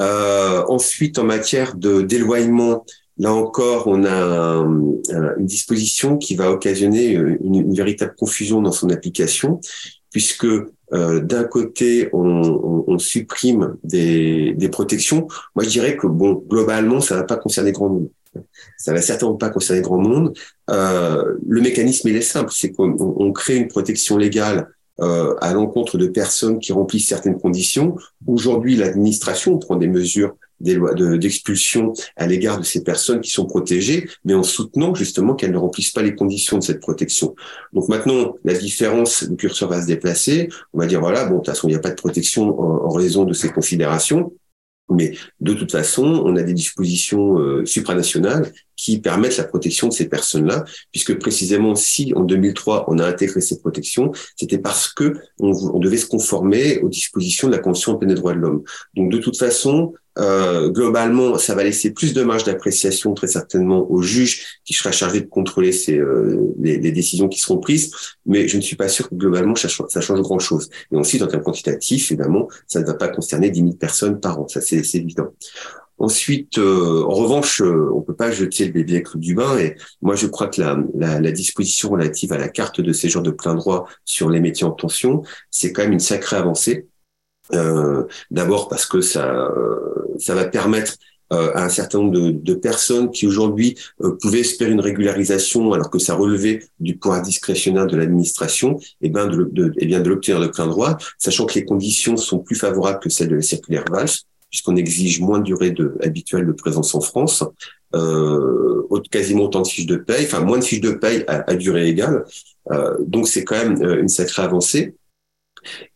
Euh, 0.00 0.64
ensuite, 0.68 1.18
en 1.18 1.24
matière 1.24 1.76
de 1.76 2.02
d'éloignement, 2.02 2.84
là 3.18 3.32
encore, 3.32 3.86
on 3.86 4.04
a 4.04 4.64
une 5.38 5.46
disposition 5.46 6.18
qui 6.18 6.34
va 6.34 6.50
occasionner 6.50 7.12
une, 7.12 7.74
véritable 7.74 8.14
confusion 8.16 8.60
dans 8.60 8.72
son 8.72 8.90
application, 8.90 9.60
puisque 10.10 10.46
euh, 10.92 11.20
d'un 11.20 11.44
côté, 11.44 12.08
on, 12.12 12.98
supprime 12.98 13.76
des, 13.82 14.54
des, 14.56 14.68
protections. 14.68 15.26
Moi, 15.56 15.64
je 15.64 15.70
dirais 15.70 15.96
que 15.96 16.06
bon, 16.06 16.44
globalement, 16.48 17.00
ça 17.00 17.16
va 17.16 17.24
pas 17.24 17.36
concerner 17.36 17.72
grand 17.72 17.88
monde. 17.88 18.08
Ça 18.78 18.92
va 18.92 19.02
certainement 19.02 19.34
pas 19.34 19.50
concerner 19.50 19.82
grand 19.82 19.98
monde. 19.98 20.36
Euh, 20.70 21.36
le 21.46 21.60
mécanisme 21.60 22.08
il 22.08 22.16
est 22.16 22.20
simple, 22.20 22.52
c'est 22.54 22.70
qu'on 22.72 22.96
on 22.98 23.32
crée 23.32 23.56
une 23.56 23.68
protection 23.68 24.16
légale 24.16 24.68
euh, 25.00 25.34
à 25.40 25.52
l'encontre 25.52 25.98
de 25.98 26.06
personnes 26.06 26.60
qui 26.60 26.72
remplissent 26.72 27.08
certaines 27.08 27.40
conditions. 27.40 27.96
Aujourd'hui, 28.26 28.76
l'administration 28.76 29.58
prend 29.58 29.76
des 29.76 29.88
mesures 29.88 30.36
d'expulsion 30.60 31.92
à 32.16 32.26
l'égard 32.26 32.58
de 32.58 32.64
ces 32.64 32.84
personnes 32.84 33.20
qui 33.20 33.30
sont 33.30 33.44
protégées, 33.44 34.08
mais 34.24 34.34
en 34.34 34.44
soutenant 34.44 34.94
justement 34.94 35.34
qu'elles 35.34 35.50
ne 35.50 35.58
remplissent 35.58 35.90
pas 35.90 36.02
les 36.02 36.14
conditions 36.14 36.58
de 36.58 36.62
cette 36.62 36.80
protection. 36.80 37.34
Donc 37.72 37.88
maintenant, 37.88 38.36
la 38.44 38.54
différence, 38.54 39.22
le 39.22 39.34
curseur 39.36 39.68
va 39.68 39.82
se 39.82 39.86
déplacer. 39.86 40.48
On 40.72 40.78
va 40.78 40.86
dire 40.86 41.00
voilà, 41.00 41.24
bon, 41.24 41.32
de 41.32 41.36
toute 41.38 41.46
façon, 41.46 41.68
il 41.68 41.72
n'y 41.72 41.76
a 41.76 41.80
pas 41.80 41.90
de 41.90 41.96
protection 41.96 42.58
en, 42.60 42.90
raison 42.90 43.24
de 43.24 43.32
ces 43.32 43.50
considérations. 43.50 44.32
Mais 44.90 45.16
de 45.40 45.54
toute 45.54 45.72
façon, 45.72 46.04
on 46.04 46.36
a 46.36 46.42
des 46.42 46.52
dispositions 46.52 47.38
euh, 47.38 47.64
supranationales 47.64 48.52
qui 48.76 49.00
permettent 49.00 49.38
la 49.38 49.44
protection 49.44 49.88
de 49.88 49.92
ces 49.92 50.08
personnes-là, 50.08 50.64
puisque 50.92 51.18
précisément 51.18 51.74
si 51.74 52.12
en 52.14 52.20
2003 52.20 52.84
on 52.88 52.98
a 52.98 53.06
intégré 53.06 53.40
ces 53.40 53.60
protections, 53.60 54.12
c'était 54.36 54.58
parce 54.58 54.92
que 54.92 55.14
on, 55.40 55.52
on, 55.52 55.78
devait 55.78 55.96
se 55.96 56.06
conformer 56.06 56.78
aux 56.80 56.88
dispositions 56.88 57.48
de 57.48 57.52
la 57.54 57.60
Convention 57.60 57.94
des 57.94 58.14
droits 58.14 58.34
de 58.34 58.40
l'homme. 58.40 58.62
Donc 58.94 59.10
de 59.10 59.18
toute 59.18 59.38
façon, 59.38 59.94
euh, 60.18 60.68
globalement, 60.70 61.38
ça 61.38 61.54
va 61.54 61.64
laisser 61.64 61.90
plus 61.90 62.14
de 62.14 62.22
marge 62.22 62.44
d'appréciation 62.44 63.14
très 63.14 63.26
certainement 63.26 63.90
au 63.90 64.00
juge 64.02 64.60
qui 64.64 64.72
sera 64.72 64.92
chargé 64.92 65.20
de 65.20 65.26
contrôler 65.26 65.72
ces, 65.72 65.98
euh, 65.98 66.54
les, 66.58 66.92
décisions 66.92 67.28
qui 67.28 67.40
seront 67.40 67.58
prises, 67.58 67.90
mais 68.24 68.46
je 68.46 68.56
ne 68.56 68.62
suis 68.62 68.76
pas 68.76 68.88
sûr 68.88 69.08
que 69.08 69.14
globalement 69.14 69.56
ça, 69.56 69.68
change 69.68 70.20
grand-chose. 70.20 70.70
Et 70.92 70.96
ensuite, 70.96 71.22
en 71.22 71.26
termes 71.26 71.42
quantitatifs, 71.42 72.12
évidemment, 72.12 72.48
ça 72.68 72.80
ne 72.80 72.86
va 72.86 72.94
pas 72.94 73.08
concerner 73.08 73.50
10 73.50 73.60
000 73.60 73.72
personnes 73.72 74.20
par 74.20 74.40
an, 74.40 74.46
ça 74.48 74.60
c'est 74.60 74.82
évident. 74.94 75.32
Ensuite, 75.98 76.58
euh, 76.58 77.04
en 77.04 77.14
revanche, 77.14 77.62
euh, 77.62 77.88
on 77.94 78.02
peut 78.02 78.16
pas 78.16 78.30
jeter 78.32 78.66
le 78.66 78.72
bébé 78.72 78.94
avec 78.94 79.16
du 79.16 79.34
bain. 79.34 79.56
Et 79.58 79.76
moi, 80.02 80.16
je 80.16 80.26
crois 80.26 80.48
que 80.48 80.60
la, 80.60 80.76
la, 80.94 81.20
la, 81.20 81.30
disposition 81.30 81.90
relative 81.90 82.32
à 82.32 82.38
la 82.38 82.48
carte 82.48 82.80
de 82.80 82.92
séjour 82.92 83.22
de 83.22 83.30
plein 83.30 83.54
droit 83.54 83.86
sur 84.04 84.28
les 84.28 84.40
métiers 84.40 84.66
en 84.66 84.72
tension, 84.72 85.22
c'est 85.50 85.72
quand 85.72 85.82
même 85.82 85.92
une 85.92 86.00
sacrée 86.00 86.36
avancée. 86.36 86.88
Euh, 87.52 88.04
D'abord 88.30 88.68
parce 88.68 88.86
que 88.86 89.00
ça, 89.00 89.50
ça 90.18 90.34
va 90.34 90.44
permettre 90.46 90.94
euh, 91.32 91.50
à 91.54 91.64
un 91.64 91.68
certain 91.68 91.98
nombre 91.98 92.12
de, 92.12 92.30
de 92.30 92.54
personnes 92.54 93.10
qui 93.10 93.26
aujourd'hui 93.26 93.76
euh, 94.02 94.16
pouvaient 94.20 94.40
espérer 94.40 94.70
une 94.70 94.80
régularisation 94.80 95.72
alors 95.72 95.90
que 95.90 95.98
ça 95.98 96.14
relevait 96.14 96.62
du 96.80 96.96
pouvoir 96.96 97.22
discrétionnaire 97.22 97.86
de 97.86 97.96
l'administration, 97.96 98.78
et 98.78 99.06
eh 99.06 99.08
ben 99.08 99.26
de, 99.26 99.48
de, 99.50 99.68
et 99.68 99.72
eh 99.78 99.86
bien 99.86 100.00
de 100.00 100.08
l'obtenir 100.10 100.38
de 100.38 100.48
plein 100.48 100.66
droit, 100.66 100.98
sachant 101.18 101.46
que 101.46 101.54
les 101.54 101.64
conditions 101.64 102.18
sont 102.18 102.40
plus 102.40 102.56
favorables 102.56 103.00
que 103.00 103.08
celles 103.08 103.28
de 103.28 103.36
la 103.36 103.42
circulaire 103.42 103.84
Valls 103.90 104.10
puisqu'on 104.50 104.76
exige 104.76 105.18
moins 105.18 105.40
de 105.40 105.44
durée 105.44 105.72
de, 105.72 105.96
habituelle 106.00 106.46
de 106.46 106.52
présence 106.52 106.94
en 106.94 107.00
France, 107.00 107.42
euh, 107.96 108.86
quasiment 109.10 109.44
autant 109.44 109.62
de 109.62 109.66
fiches 109.66 109.86
de 109.86 109.96
paye, 109.96 110.26
enfin 110.26 110.40
moins 110.40 110.58
de 110.58 110.64
fiches 110.64 110.80
de 110.80 110.92
paye 110.92 111.24
à, 111.26 111.50
à 111.50 111.54
durée 111.56 111.88
égale. 111.88 112.24
Euh, 112.70 112.94
donc 113.00 113.26
c'est 113.26 113.42
quand 113.42 113.56
même 113.56 113.82
euh, 113.82 114.00
une 114.00 114.08
sacrée 114.08 114.42
avancée. 114.42 114.94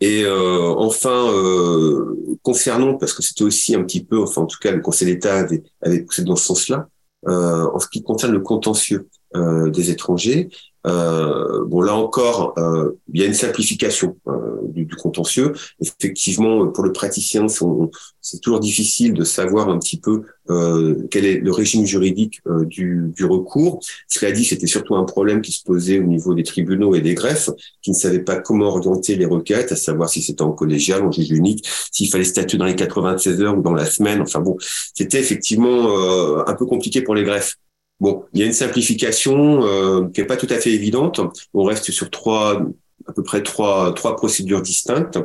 Et 0.00 0.22
euh, 0.24 0.74
enfin, 0.76 1.30
euh, 1.32 2.38
concernant, 2.42 2.94
parce 2.94 3.12
que 3.12 3.22
c'était 3.22 3.44
aussi 3.44 3.74
un 3.74 3.82
petit 3.82 4.04
peu, 4.04 4.20
enfin 4.22 4.42
en 4.42 4.46
tout 4.46 4.58
cas 4.60 4.70
le 4.70 4.80
Conseil 4.80 5.08
d'État 5.08 5.36
avait, 5.36 5.62
avait 5.82 6.02
poussé 6.02 6.22
dans 6.22 6.36
ce 6.36 6.46
sens-là, 6.46 6.88
euh, 7.26 7.66
en 7.72 7.78
ce 7.78 7.88
qui 7.88 8.02
concerne 8.02 8.32
le 8.32 8.40
contentieux 8.40 9.08
des 9.34 9.90
étrangers, 9.90 10.48
euh, 10.86 11.64
bon, 11.66 11.80
là 11.80 11.94
encore, 11.94 12.54
euh, 12.58 12.92
il 13.12 13.20
y 13.20 13.24
a 13.24 13.26
une 13.26 13.34
simplification 13.34 14.16
euh, 14.28 14.60
du, 14.68 14.84
du, 14.84 14.94
contentieux. 14.94 15.52
Effectivement, 15.80 16.68
pour 16.68 16.84
le 16.84 16.92
praticien, 16.92 17.46
c'est 17.48 18.40
toujours 18.40 18.60
difficile 18.60 19.12
de 19.12 19.24
savoir 19.24 19.68
un 19.68 19.78
petit 19.78 19.98
peu 19.98 20.22
euh, 20.50 21.06
quel 21.10 21.24
est 21.24 21.40
le 21.40 21.50
régime 21.50 21.84
juridique 21.84 22.40
euh, 22.46 22.64
du, 22.64 23.12
du, 23.14 23.24
recours. 23.24 23.80
Cela 24.06 24.32
dit, 24.32 24.44
c'était 24.44 24.66
surtout 24.66 24.94
un 24.94 25.04
problème 25.04 25.42
qui 25.42 25.52
se 25.52 25.62
posait 25.64 25.98
au 25.98 26.04
niveau 26.04 26.34
des 26.34 26.44
tribunaux 26.44 26.94
et 26.94 27.00
des 27.00 27.14
greffes, 27.14 27.50
qui 27.82 27.90
ne 27.90 27.96
savaient 27.96 28.20
pas 28.20 28.36
comment 28.36 28.66
orienter 28.66 29.16
les 29.16 29.26
requêtes, 29.26 29.72
à 29.72 29.76
savoir 29.76 30.08
si 30.08 30.22
c'était 30.22 30.42
en 30.42 30.52
collégial, 30.52 31.02
en 31.02 31.10
juge 31.10 31.30
unique, 31.30 31.68
s'il 31.92 32.08
fallait 32.08 32.24
statuer 32.24 32.56
dans 32.56 32.66
les 32.66 32.76
96 32.76 33.42
heures 33.42 33.58
ou 33.58 33.62
dans 33.62 33.74
la 33.74 33.84
semaine. 33.84 34.22
Enfin 34.22 34.40
bon, 34.40 34.56
c'était 34.94 35.18
effectivement 35.18 35.90
euh, 35.90 36.44
un 36.46 36.54
peu 36.54 36.66
compliqué 36.66 37.02
pour 37.02 37.14
les 37.14 37.24
greffes. 37.24 37.56
Bon, 38.00 38.24
il 38.32 38.40
y 38.40 38.42
a 38.44 38.46
une 38.46 38.52
simplification 38.52 39.64
euh, 39.64 40.08
qui 40.08 40.20
est 40.20 40.26
pas 40.26 40.36
tout 40.36 40.46
à 40.50 40.56
fait 40.56 40.70
évidente. 40.70 41.20
On 41.52 41.64
reste 41.64 41.90
sur 41.90 42.10
trois, 42.10 42.62
à 43.06 43.12
peu 43.12 43.22
près 43.22 43.42
trois, 43.42 43.92
trois 43.94 44.14
procédures 44.14 44.62
distinctes. 44.62 45.18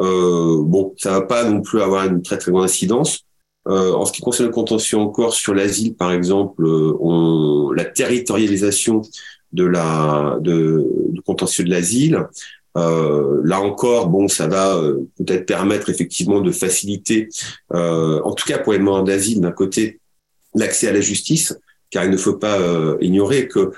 Euh, 0.00 0.62
bon, 0.62 0.94
ça 0.98 1.12
va 1.12 1.22
pas 1.22 1.44
non 1.44 1.60
plus 1.62 1.80
avoir 1.80 2.06
une 2.06 2.22
très 2.22 2.38
très 2.38 2.50
grande 2.50 2.64
incidence. 2.64 3.20
Euh, 3.68 3.92
en 3.92 4.06
ce 4.06 4.12
qui 4.12 4.22
concerne 4.22 4.48
le 4.48 4.54
contentieux 4.54 4.96
encore 4.96 5.34
sur 5.34 5.54
l'asile, 5.54 5.94
par 5.94 6.12
exemple, 6.12 6.64
euh, 6.64 6.96
on, 7.00 7.72
la 7.72 7.84
territorialisation 7.84 9.02
de 9.52 9.64
la 9.64 10.38
de, 10.40 10.86
du 11.10 11.20
contentieux 11.22 11.64
de 11.64 11.70
l'asile, 11.70 12.26
là 12.76 13.60
encore, 13.60 14.08
bon, 14.08 14.28
ça 14.28 14.46
va 14.46 14.80
peut-être 15.18 15.44
permettre 15.44 15.90
effectivement 15.90 16.40
de 16.40 16.52
faciliter, 16.52 17.28
en 17.70 18.32
tout 18.32 18.46
cas 18.46 18.58
pour 18.58 18.72
les 18.72 18.78
demandeurs 18.78 19.04
d'asile 19.04 19.40
d'un 19.40 19.50
côté, 19.50 19.98
l'accès 20.54 20.86
à 20.86 20.92
la 20.92 21.00
justice, 21.00 21.58
car 21.90 22.04
il 22.04 22.10
ne 22.10 22.16
faut 22.16 22.36
pas 22.36 22.58
ignorer 23.00 23.48
que 23.48 23.72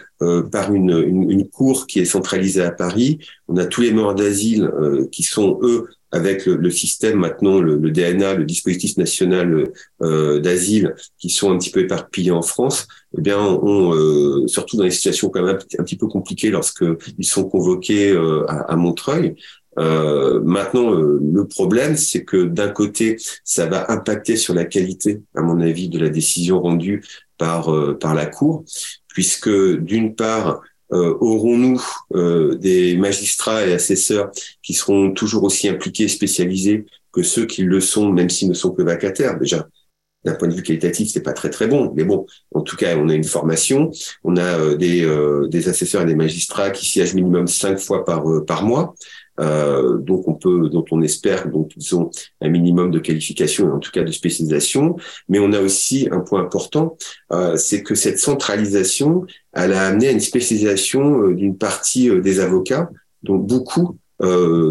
par 0.51 0.73
une, 0.73 0.91
une, 0.91 1.49
cour 1.49 1.87
qui 1.87 1.99
est 1.99 2.05
centralisée 2.05 2.63
à 2.63 2.71
Paris, 2.71 3.19
on 3.49 3.57
a 3.57 3.65
tous 3.65 3.81
les 3.81 3.91
morts 3.91 4.15
d'asile 4.15 4.71
qui 5.11 5.23
sont 5.23 5.59
eux 5.63 5.89
avec 6.13 6.45
le, 6.45 6.71
système 6.71 7.19
maintenant, 7.19 7.59
le, 7.59 7.91
DNA, 7.91 8.35
le 8.35 8.45
dispositif 8.45 8.99
national 8.99 9.73
euh, 10.03 10.41
d'asile, 10.41 10.95
qui 11.19 11.31
sont 11.31 11.51
un 11.51 11.59
petit 11.59 11.71
peu 11.71 11.81
éparpillés 11.81 12.31
en 12.31 12.43
France, 12.43 12.87
eh 13.17 13.23
bien, 13.23 13.41
on, 13.41 13.95
euh, 13.95 14.47
surtout 14.47 14.77
dans 14.77 14.85
des 14.85 14.91
situations 14.91 15.31
quand 15.31 15.43
même 15.43 15.57
un, 15.57 15.83
petit 15.83 15.97
peu 15.97 16.07
compliquées 16.07 16.51
lorsque 16.51 16.85
ils 17.19 17.25
sont 17.25 17.49
convoqués 17.49 18.11
euh, 18.11 18.45
à, 18.47 18.77
Montreuil. 18.77 19.37
Maintenant, 19.77 20.91
le 20.93 21.47
problème, 21.47 21.97
c'est 21.97 22.25
que 22.25 22.45
d'un 22.45 22.69
côté, 22.69 23.17
ça 23.45 23.67
va 23.67 23.91
impacter 23.91 24.37
sur 24.37 24.55
la 24.55 24.65
qualité, 24.65 25.23
à 25.35 25.43
mon 25.43 25.61
avis, 25.61 25.89
de 25.89 25.99
la 25.99 26.09
décision 26.09 26.61
rendue 26.61 27.05
par 27.39 27.71
par 27.99 28.15
la 28.15 28.27
Cour, 28.27 28.65
puisque 29.09 29.51
d'une 29.51 30.15
part, 30.15 30.63
euh, 30.93 31.17
aurons-nous 31.21 31.83
euh, 32.15 32.55
des 32.57 32.97
magistrats 32.99 33.67
et 33.67 33.73
assesseurs 33.73 34.31
qui 34.63 34.75
seront 34.75 35.13
toujours 35.13 35.45
aussi 35.45 35.69
impliqués 35.69 36.05
et 36.05 36.09
spécialisés 36.09 36.85
que 37.13 37.23
ceux 37.23 37.47
qui 37.47 37.63
le 37.63 37.81
sont, 37.81 38.13
même 38.13 38.29
s'ils 38.29 38.49
ne 38.49 38.55
sont 38.55 38.73
que 38.73 38.83
vacataires. 38.83 39.39
Déjà, 39.39 39.67
d'un 40.25 40.35
point 40.35 40.49
de 40.49 40.55
vue 40.55 40.63
qualitatif, 40.63 41.11
c'est 41.11 41.23
pas 41.23 41.33
très 41.33 41.49
très 41.49 41.67
bon, 41.67 41.93
mais 41.97 42.05
bon, 42.05 42.27
en 42.55 42.61
tout 42.61 42.77
cas, 42.77 42.95
on 42.97 43.09
a 43.09 43.15
une 43.15 43.25
formation, 43.25 43.91
on 44.23 44.37
a 44.37 44.59
euh, 44.59 44.77
des, 44.77 45.09
des 45.49 45.69
assesseurs 45.69 46.03
et 46.03 46.07
des 46.07 46.15
magistrats 46.15 46.71
qui 46.71 46.85
siègent 46.87 47.15
minimum 47.15 47.47
cinq 47.47 47.79
fois 47.79 48.05
par 48.05 48.25
par 48.47 48.63
mois. 48.65 48.95
Euh, 49.41 49.97
donc 49.97 50.29
on 50.29 50.35
peut, 50.35 50.69
dont 50.69 50.85
on 50.91 51.01
espère 51.01 51.49
donc 51.49 51.73
ils 51.77 51.97
ont 51.97 52.11
un 52.43 52.51
minimum 52.51 52.91
de 52.91 52.99
qualification 52.99 53.73
en 53.73 53.79
tout 53.79 53.91
cas 53.91 54.03
de 54.03 54.13
spécialisation. 54.13 54.97
Mais 55.29 55.39
on 55.39 55.53
a 55.53 55.61
aussi 55.61 56.09
un 56.11 56.21
point 56.21 56.43
important, 56.43 56.97
euh, 57.33 57.57
c'est 57.57 57.83
que 57.83 57.95
cette 57.95 58.19
centralisation, 58.19 59.25
elle 59.53 59.73
a 59.73 59.87
amené 59.87 60.09
à 60.09 60.11
une 60.11 60.21
spécialisation 60.21 61.23
euh, 61.23 61.35
d'une 61.35 61.57
partie 61.57 62.11
euh, 62.11 62.21
des 62.21 62.41
avocats, 62.41 62.91
dont 63.23 63.37
beaucoup 63.39 63.97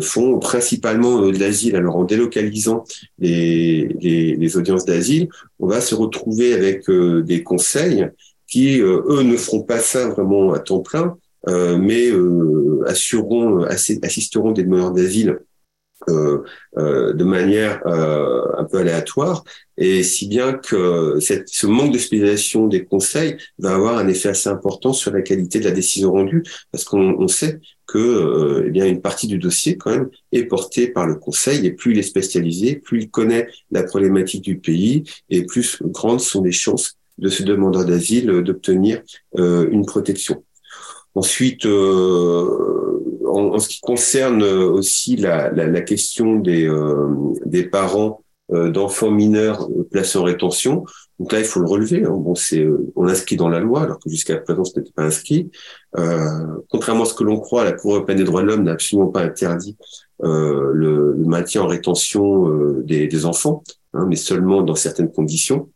font 0.01 0.39
principalement 0.39 1.27
de 1.27 1.37
l'asile. 1.37 1.75
Alors 1.75 1.97
en 1.97 2.05
délocalisant 2.05 2.85
les, 3.19 3.89
les, 3.99 4.37
les 4.37 4.57
audiences 4.57 4.85
d'asile, 4.85 5.27
on 5.59 5.67
va 5.67 5.81
se 5.81 5.93
retrouver 5.93 6.53
avec 6.53 6.89
des 6.89 7.43
conseils 7.43 8.07
qui, 8.47 8.79
eux, 8.79 9.23
ne 9.23 9.35
feront 9.35 9.63
pas 9.63 9.79
ça 9.79 10.07
vraiment 10.07 10.53
à 10.53 10.59
temps 10.59 10.79
plein, 10.79 11.07
euh, 11.07 11.30
mais 11.47 12.09
euh, 12.09 12.83
assureront, 12.87 13.63
assisteront 13.63 14.51
des 14.51 14.63
demandeurs 14.63 14.91
d'asile 14.91 15.39
euh, 16.09 16.43
euh, 16.79 17.13
de 17.13 17.23
manière 17.23 17.79
euh, 17.85 18.41
un 18.57 18.63
peu 18.63 18.79
aléatoire, 18.79 19.43
et 19.77 20.01
si 20.01 20.27
bien 20.27 20.53
que 20.53 21.19
cette, 21.19 21.47
ce 21.49 21.67
manque 21.67 21.93
de 21.93 21.99
spécialisation 21.99 22.67
des 22.67 22.85
conseils 22.85 23.37
va 23.59 23.75
avoir 23.75 23.99
un 23.99 24.07
effet 24.07 24.29
assez 24.29 24.49
important 24.49 24.93
sur 24.93 25.11
la 25.11 25.21
qualité 25.21 25.59
de 25.59 25.65
la 25.65 25.71
décision 25.71 26.11
rendue, 26.11 26.43
parce 26.71 26.85
qu'on 26.85 27.17
on 27.19 27.27
sait 27.27 27.59
que 27.85 28.63
eh 28.65 28.71
bien 28.71 28.87
une 28.87 29.01
partie 29.01 29.27
du 29.27 29.37
dossier 29.37 29.77
quand 29.77 29.91
même 29.91 30.09
est 30.31 30.45
portée 30.45 30.87
par 30.87 31.05
le 31.05 31.15
conseil, 31.15 31.67
et 31.67 31.71
plus 31.71 31.91
il 31.91 31.99
est 31.99 32.03
spécialisé, 32.03 32.77
plus 32.77 33.01
il 33.01 33.11
connaît 33.11 33.47
la 33.69 33.83
problématique 33.83 34.41
du 34.41 34.57
pays, 34.57 35.03
et 35.29 35.45
plus 35.45 35.83
grandes 35.83 36.21
sont 36.21 36.41
les 36.41 36.51
chances 36.51 36.97
de 37.19 37.29
ce 37.29 37.43
demandeur 37.43 37.85
d'asile 37.85 38.41
d'obtenir 38.41 39.03
une 39.37 39.85
protection. 39.85 40.43
Ensuite, 41.13 41.65
euh, 41.65 43.25
en, 43.25 43.59
ce 43.59 43.67
qui 43.67 43.81
concerne 43.81 44.43
aussi 44.43 45.17
la, 45.17 45.51
la, 45.51 45.67
la 45.67 45.81
question 45.81 46.35
des, 46.35 46.65
euh, 46.65 47.07
des 47.45 47.63
parents 47.63 48.23
euh, 48.53 48.69
d'enfants 48.69 49.11
mineurs 49.11 49.69
placés 49.91 50.17
en 50.17 50.23
rétention, 50.23 50.85
donc 51.19 51.33
là, 51.33 51.39
il 51.39 51.45
faut 51.45 51.59
le 51.59 51.67
relever. 51.67 52.05
Hein. 52.05 52.11
Bon, 52.11 52.33
c'est 52.33 52.65
on 52.95 53.07
inscrit 53.07 53.35
dans 53.35 53.49
la 53.49 53.59
loi, 53.59 53.83
alors 53.83 53.99
que 53.99 54.09
jusqu'à 54.09 54.37
présent, 54.37 54.63
ce 54.63 54.79
n'était 54.79 54.91
pas 54.93 55.03
inscrit. 55.03 55.51
contrairement 56.69 57.03
à 57.03 57.05
ce 57.05 57.13
que 57.13 57.23
l'on 57.23 57.39
croit, 57.39 57.63
la 57.63 57.73
Cour 57.73 57.95
européenne 57.95 58.17
des 58.17 58.23
droits 58.23 58.41
de 58.41 58.47
l'homme 58.47 58.63
n'a 58.63 58.71
absolument 58.71 59.09
pas 59.09 59.21
interdit 59.21 59.77
le, 60.23 60.71
le, 60.73 61.25
maintien 61.25 61.61
en 61.61 61.67
rétention 61.67 62.49
des, 62.83 63.07
des 63.07 63.25
enfants, 63.25 63.63
hein, 63.93 64.07
mais 64.09 64.15
seulement 64.15 64.63
dans 64.63 64.75
certaines 64.75 65.11
conditions. 65.11 65.69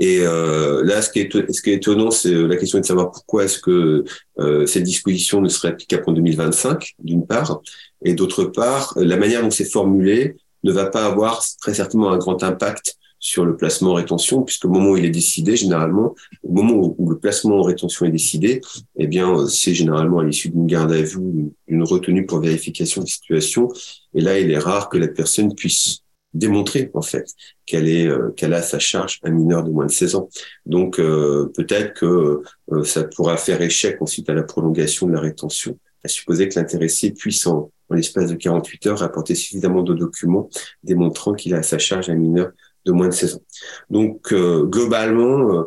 Et 0.00 0.20
euh, 0.20 0.82
là, 0.82 1.02
ce 1.02 1.10
qui 1.10 1.20
est, 1.20 1.74
étonnant, 1.74 2.10
c'est 2.10 2.32
euh, 2.32 2.46
la 2.46 2.56
question 2.56 2.78
de 2.80 2.84
savoir 2.84 3.10
pourquoi 3.10 3.44
est-ce 3.44 3.58
que 3.58 4.04
euh, 4.38 4.66
cette 4.66 4.84
disposition 4.84 5.42
ne 5.42 5.48
serait 5.48 5.68
applicable 5.68 6.04
qu'en 6.04 6.12
2025, 6.12 6.94
d'une 7.00 7.26
part, 7.26 7.60
et 8.02 8.14
d'autre 8.14 8.44
part, 8.44 8.94
la 8.96 9.18
manière 9.18 9.42
dont 9.42 9.50
c'est 9.50 9.70
formulé 9.70 10.36
ne 10.64 10.72
va 10.72 10.86
pas 10.86 11.04
avoir 11.04 11.42
très 11.60 11.74
certainement 11.74 12.10
un 12.10 12.16
grand 12.16 12.42
impact 12.42 12.96
sur 13.18 13.44
le 13.44 13.54
placement 13.54 13.90
en 13.90 13.94
rétention, 13.94 14.42
puisque 14.42 14.64
au 14.64 14.70
moment 14.70 14.92
où 14.92 14.96
il 14.96 15.04
est 15.04 15.10
décidé, 15.10 15.54
généralement, 15.54 16.14
au 16.42 16.52
moment 16.52 16.94
où 16.96 17.10
le 17.10 17.18
placement 17.18 17.58
en 17.58 17.62
rétention 17.62 18.06
est 18.06 18.10
décidé, 18.10 18.62
eh 18.96 19.06
bien, 19.06 19.46
c'est 19.46 19.74
généralement 19.74 20.20
à 20.20 20.24
l'issue 20.24 20.48
d'une 20.48 20.66
garde 20.66 20.92
à 20.92 21.02
vue, 21.02 21.52
d'une 21.68 21.82
retenue 21.82 22.24
pour 22.24 22.40
vérification 22.40 23.02
de 23.02 23.06
situation. 23.06 23.68
Et 24.14 24.22
là, 24.22 24.40
il 24.40 24.50
est 24.50 24.58
rare 24.58 24.88
que 24.88 24.96
la 24.96 25.08
personne 25.08 25.54
puisse 25.54 26.00
démontrer 26.34 26.90
en 26.94 27.02
fait 27.02 27.26
qu'elle 27.66 27.88
est 27.88 28.06
euh, 28.06 28.30
qu'elle 28.36 28.54
a 28.54 28.62
sa 28.62 28.78
charge 28.78 29.18
un 29.24 29.30
mineur 29.30 29.64
de 29.64 29.70
moins 29.70 29.86
de 29.86 29.90
16 29.90 30.14
ans. 30.14 30.28
Donc 30.66 30.98
euh, 30.98 31.50
peut-être 31.54 31.94
que 31.94 32.42
euh, 32.72 32.84
ça 32.84 33.04
pourra 33.04 33.36
faire 33.36 33.60
échec 33.62 34.00
ensuite 34.00 34.28
à 34.30 34.34
la 34.34 34.42
prolongation 34.42 35.06
de 35.06 35.12
la 35.12 35.20
rétention. 35.20 35.78
À 36.04 36.08
supposer 36.08 36.48
que 36.48 36.58
l'intéressé 36.58 37.10
puisse 37.10 37.46
en, 37.46 37.70
en 37.90 37.94
l'espace 37.94 38.30
de 38.30 38.36
48 38.36 38.86
heures 38.86 39.02
apporter 39.02 39.34
suffisamment 39.34 39.82
de 39.82 39.94
documents 39.94 40.48
démontrant 40.82 41.34
qu'il 41.34 41.54
a 41.54 41.58
à 41.58 41.62
sa 41.62 41.78
charge 41.78 42.08
un 42.08 42.14
mineur 42.14 42.50
de 42.86 42.92
moins 42.92 43.08
de 43.08 43.14
16 43.14 43.34
ans. 43.34 43.42
Donc 43.90 44.32
globalement 44.32 45.66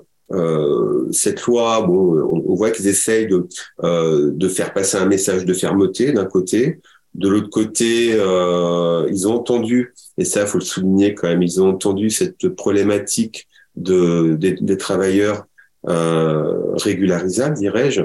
cette 1.11 1.43
loi, 1.43 1.85
bon, 1.85 2.17
on, 2.31 2.43
on 2.47 2.55
voit 2.55 2.71
qu'ils 2.71 2.87
essayent 2.87 3.27
de, 3.27 3.47
de 3.83 4.47
faire 4.47 4.73
passer 4.73 4.97
un 4.97 5.05
message 5.05 5.45
de 5.45 5.53
fermeté 5.53 6.11
d'un 6.11 6.25
côté, 6.25 6.79
de 7.15 7.29
l'autre 7.29 7.49
côté, 7.49 8.13
euh, 8.13 9.07
ils 9.09 9.27
ont 9.27 9.35
entendu, 9.35 9.93
et 10.17 10.25
ça, 10.25 10.45
faut 10.45 10.57
le 10.57 10.63
souligner 10.63 11.13
quand 11.13 11.27
même, 11.27 11.43
ils 11.43 11.61
ont 11.61 11.69
entendu 11.69 12.09
cette 12.09 12.49
problématique 12.49 13.47
de, 13.75 14.35
des, 14.35 14.77
travailleurs 14.77 15.45
euh, 15.87 16.73
régularisables, 16.75 17.55
dirais-je. 17.55 18.01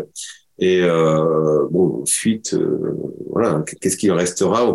Et 0.59 0.83
euh, 0.83 1.67
bon, 1.71 2.05
euh, 2.27 2.93
voilà, 3.31 3.65
qu'est-ce 3.81 3.97
qui 3.97 4.11
en 4.11 4.17
restera? 4.17 4.69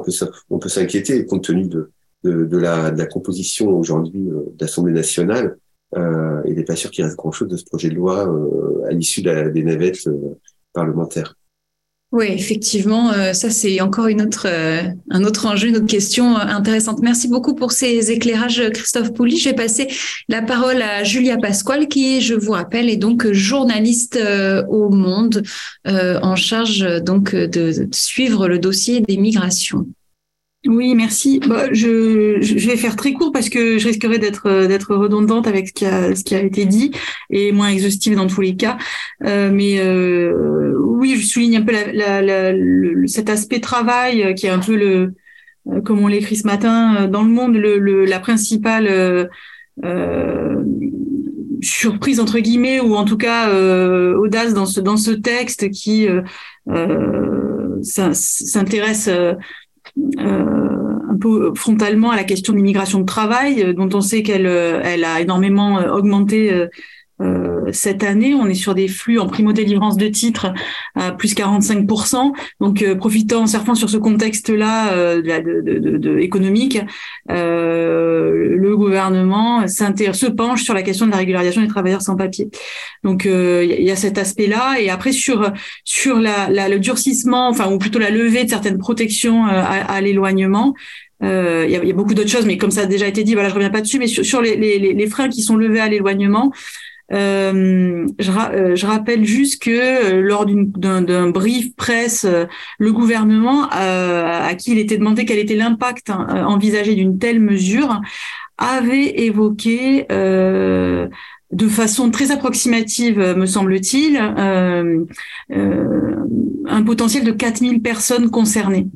On 0.50 0.60
peut 0.60 0.70
s'inquiéter 0.70 1.26
compte 1.26 1.44
tenu 1.44 1.68
de, 1.68 1.92
de, 2.24 2.46
de, 2.46 2.58
la, 2.58 2.92
de 2.92 3.04
composition 3.04 3.70
aujourd'hui 3.70 4.30
euh, 4.30 4.46
d'Assemblée 4.56 4.94
nationale. 4.94 5.58
Euh, 5.96 6.42
il 6.46 6.56
n'est 6.56 6.64
pas 6.64 6.76
sûr 6.76 6.90
qu'il 6.90 7.04
reste 7.04 7.18
grand-chose 7.18 7.50
de 7.50 7.58
ce 7.58 7.66
projet 7.66 7.90
de 7.90 7.96
loi 7.96 8.22
à 8.88 8.92
l'issue 8.94 9.22
des 9.22 9.64
navettes 9.64 10.10
parlementaires. 10.74 11.36
Oui, 12.14 12.28
effectivement, 12.30 13.12
euh, 13.12 13.34
ça 13.34 13.50
c'est 13.50 13.82
encore 13.82 14.06
une 14.06 14.22
autre, 14.22 14.46
euh, 14.48 14.84
un 15.10 15.24
autre 15.24 15.48
enjeu, 15.48 15.70
une 15.70 15.78
autre 15.78 15.88
question 15.88 16.38
euh, 16.38 16.42
intéressante. 16.42 17.00
Merci 17.02 17.28
beaucoup 17.28 17.56
pour 17.56 17.72
ces 17.72 18.12
éclairages, 18.12 18.62
Christophe 18.72 19.14
Pouli. 19.14 19.38
Je 19.38 19.50
vais 19.50 19.56
passer 19.56 19.88
la 20.30 20.44
parole 20.44 20.84
à 20.84 21.04
Julia 21.04 21.38
Pasquale, 21.38 21.88
qui, 21.88 22.22
je 22.22 22.36
vous 22.36 22.52
rappelle, 22.52 22.88
est 22.88 22.98
donc 22.98 23.32
journaliste 23.32 24.20
au 24.70 24.90
Monde, 24.90 25.42
en 25.86 26.36
charge 26.36 26.86
donc 27.02 27.34
de 27.34 27.88
suivre 27.92 28.48
le 28.48 28.60
dossier 28.60 29.02
des 29.02 29.18
migrations. 29.18 29.88
Oui, 30.66 30.96
merci. 30.96 31.42
Bah, 31.46 31.74
je, 31.74 32.38
je, 32.40 32.68
vais 32.68 32.78
faire 32.78 32.96
très 32.96 33.12
court 33.12 33.34
parce 33.34 33.50
que 33.50 33.78
je 33.78 33.88
risquerais 33.88 34.18
d'être 34.18 34.66
d'être 34.68 34.96
redondante 34.96 35.46
avec 35.46 35.68
ce 35.68 35.74
qui 35.74 35.86
a 35.86 36.16
ce 36.16 36.24
qui 36.24 36.36
a 36.36 36.42
été 36.42 36.66
dit 36.66 36.92
et 37.30 37.52
moins 37.52 37.68
exhaustive 37.68 38.16
dans 38.16 38.28
tous 38.28 38.40
les 38.40 38.56
cas. 38.56 38.78
Euh, 39.26 39.52
mais 39.52 39.80
euh, 39.80 40.74
oui, 40.80 41.18
je 41.18 41.26
souligne 41.26 41.58
un 41.58 41.62
peu 41.64 41.74
la, 41.74 42.22
la, 42.22 42.54
cet 43.08 43.30
aspect 43.30 43.60
travail 43.60 44.24
euh, 44.24 44.34
qui 44.34 44.46
est 44.46 44.50
un 44.50 44.60
peu 44.60 44.78
le 44.78 45.14
euh, 45.68 45.82
comme 45.82 46.00
on 46.00 46.08
l'écrit 46.08 46.38
ce 46.38 46.48
matin 46.48 47.08
dans 47.10 47.24
le 47.24 47.30
monde 47.30 47.56
le, 47.56 48.06
la 48.06 48.20
principale 48.20 48.88
euh, 49.84 50.56
surprise 51.62 52.22
entre 52.22 52.40
guillemets 52.40 52.80
ou 52.80 52.96
en 52.96 53.04
tout 53.04 53.18
cas 53.18 53.50
audace 53.50 54.54
dans 54.54 54.66
ce 54.66 54.80
dans 54.80 54.98
ce 54.98 55.12
texte 55.12 55.70
qui 55.72 56.08
s'intéresse 57.84 59.08
euh, 59.10 59.34
un 59.98 61.18
peu 61.20 61.54
frontalement 61.56 62.12
à 62.12 62.16
la 62.16 62.24
question 62.24 62.54
de 62.54 62.58
l'immigration 62.58 63.00
de 63.00 63.06
travail, 63.06 63.64
euh, 63.64 63.74
dont 63.74 63.90
on 63.94 64.02
sait 64.02 64.24
qu'elle 64.24 64.48
euh, 64.48 64.82
elle 64.84 65.04
a 65.06 65.22
énormément 65.22 65.76
augmenté 65.76 66.52
euh, 66.52 66.68
cette 67.72 68.04
année, 68.04 68.34
on 68.34 68.48
est 68.48 68.54
sur 68.54 68.76
des 68.76 68.88
flux 68.88 69.20
en 69.20 69.28
primo-délivrance 69.28 69.98
de 69.98 70.08
titres 70.08 70.54
à 70.96 71.12
plus 71.12 71.34
45%. 71.36 72.34
Donc, 72.60 72.82
euh, 72.82 72.96
profitant, 72.96 73.48
surfant 73.48 73.76
sur 73.76 73.90
ce 73.90 73.98
contexte-là 73.98 74.94
euh, 74.94 75.22
de, 75.22 75.62
de, 75.80 75.98
de, 75.98 76.20
économique, 76.20 76.80
euh, 77.32 78.56
le 78.56 78.78
gouvernement 78.78 79.68
se 79.68 80.28
penche 80.28 80.64
sur 80.64 80.74
la 80.74 80.84
question 80.84 81.06
de 81.06 81.12
la 81.12 81.18
régularisation 81.18 81.62
des 81.62 81.68
travailleurs 81.68 82.02
sans 82.02 82.16
papier. 82.16 82.50
Donc, 83.04 83.26
il 83.26 83.84
y, 83.84 83.92
a 83.92 83.96
cet 83.96 84.18
aspect-là. 84.18 84.80
Et 84.80 84.90
après, 84.90 85.12
sur 85.12 85.52
sur 85.84 86.20
la, 86.20 86.50
la, 86.50 86.70
le 86.70 86.80
durcissement, 86.80 87.50
enfin, 87.50 87.72
ou 87.72 87.78
plutôt 87.78 88.00
la 88.00 88.10
levée 88.10 88.44
de 88.44 88.50
certaines 88.50 88.78
protections 88.78 89.46
à, 89.46 89.52
à 89.52 90.02
l'éloignement, 90.02 90.74
il 91.22 91.28
y, 91.28 91.76
a, 91.76 91.84
y, 91.84 91.92
a, 91.92 91.94
beaucoup 91.94 92.14
d'autres 92.14 92.30
choses, 92.30 92.46
mais 92.46 92.58
comme 92.58 92.72
ça 92.72 92.82
a 92.82 92.86
déjà 92.86 93.08
été 93.08 93.24
dit, 93.24 93.34
voilà, 93.34 93.50
je 93.50 93.54
reviens 93.54 93.70
pas 93.70 93.82
dessus. 93.82 93.98
Mais 93.98 94.08
sur, 94.08 94.26
sur 94.26 94.42
les, 94.42 94.58
les, 94.58 94.94
les, 94.94 95.08
freins 95.08 95.30
qui 95.30 95.42
sont 95.42 95.56
levés 95.56 95.80
à 95.80 95.88
l'éloignement, 95.88 96.52
euh, 97.12 98.08
je, 98.18 98.32
euh, 98.32 98.76
je, 98.76 98.86
rappelle 98.86 99.26
juste 99.26 99.62
que 99.62 99.70
euh, 99.72 100.22
lors 100.22 100.46
d'un 100.46 101.30
brief 101.30 101.76
presse, 101.76 102.26
le 102.80 102.92
gouvernement, 102.92 103.68
à 103.70 104.56
qui 104.56 104.72
il 104.72 104.80
était 104.80 104.98
demandé 104.98 105.26
quel 105.26 105.40
était 105.40 105.56
l'impact 105.56 106.10
hein, 106.10 106.46
envisagé 106.46 106.96
d'une 106.96 107.20
telle 107.20 107.40
mesure, 107.40 108.02
avait 108.58 109.22
évoqué 109.22 110.06
de 110.10 111.68
façon 111.68 112.10
très 112.10 112.32
approximative, 112.32 113.20
me 113.20 113.46
semble-t-il, 113.46 114.18
un 116.66 116.84
potentiel 116.84 117.24
de 117.26 117.32
4000 117.32 117.82
personnes 117.82 118.30
concernées. 118.32 118.88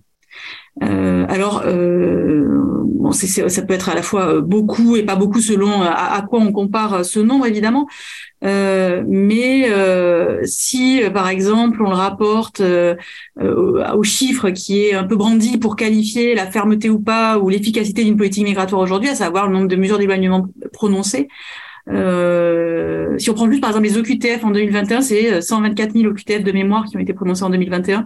Euh, 3.08 3.42
euh, 3.44 3.50
ça 3.50 3.62
peut 3.62 3.74
être 3.74 3.90
à 3.90 3.96
la 3.96 4.02
fois 4.02 4.28
euh, 4.28 4.42
beaucoup 4.42 4.96
et 4.96 5.04
pas 5.04 5.16
beaucoup 5.16 5.42
selon 5.42 5.82
à, 5.82 6.24
quoi 6.28 6.40
on 6.40 6.52
compare 6.52 7.06
ce 7.06 7.20
nombre, 7.20 7.46
évidemment. 7.46 7.88
mais 8.42 9.70
si, 10.44 11.02
par 11.14 11.30
exemple, 11.30 11.82
on 11.82 11.90
le 11.90 11.96
rapporte 11.96 12.62
au 13.42 14.04
chiffre 14.04 14.50
qui 14.52 14.86
est 14.86 14.94
un 14.94 15.04
peu 15.04 15.16
brandi 15.16 15.58
pour 15.58 15.76
qualifier 15.76 16.36
la 16.36 16.48
fermeté 16.48 16.90
ou 16.90 17.00
pas 17.00 17.38
ou 17.40 17.50
l'efficacité 17.50 18.04
d'une 18.04 18.18
politique 18.18 18.44
migratoire 18.44 18.82
aujourd'hui, 18.82 19.10
à 19.10 19.16
savoir 19.16 19.48
le 19.48 19.54
nombre 19.54 19.68
de 19.68 19.76
mesures 19.76 19.98
d'éloignement 19.98 20.48
prononcées, 20.74 21.28
euh, 21.90 23.18
si 23.18 23.30
on 23.30 23.34
prend 23.34 23.50
juste 23.50 23.62
par 23.62 23.70
exemple 23.70 23.88
les 23.88 23.98
OQTF 23.98 24.44
en 24.44 24.52
2021, 24.52 25.02
c'est 25.02 25.42
124 25.42 25.94
000 25.94 26.06
OQTF 26.08 26.44
de 26.44 26.52
mémoire 26.52 26.86
qui 26.86 26.98
ont 26.98 27.00
été 27.00 27.14
prononcés 27.14 27.44
en 27.44 27.50
2021. 27.50 28.06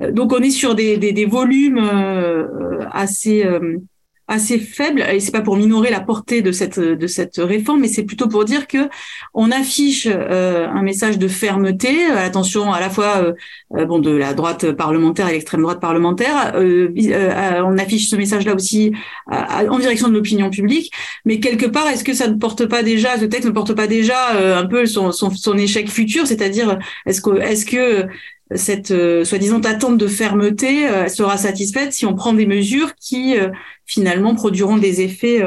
Euh, 0.00 0.12
donc 0.12 0.32
on 0.32 0.38
est 0.38 0.50
sur 0.50 0.74
des, 0.74 1.26
volumes 1.26 1.78
euh, 1.78 2.84
assez 2.92 3.44
euh, 3.44 3.78
assez 4.28 4.58
faibles 4.58 5.02
et 5.10 5.20
c'est 5.20 5.32
pas 5.32 5.40
pour 5.40 5.56
minorer 5.56 5.90
la 5.90 6.00
portée 6.00 6.42
de 6.42 6.52
cette 6.52 6.78
de 6.78 7.06
cette 7.06 7.38
réforme 7.38 7.80
mais 7.80 7.88
c'est 7.88 8.04
plutôt 8.04 8.28
pour 8.28 8.44
dire 8.44 8.66
que 8.66 8.88
on 9.34 9.50
affiche 9.50 10.06
un 10.06 10.82
message 10.82 11.18
de 11.18 11.28
fermeté 11.28 12.04
à 12.06 12.16
l'attention 12.16 12.72
à 12.72 12.80
la 12.80 12.90
fois 12.90 13.32
bon 13.70 13.98
de 13.98 14.10
la 14.10 14.34
droite 14.34 14.72
parlementaire 14.72 15.28
et 15.28 15.32
l'extrême 15.32 15.62
droite 15.62 15.80
parlementaire 15.80 16.54
on 16.54 17.78
affiche 17.78 18.08
ce 18.08 18.16
message 18.16 18.44
là 18.44 18.54
aussi 18.54 18.92
en 19.28 19.78
direction 19.78 20.08
de 20.08 20.14
l'opinion 20.14 20.50
publique. 20.50 20.92
Mais 21.24 21.40
quelque 21.40 21.66
part 21.66 21.86
est-ce 21.88 22.04
que 22.04 22.12
ça 22.12 22.28
ne 22.28 22.34
porte 22.34 22.66
pas 22.66 22.82
déjà 22.82 23.18
ce 23.18 23.24
texte 23.24 23.48
ne 23.48 23.52
porte 23.52 23.74
pas 23.74 23.86
déjà 23.86 24.58
un 24.58 24.66
peu 24.66 24.86
son, 24.86 25.12
son, 25.12 25.30
son 25.30 25.56
échec 25.56 25.88
futur 25.88 26.26
c'est-à-dire 26.26 26.78
est-ce 27.06 27.20
que 27.20 27.40
est-ce 27.40 27.64
que 27.64 28.06
cette 28.54 28.90
euh, 28.90 29.24
soi-disant 29.24 29.60
attente 29.60 29.98
de 29.98 30.06
fermeté 30.06 30.88
euh, 30.88 31.08
sera 31.08 31.36
satisfaite 31.36 31.92
si 31.92 32.06
on 32.06 32.14
prend 32.14 32.32
des 32.32 32.46
mesures 32.46 32.94
qui 32.94 33.36
euh, 33.36 33.48
finalement 33.84 34.34
produiront 34.34 34.78
des 34.78 35.02
effets 35.02 35.42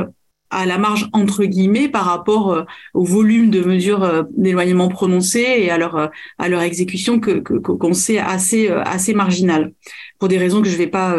à 0.54 0.66
la 0.66 0.78
marge 0.78 1.10
entre 1.14 1.46
guillemets 1.46 1.88
par 1.88 2.04
rapport 2.04 2.66
au 2.94 3.06
volume 3.06 3.50
de 3.50 3.62
mesures 3.62 4.26
d'éloignement 4.36 4.90
prononcées 4.90 5.48
et 5.60 5.70
à 5.70 5.78
leur 5.78 6.12
à 6.40 6.50
leur 6.50 6.62
exécution 6.62 7.22
que 7.22 7.40
qu'on 7.40 7.94
sait 7.94 8.18
assez 8.18 8.68
assez 8.68 9.14
marginale 9.14 9.72
pour 10.20 10.28
des 10.28 10.38
raisons 10.38 10.62
que 10.62 10.68
je 10.68 10.76
vais 10.76 10.88
pas 10.88 11.16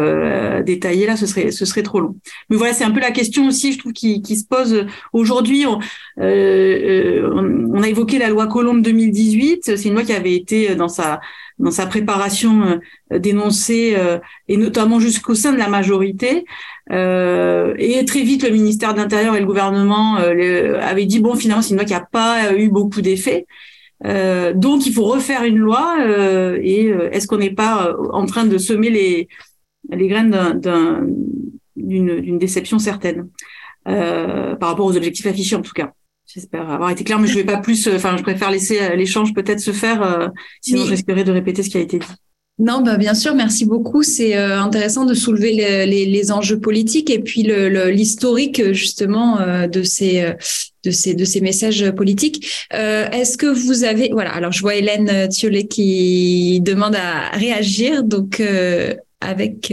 détailler 0.61 1.07
là 1.07 1.17
ce 1.17 1.25
serait 1.25 1.51
ce 1.51 1.65
serait 1.65 1.83
trop 1.83 2.01
long. 2.01 2.17
Mais 2.51 2.57
voilà 2.57 2.75
c'est 2.75 2.85
un 2.85 2.91
peu 2.91 3.01
la 3.01 3.11
question 3.11 3.47
aussi 3.47 3.73
je 3.73 3.79
trouve 3.79 3.95
qui, 3.95 4.21
qui 4.21 4.37
se 4.37 4.45
pose 4.45 4.87
aujourd'hui. 5.15 5.65
On, 5.67 5.79
on, 6.19 7.83
a 7.83 7.89
évoqué 7.89 8.19
la 8.19 8.29
loi 8.29 8.49
Colombe 8.49 8.83
2018 8.83 9.77
c'est 9.77 9.89
une 9.89 9.95
loi 9.95 10.03
qui 10.03 10.13
avait 10.13 10.35
été 10.35 10.75
dans 10.75 10.89
sa 10.89 11.21
dans 11.59 11.71
sa 11.71 11.87
préparation 11.87 12.81
euh, 13.13 13.19
dénoncée, 13.19 13.95
euh, 13.97 14.19
et 14.49 14.57
notamment 14.57 15.01
jusqu'au 15.01 15.35
sein 15.35 15.53
de 15.53 15.59
la 15.59 15.69
majorité. 15.69 16.45
Euh, 16.91 17.75
et 17.79 18.05
très 18.05 18.23
vite, 18.23 18.43
le 18.43 18.51
ministère 18.51 18.95
de 18.95 18.99
l'Intérieur 18.99 19.37
et 19.37 19.41
le 19.41 19.47
gouvernement 19.47 20.17
avaient 20.17 21.07
dit, 21.07 21.21
bon, 21.21 21.35
finalement, 21.35 21.63
c'est 21.63 21.71
une 21.71 21.77
loi 21.77 21.85
qui 21.85 21.93
n'a 21.93 22.07
pas 22.11 22.55
eu 22.55 22.69
beaucoup 22.69 23.01
d'effets. 23.01 23.47
donc, 24.05 24.87
il 24.87 24.93
faut 24.93 25.05
refaire 25.05 25.45
une 25.45 25.59
loi. 25.59 25.97
et 26.61 26.93
est-ce 27.13 27.27
qu'on 27.27 27.39
n'est 27.39 27.55
pas 27.55 27.95
en 28.13 28.27
train 28.27 28.45
de 28.45 28.59
semer 28.59 28.91
les, 28.91 29.29
les 29.91 30.09
graines 30.09 30.61
d'une 31.77 32.39
déception 32.39 32.79
certaine 32.79 33.29
par 33.85 34.69
rapport 34.69 34.87
aux 34.87 34.97
objectifs 34.97 35.27
affichés, 35.27 35.57
en 35.57 35.63
tout 35.63 35.73
cas 35.73 35.93
J'espère 36.35 36.71
avoir 36.71 36.91
été 36.91 37.05
clair, 37.05 37.19
mais 37.19 37.29
je 37.29 37.35
vais 37.35 37.45
pas 37.45 37.59
plus. 37.59 37.87
Euh, 37.87 37.97
enfin, 37.97 38.17
je 38.17 38.23
préfère 38.23 38.51
laisser 38.51 38.81
euh, 38.81 38.97
l'échange 38.97 39.35
peut-être 39.35 39.61
se 39.61 39.71
faire, 39.71 40.03
euh, 40.03 40.29
sinon 40.63 40.87
j'espérais 40.87 41.25
de 41.25 41.33
répéter 41.33 41.63
ce 41.63 41.69
qui 41.69 41.77
a 41.77 41.81
été 41.81 41.99
dit. 41.99 42.07
Non, 42.59 42.81
bah 42.81 42.97
bien 42.97 43.15
sûr, 43.15 43.35
merci 43.35 43.67
beaucoup. 43.67 44.03
C'est 44.03 44.35
intéressant 44.35 45.05
de 45.05 45.15
soulever 45.15 45.53
les, 45.53 46.07
les, 46.07 46.33
enjeux 46.33 46.61
politiques 46.61 47.11
et 47.11 47.19
puis 47.19 47.43
l'historique 47.43 48.73
justement 48.73 49.39
de 49.67 49.83
ces 49.83 50.35
de 50.85 50.91
ces 50.91 51.15
de 51.15 51.25
ces 51.25 51.41
messages 51.41 51.91
politiques. 51.93 52.47
Est-ce 52.71 53.39
que 53.39 53.47
vous 53.47 53.85
avez 53.85 54.11
voilà 54.13 54.33
Alors 54.33 54.53
je 54.53 54.61
vois 54.61 54.75
Hélène 54.75 55.29
Thiolet 55.29 55.67
qui 55.67 56.61
demande 56.61 56.95
à 56.95 57.31
réagir, 57.31 58.05
donc 58.05 58.43
avec 59.21 59.73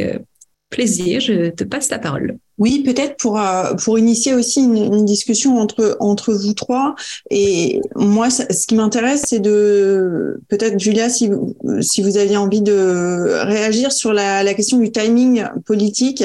plaisir, 0.69 1.19
je 1.19 1.49
te 1.49 1.65
passe 1.65 1.89
la 1.89 1.99
parole. 1.99 2.37
Oui, 2.59 2.83
peut-être 2.83 3.15
pour 3.15 3.39
euh, 3.39 3.73
pour 3.75 3.97
initier 3.97 4.33
aussi 4.33 4.61
une, 4.61 5.05
discussion 5.05 5.57
entre 5.57 5.95
entre 6.01 6.33
vous 6.33 6.53
trois. 6.53 6.93
Et 7.31 7.81
moi, 7.95 8.29
ce 8.29 8.67
qui 8.67 8.75
m'intéresse, 8.75 9.23
c'est 9.27 9.39
de 9.39 10.41
peut-être 10.49 10.77
Julia, 10.77 11.09
si 11.09 11.29
vous, 11.29 11.55
si 11.79 12.01
vous 12.01 12.17
aviez 12.17 12.35
envie 12.35 12.61
de 12.61 13.39
réagir 13.43 13.93
sur 13.93 14.11
la, 14.11 14.53
question 14.53 14.77
du 14.77 14.91
timing 14.91 15.45
politique. 15.65 16.23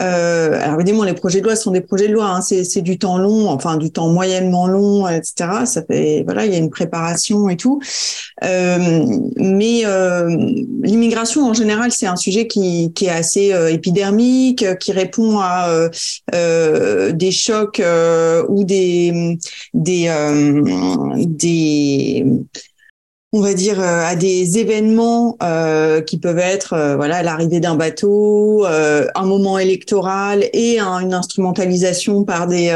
Euh, 0.00 0.58
alors 0.62 0.80
évidemment, 0.80 1.04
les 1.04 1.12
projets 1.12 1.40
de 1.40 1.44
loi 1.44 1.56
sont 1.56 1.72
des 1.72 1.82
projets 1.82 2.08
de 2.08 2.14
loi. 2.14 2.26
Hein, 2.26 2.40
c'est 2.40 2.80
du 2.80 2.98
temps 2.98 3.18
long, 3.18 3.50
enfin 3.50 3.76
du 3.76 3.90
temps 3.90 4.08
moyennement 4.08 4.66
long, 4.66 5.06
etc. 5.06 5.66
Ça 5.66 5.82
fait 5.82 6.22
voilà, 6.24 6.46
il 6.46 6.52
y 6.52 6.54
a 6.54 6.58
une 6.58 6.70
préparation 6.70 7.50
et 7.50 7.56
tout. 7.56 7.80
Euh, 8.44 9.04
mais 9.36 9.82
euh, 9.84 10.34
l'immigration 10.82 11.46
en 11.46 11.52
général, 11.52 11.92
c'est 11.92 12.06
un 12.06 12.16
sujet 12.16 12.46
qui 12.46 12.92
qui 12.94 13.06
est 13.06 13.10
assez 13.10 13.52
épidermique, 13.70 14.78
qui 14.78 14.92
répond 14.92 15.38
à 15.38 15.65
euh, 15.66 15.88
euh, 16.34 17.12
des 17.12 17.30
chocs 17.30 17.80
euh, 17.80 18.44
ou 18.48 18.64
des 18.64 19.38
des 19.74 20.10
des 21.16 22.24
on 23.32 23.40
va 23.40 23.54
dire 23.54 23.80
à 23.80 24.14
des 24.16 24.58
événements 24.58 25.36
qui 26.06 26.18
peuvent 26.18 26.38
être 26.38 26.94
voilà 26.96 27.22
l'arrivée 27.22 27.60
d'un 27.60 27.74
bateau, 27.74 28.64
un 28.64 29.26
moment 29.26 29.58
électoral 29.58 30.48
et 30.54 30.78
une 30.80 31.12
instrumentalisation 31.12 32.24
par 32.24 32.46
des 32.46 32.70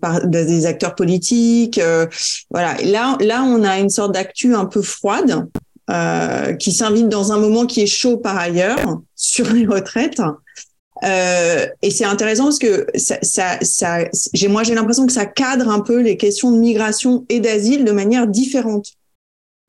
par 0.00 0.26
des 0.26 0.66
acteurs 0.66 0.94
politiques. 0.94 1.80
voilà, 2.50 2.76
là 2.84 3.16
là 3.20 3.42
on 3.42 3.64
a 3.64 3.78
une 3.78 3.90
sorte 3.90 4.12
d'actu 4.12 4.54
un 4.54 4.66
peu 4.66 4.82
froide 4.82 5.48
qui 6.60 6.72
s'invite 6.72 7.08
dans 7.08 7.32
un 7.32 7.38
moment 7.38 7.66
qui 7.66 7.80
est 7.80 7.86
chaud 7.86 8.18
par 8.18 8.38
ailleurs 8.38 9.00
sur 9.16 9.52
les 9.52 9.66
retraites. 9.66 10.22
Euh, 11.04 11.66
et 11.82 11.90
c'est 11.90 12.04
intéressant 12.04 12.44
parce 12.44 12.58
que 12.58 12.86
ça, 12.94 13.16
ça, 13.22 13.58
ça 13.62 13.98
moi, 14.48 14.62
j'ai 14.62 14.74
l'impression 14.74 15.06
que 15.06 15.12
ça 15.12 15.26
cadre 15.26 15.68
un 15.68 15.80
peu 15.80 16.00
les 16.00 16.16
questions 16.16 16.50
de 16.50 16.58
migration 16.58 17.24
et 17.28 17.40
d'asile 17.40 17.84
de 17.84 17.92
manière 17.92 18.26
différente 18.26 18.86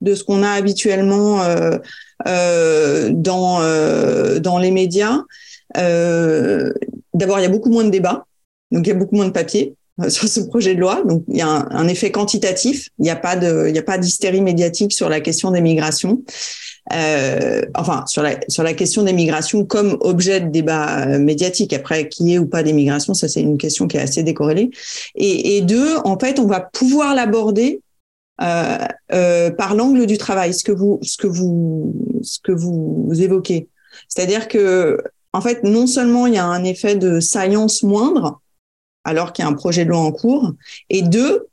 de 0.02 0.16
ce 0.16 0.24
qu'on 0.24 0.44
a 0.44 0.50
habituellement 0.50 1.42
euh, 1.44 1.78
euh, 2.28 3.12
dans 3.14 3.62
euh, 3.62 4.40
dans 4.40 4.58
les 4.58 4.72
médias. 4.72 5.22
Euh, 5.78 6.74
d'abord, 7.14 7.40
il 7.40 7.44
y 7.44 7.46
a 7.46 7.50
beaucoup 7.50 7.70
moins 7.70 7.86
de 7.86 7.92
débats, 7.92 8.26
donc 8.72 8.86
il 8.86 8.90
y 8.90 8.94
a 8.94 8.96
beaucoup 8.96 9.16
moins 9.16 9.28
de 9.28 9.32
papier 9.32 9.76
euh, 10.02 10.10
sur 10.10 10.28
ce 10.28 10.42
projet 10.42 10.76
de 10.76 10.82
loi. 10.82 11.04
Donc 11.08 11.24
il 11.30 11.38
y 11.38 11.42
a 11.42 11.48
un, 11.48 11.68
un 11.70 11.88
effet 11.88 12.12
quantitatif. 12.12 12.90
Il 13.00 13.04
n'y 13.04 13.10
a 13.10 13.16
pas 13.16 13.36
de, 13.36 13.68
il 13.68 13.74
n'y 13.74 13.80
a 13.80 13.84
pas 13.84 13.98
d'hystérie 13.98 14.42
médiatique 14.42 14.92
sur 14.92 15.08
la 15.08 15.22
question 15.22 15.52
des 15.52 15.62
migrations 15.62 16.24
euh, 16.94 17.62
enfin 17.76 18.04
sur 18.08 18.22
la 18.22 18.38
sur 18.48 18.64
la 18.64 18.74
question 18.74 19.04
des 19.04 19.14
migrations 19.14 19.66
comme 19.66 19.98
objet 20.02 20.42
de 20.42 20.50
débat 20.50 21.08
euh, 21.08 21.20
médiatique. 21.20 21.74
Après, 21.74 22.10
qui 22.10 22.34
est 22.34 22.40
ou 22.40 22.48
pas 22.48 22.64
des 22.64 22.74
migrations, 22.74 23.14
ça 23.14 23.28
c'est 23.28 23.42
une 23.42 23.58
question 23.58 23.88
qui 23.88 23.98
est 23.98 24.02
assez 24.02 24.24
décorrélée. 24.24 24.72
Et, 25.16 25.62
deux, 25.62 25.98
en 26.04 26.18
fait, 26.18 26.40
on 26.40 26.48
va 26.48 26.60
pouvoir 26.60 27.16
l'aborder 27.16 27.82
euh, 28.42 28.78
euh, 29.14 29.52
par 29.52 29.76
l'angle 29.76 30.06
du 30.06 30.18
travail, 30.18 30.54
ce 30.54 30.64
que 30.64 30.72
vous 30.72 31.00
ce 31.02 31.18
que 31.18 31.28
vous 31.28 31.94
ce 32.24 32.40
que 32.40 32.52
vous 32.52 33.10
évoquez. 33.14 33.70
C'est-à-dire 34.08 34.48
que 34.48 34.98
en 35.34 35.42
fait, 35.42 35.64
non 35.64 35.88
seulement 35.88 36.28
il 36.28 36.34
y 36.34 36.38
a 36.38 36.46
un 36.46 36.64
effet 36.64 36.96
de 36.96 37.20
science 37.20 37.84
moindre, 37.84 38.42
alors 39.04 39.34
qu'il 39.34 39.44
y 39.44 39.48
a 39.48 39.50
un 39.50 39.54
projet 39.54 39.86
de 39.86 39.90
loi 39.90 40.00
en 40.00 40.12
cours, 40.12 40.54
et 40.90 41.02
deux, 41.02 41.48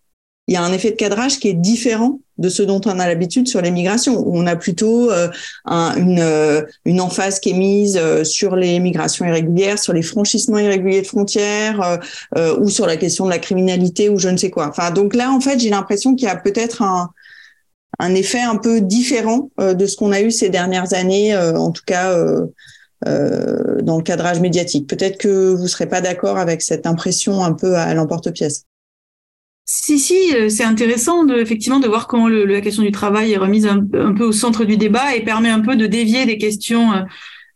il 0.46 0.54
y 0.54 0.56
a 0.56 0.62
un 0.62 0.72
effet 0.72 0.90
de 0.90 0.96
cadrage 0.96 1.38
qui 1.38 1.48
est 1.48 1.54
différent 1.54 2.20
de 2.38 2.48
ce 2.48 2.62
dont 2.62 2.80
on 2.86 2.98
a 2.98 3.06
l'habitude 3.06 3.48
sur 3.48 3.60
les 3.60 3.70
migrations. 3.70 4.24
On 4.26 4.46
a 4.46 4.56
plutôt 4.56 5.10
euh, 5.10 5.28
une, 5.66 6.20
euh, 6.20 6.62
une 6.84 7.00
emphase 7.00 7.40
qui 7.40 7.50
est 7.50 7.58
mise 7.58 7.98
euh, 8.00 8.24
sur 8.24 8.56
les 8.56 8.78
migrations 8.78 9.26
irrégulières, 9.26 9.78
sur 9.78 9.92
les 9.92 10.02
franchissements 10.02 10.58
irréguliers 10.58 11.02
de 11.02 11.06
frontières, 11.06 11.98
ou 12.60 12.68
sur 12.68 12.86
la 12.86 12.96
question 12.96 13.24
de 13.24 13.30
la 13.30 13.38
criminalité 13.38 14.08
ou 14.08 14.18
je 14.18 14.28
ne 14.28 14.36
sais 14.36 14.50
quoi. 14.50 14.68
Enfin, 14.68 14.90
donc 14.90 15.14
là, 15.14 15.32
en 15.32 15.40
fait, 15.40 15.58
j'ai 15.58 15.70
l'impression 15.70 16.14
qu'il 16.14 16.26
y 16.28 16.30
a 16.30 16.36
peut-être 16.36 16.82
un, 16.82 17.10
un 17.98 18.14
effet 18.14 18.40
un 18.40 18.56
peu 18.56 18.80
différent 18.80 19.50
de 19.58 19.86
ce 19.86 19.96
qu'on 19.96 20.12
a 20.12 20.20
eu 20.20 20.30
ces 20.30 20.48
dernières 20.48 20.94
années, 20.94 21.36
en 21.36 21.70
tout 21.70 21.82
cas 21.86 22.14
dans 23.04 23.96
le 23.96 24.02
cadrage 24.02 24.40
médiatique. 24.40 24.88
Peut-être 24.88 25.18
que 25.18 25.50
vous 25.54 25.62
ne 25.62 25.68
serez 25.68 25.86
pas 25.86 26.00
d'accord 26.00 26.38
avec 26.38 26.62
cette 26.62 26.86
impression 26.86 27.42
un 27.42 27.52
peu 27.52 27.76
à 27.76 27.92
l'emporte-pièce. 27.94 28.67
Si, 29.70 29.98
si, 29.98 30.34
euh, 30.34 30.48
c'est 30.48 30.64
intéressant 30.64 31.24
de, 31.24 31.36
effectivement 31.36 31.78
de 31.78 31.86
voir 31.86 32.06
comment 32.06 32.26
la 32.26 32.62
question 32.62 32.82
du 32.82 32.90
travail 32.90 33.32
est 33.32 33.36
remise 33.36 33.66
un, 33.66 33.84
peu 33.84 34.24
au 34.24 34.32
centre 34.32 34.64
du 34.64 34.78
débat 34.78 35.14
et 35.14 35.22
permet 35.22 35.50
un 35.50 35.60
peu 35.60 35.76
de 35.76 35.86
dévier 35.86 36.24
des 36.24 36.38
questions 36.38 36.94
euh, 36.94 37.02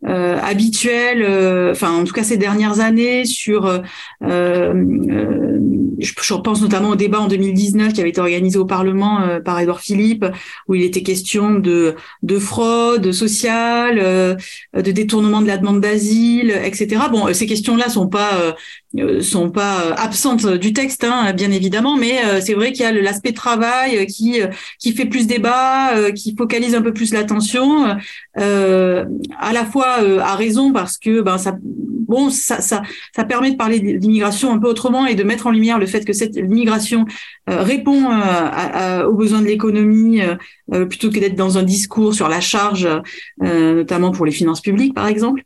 euh 0.04 0.36
habituelles, 0.42 1.24
enfin 1.70 1.92
en 1.92 2.04
tout 2.04 2.12
cas 2.12 2.24
ces 2.24 2.36
dernières 2.36 2.80
années 2.80 3.24
sur, 3.24 3.80
je, 4.20 4.74
pense 6.34 6.60
notamment 6.60 6.90
au 6.90 6.96
débat 6.96 7.20
en 7.20 7.28
2019 7.28 7.94
qui 7.94 8.00
avait 8.00 8.10
été 8.10 8.20
organisé 8.20 8.58
au 8.58 8.66
Parlement 8.66 9.38
par 9.44 9.60
Édouard 9.60 9.80
Philippe, 9.80 10.26
où 10.68 10.74
il 10.74 10.82
était 10.82 11.02
question 11.02 11.54
de, 11.54 11.94
de 12.22 12.38
fraude 12.38 13.12
sociale, 13.12 14.36
de 14.74 14.90
détournement 14.90 15.40
de 15.40 15.46
la 15.46 15.56
demande 15.56 15.80
d'asile, 15.80 16.50
etc. 16.64 17.04
Bon, 17.10 17.32
ces 17.32 17.46
questions-là 17.46 17.88
sont 17.88 18.08
pas 18.08 18.54
sont 19.20 19.50
pas 19.50 19.84
euh, 19.84 19.94
absentes 19.96 20.46
du 20.46 20.72
texte, 20.72 21.04
hein, 21.04 21.32
bien 21.32 21.50
évidemment, 21.50 21.96
mais 21.96 22.24
euh, 22.24 22.40
c'est 22.40 22.54
vrai 22.54 22.72
qu'il 22.72 22.82
y 22.82 22.86
a 22.86 22.92
l'aspect 22.92 23.32
travail 23.32 24.06
qui 24.06 24.40
qui 24.78 24.92
fait 24.92 25.06
plus 25.06 25.26
débat, 25.26 26.10
qui 26.14 26.34
focalise 26.36 26.74
un 26.74 26.82
peu 26.82 26.92
plus 26.92 27.12
l'attention, 27.12 27.96
à 28.34 29.52
la 29.52 29.64
fois 29.64 29.98
à 30.20 30.36
raison 30.36 30.72
parce 30.72 30.98
que 30.98 31.20
ben 31.22 31.38
ça 31.38 31.56
bon 31.62 32.30
ça 32.30 32.60
ça 32.60 32.82
ça 33.14 33.24
permet 33.24 33.52
de 33.52 33.56
parler 33.56 33.80
d'immigration 33.80 34.52
un 34.52 34.58
peu 34.58 34.68
autrement 34.68 35.06
et 35.06 35.14
de 35.14 35.22
mettre 35.22 35.46
en 35.46 35.50
lumière 35.50 35.78
le 35.78 35.86
fait 35.86 36.04
que 36.04 36.12
cette 36.12 36.36
migration 36.36 37.06
répond 37.46 38.04
aux 39.06 39.14
besoins 39.14 39.40
de 39.40 39.46
l'économie 39.46 40.20
plutôt 40.88 41.10
que 41.10 41.18
d'être 41.18 41.36
dans 41.36 41.58
un 41.58 41.62
discours 41.62 42.14
sur 42.14 42.28
la 42.28 42.40
charge, 42.40 42.88
notamment 43.40 44.10
pour 44.10 44.26
les 44.26 44.32
finances 44.32 44.60
publiques 44.60 44.94
par 44.94 45.06
exemple. 45.06 45.42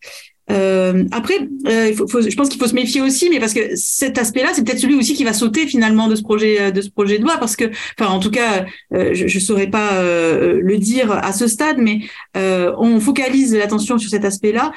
Euh, 0.50 1.04
après, 1.10 1.48
euh, 1.66 1.92
je 1.92 2.36
pense 2.36 2.48
qu'il 2.48 2.60
faut 2.60 2.68
se 2.68 2.74
méfier 2.74 3.00
aussi, 3.00 3.28
mais 3.30 3.40
parce 3.40 3.52
que 3.52 3.74
cet 3.74 4.16
aspect-là, 4.18 4.50
c'est 4.54 4.64
peut-être 4.64 4.78
celui 4.78 4.94
aussi 4.94 5.14
qui 5.14 5.24
va 5.24 5.32
sauter 5.32 5.66
finalement 5.66 6.08
de 6.08 6.14
ce 6.14 6.22
projet 6.22 6.60
euh, 6.60 6.70
de 6.70 6.80
ce 6.80 6.90
projet 6.90 7.18
de 7.18 7.24
loi, 7.24 7.36
parce 7.38 7.56
que, 7.56 7.64
enfin, 7.98 8.10
en 8.10 8.20
tout 8.20 8.30
cas, 8.30 8.64
euh, 8.94 9.12
je 9.12 9.24
ne 9.24 9.40
saurais 9.40 9.66
pas 9.66 9.94
euh, 9.94 10.60
le 10.62 10.78
dire 10.78 11.10
à 11.10 11.32
ce 11.32 11.46
stade, 11.48 11.78
mais 11.78 12.00
on 12.34 13.00
focalise 13.00 13.54
l'attention 13.54 13.98
sur 13.98 14.10
cet 14.10 14.24
aspect-là, 14.24 14.72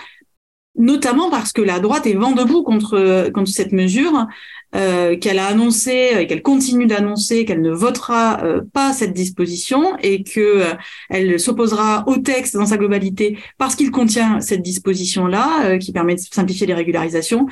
notamment 0.75 1.29
parce 1.29 1.51
que 1.51 1.61
la 1.61 1.79
droite 1.79 2.07
est 2.07 2.13
vent 2.13 2.31
debout 2.31 2.63
contre 2.63 3.29
contre 3.31 3.49
cette 3.49 3.71
mesure. 3.71 4.27
Euh, 4.75 5.17
qu'elle 5.17 5.39
a 5.39 5.47
annoncé 5.47 6.11
et 6.19 6.27
qu'elle 6.27 6.43
continue 6.43 6.85
d'annoncer 6.85 7.43
qu'elle 7.43 7.63
ne 7.63 7.71
votera 7.71 8.43
euh, 8.43 8.61
pas 8.71 8.93
cette 8.93 9.13
disposition 9.13 9.97
et 10.03 10.21
que 10.21 10.39
euh, 10.39 10.73
elle 11.09 11.39
s'opposera 11.39 12.03
au 12.05 12.17
texte 12.17 12.53
dans 12.53 12.67
sa 12.67 12.77
globalité 12.77 13.39
parce 13.57 13.75
qu'il 13.75 13.89
contient 13.89 14.41
cette 14.41 14.61
disposition 14.61 15.25
là 15.25 15.79
qui 15.79 15.91
permet 15.91 16.13
de 16.13 16.19
simplifier 16.19 16.67
les 16.67 16.75
régularisations. 16.75 17.47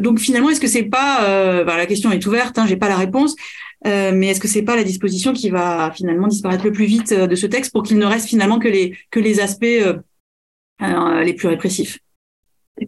donc 0.00 0.18
finalement, 0.18 0.50
est-ce 0.50 0.60
que 0.60 0.66
c'est 0.66 0.82
pas 0.82 1.62
la 1.64 1.86
question 1.86 2.10
est 2.10 2.26
ouverte, 2.26 2.58
hein, 2.58 2.66
j'ai 2.66 2.76
pas 2.76 2.88
la 2.88 2.96
réponse. 2.96 3.36
mais 3.84 4.26
est-ce 4.26 4.40
que 4.40 4.48
c'est 4.48 4.62
pas 4.62 4.74
la 4.74 4.84
disposition 4.84 5.32
qui 5.32 5.50
va 5.50 5.92
finalement 5.94 6.26
disparaître 6.26 6.64
le 6.64 6.72
plus 6.72 6.86
vite 6.86 7.14
de 7.14 7.36
ce 7.36 7.46
texte 7.46 7.72
pour 7.72 7.84
qu'il 7.84 7.98
ne 7.98 8.06
reste 8.06 8.26
finalement 8.28 8.58
que 8.58 8.68
les 8.68 8.96
que 9.12 9.20
les 9.20 9.38
aspects 9.38 9.84
les 10.80 11.34
plus 11.34 11.48
répressif 11.48 11.98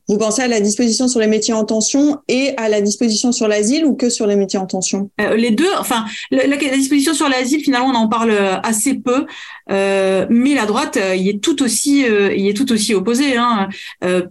vous 0.08 0.18
pensez 0.18 0.42
à 0.42 0.48
la 0.48 0.60
disposition 0.60 1.06
sur 1.08 1.20
les 1.20 1.26
métiers 1.26 1.54
en 1.54 1.64
tension 1.64 2.18
et 2.28 2.54
à 2.56 2.68
la 2.68 2.80
disposition 2.80 3.30
sur 3.32 3.46
l'asile 3.46 3.84
ou 3.84 3.94
que 3.94 4.10
sur 4.10 4.26
les 4.26 4.36
métiers 4.36 4.58
en 4.58 4.66
tension? 4.66 5.10
Euh, 5.20 5.36
Les 5.36 5.50
deux. 5.50 5.70
Enfin, 5.78 6.04
la, 6.30 6.56
disposition 6.56 7.14
sur 7.14 7.28
l'asile, 7.28 7.60
finalement, 7.60 7.88
on 7.88 7.94
en 7.94 8.08
parle 8.08 8.30
euh, 8.30 8.56
assez 8.62 8.94
peu, 8.94 9.26
euh, 9.70 10.26
mais 10.28 10.54
la 10.54 10.66
droite 10.66 10.96
euh, 10.96 11.14
y 11.14 11.28
est 11.28 11.42
tout 11.42 11.62
aussi, 11.62 12.04
euh, 12.04 12.34
y 12.34 12.48
est 12.48 12.54
tout 12.54 12.72
aussi 12.72 12.94
opposée. 12.94 13.36
Hein. 13.36 13.68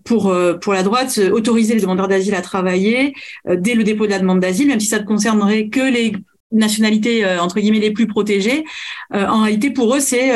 pour 0.04 0.34
pour 0.62 0.74
la 0.74 0.84
droite, 0.84 1.20
autoriser 1.32 1.76
les 1.76 1.82
demandeurs 1.82 2.08
d'asile 2.08 2.36
à 2.36 2.42
travailler 2.42 3.14
dès 3.48 3.76
le 3.76 3.84
dépôt 3.84 4.06
de 4.06 4.12
la 4.12 4.20
demande 4.20 4.40
d'asile, 4.40 4.68
même 4.68 4.80
si 4.80 4.88
ça 4.88 5.00
ne 5.00 5.06
concernerait 5.06 5.68
que 5.68 5.80
les 5.80 6.14
nationalités 6.52 7.26
entre 7.40 7.60
guillemets 7.60 7.80
les 7.80 7.92
plus 7.92 8.08
protégées. 8.08 8.64
en 9.12 9.44
réalité, 9.44 9.70
pour 9.70 9.96
eux, 9.96 10.00
c'est 10.00 10.32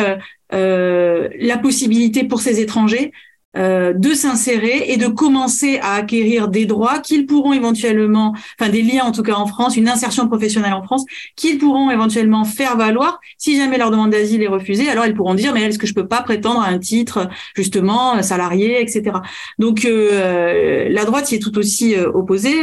la 0.51 1.57
possibilité 1.57 2.23
pour 2.23 2.41
ces 2.41 2.59
étrangers 2.59 3.11
euh, 3.57 3.93
de 3.93 4.13
s'insérer 4.13 4.91
et 4.91 4.97
de 4.97 5.07
commencer 5.07 5.79
à 5.81 5.95
acquérir 5.95 6.49
des 6.49 6.67
droits 6.67 6.99
qu'ils 6.99 7.25
pourront 7.25 7.51
éventuellement, 7.51 8.35
enfin 8.59 8.69
des 8.69 8.83
liens 8.83 9.05
en 9.05 9.11
tout 9.11 9.23
cas 9.23 9.33
en 9.33 9.47
France, 9.47 9.75
une 9.75 9.89
insertion 9.89 10.27
professionnelle 10.27 10.73
en 10.73 10.83
France, 10.83 11.03
qu'ils 11.35 11.57
pourront 11.57 11.89
éventuellement 11.89 12.45
faire 12.45 12.77
valoir 12.77 13.19
si 13.39 13.57
jamais 13.57 13.79
leur 13.79 13.89
demande 13.89 14.11
d'asile 14.11 14.43
est 14.43 14.47
refusée. 14.47 14.87
Alors 14.87 15.07
ils 15.07 15.15
pourront 15.15 15.33
dire 15.33 15.51
mais 15.51 15.63
est-ce 15.63 15.79
que 15.79 15.87
je 15.87 15.95
peux 15.95 16.07
pas 16.07 16.21
prétendre 16.21 16.61
à 16.61 16.67
un 16.67 16.77
titre 16.77 17.27
justement 17.55 18.21
salarié, 18.21 18.83
etc. 18.83 19.17
Donc 19.57 19.83
euh, 19.83 20.87
la 20.87 21.05
droite 21.05 21.31
y 21.31 21.35
est 21.35 21.39
tout 21.39 21.57
aussi 21.57 21.95
euh, 21.95 22.11
opposée 22.13 22.53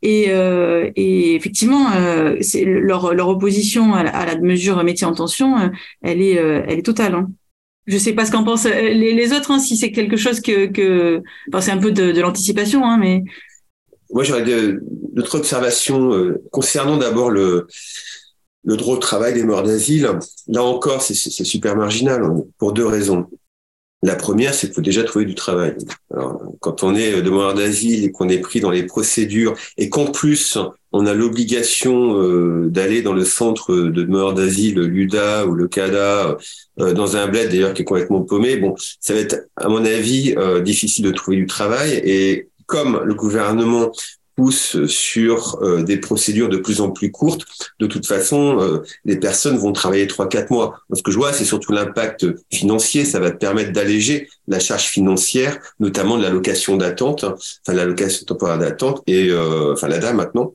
et, 0.00 0.30
et, 0.30 1.34
effectivement 1.34 1.90
c'est 2.40 2.64
leur, 2.64 3.12
leur 3.12 3.28
opposition 3.28 3.92
à 3.92 4.24
la, 4.24 4.38
mesure 4.38 4.82
métier 4.82 5.06
en 5.06 5.12
tension, 5.12 5.70
elle 6.00 6.22
est 6.22 6.36
elle 6.36 6.78
est 6.78 6.86
totale. 6.86 7.14
Hein. 7.16 7.28
Je 7.86 7.98
sais 7.98 8.12
pas 8.12 8.24
ce 8.26 8.32
qu'en 8.32 8.44
pensent 8.44 8.66
euh, 8.66 8.90
les, 8.90 9.32
autres, 9.32 9.50
hein, 9.50 9.58
si 9.58 9.76
c'est 9.76 9.92
quelque 9.92 10.16
chose 10.16 10.40
que, 10.40 11.22
c'est 11.60 11.70
un 11.70 11.78
peu 11.78 11.92
de, 11.92 12.12
de 12.12 12.20
l'anticipation, 12.20 12.84
hein, 12.84 12.98
mais... 12.98 13.24
Moi, 14.10 14.22
j'aurais 14.22 14.44
d'autres 14.44 15.36
observations 15.36 16.12
euh, 16.12 16.42
concernant 16.52 16.96
d'abord 16.96 17.30
le, 17.30 17.66
le 18.64 18.76
droit 18.76 18.96
au 18.96 18.98
travail 18.98 19.34
des 19.34 19.44
morts 19.44 19.62
d'asile. 19.62 20.10
Là 20.48 20.62
encore, 20.62 21.02
c'est 21.02 21.14
super 21.14 21.76
marginal 21.76 22.22
hein, 22.22 22.36
pour 22.58 22.72
deux 22.72 22.86
raisons. 22.86 23.26
La 24.02 24.14
première, 24.14 24.54
c'est 24.54 24.66
qu'il 24.66 24.74
faut 24.74 24.82
déjà 24.82 25.04
trouver 25.04 25.24
du 25.24 25.34
travail. 25.34 25.74
Alors, 26.12 26.42
quand 26.60 26.82
on 26.82 26.94
est 26.94 27.22
demandeur 27.22 27.54
d'asile 27.54 28.04
et 28.04 28.12
qu'on 28.12 28.28
est 28.28 28.38
pris 28.38 28.60
dans 28.60 28.70
les 28.70 28.84
procédures 28.84 29.54
et 29.78 29.88
qu'en 29.88 30.06
plus 30.06 30.58
on 30.92 31.06
a 31.06 31.14
l'obligation 31.14 32.20
euh, 32.22 32.68
d'aller 32.68 33.02
dans 33.02 33.12
le 33.12 33.24
centre 33.24 33.74
de 33.74 33.90
demandeurs 33.90 34.34
d'asile, 34.34 34.80
l'UDA 34.80 35.46
ou 35.46 35.54
le 35.54 35.66
CADA, 35.68 36.38
euh, 36.80 36.92
dans 36.92 37.16
un 37.16 37.26
bled 37.26 37.50
d'ailleurs 37.50 37.74
qui 37.74 37.82
est 37.82 37.84
complètement 37.84 38.22
paumé, 38.22 38.56
bon, 38.56 38.74
ça 39.00 39.12
va 39.12 39.20
être 39.20 39.48
à 39.56 39.68
mon 39.68 39.84
avis 39.84 40.34
euh, 40.36 40.60
difficile 40.60 41.04
de 41.04 41.10
trouver 41.10 41.36
du 41.36 41.46
travail. 41.46 42.00
Et 42.04 42.48
comme 42.66 43.00
le 43.04 43.14
gouvernement 43.14 43.92
pousse 44.36 44.84
sur 44.86 45.58
euh, 45.62 45.82
des 45.82 45.96
procédures 45.96 46.48
de 46.48 46.58
plus 46.58 46.80
en 46.80 46.90
plus 46.90 47.10
courtes, 47.10 47.46
de 47.80 47.86
toute 47.86 48.06
façon, 48.06 48.60
euh, 48.60 48.82
les 49.04 49.16
personnes 49.16 49.56
vont 49.56 49.72
travailler 49.72 50.06
trois, 50.06 50.28
quatre 50.28 50.50
mois. 50.50 50.80
Ce 50.92 51.02
que 51.02 51.10
je 51.10 51.16
vois, 51.16 51.32
c'est 51.32 51.44
surtout 51.44 51.72
l'impact 51.72 52.26
financier. 52.52 53.04
Ça 53.04 53.18
va 53.18 53.30
permettre 53.30 53.72
d'alléger 53.72 54.28
la 54.46 54.60
charge 54.60 54.84
financière, 54.84 55.58
notamment 55.80 56.18
de 56.18 56.22
l'allocation 56.22 56.76
d'attente, 56.76 57.24
hein, 57.24 57.34
enfin 57.36 57.76
l'allocation 57.76 58.24
temporaire 58.26 58.58
d'attente 58.58 59.02
et 59.06 59.30
euh, 59.30 59.72
enfin 59.72 59.88
maintenant. 60.12 60.54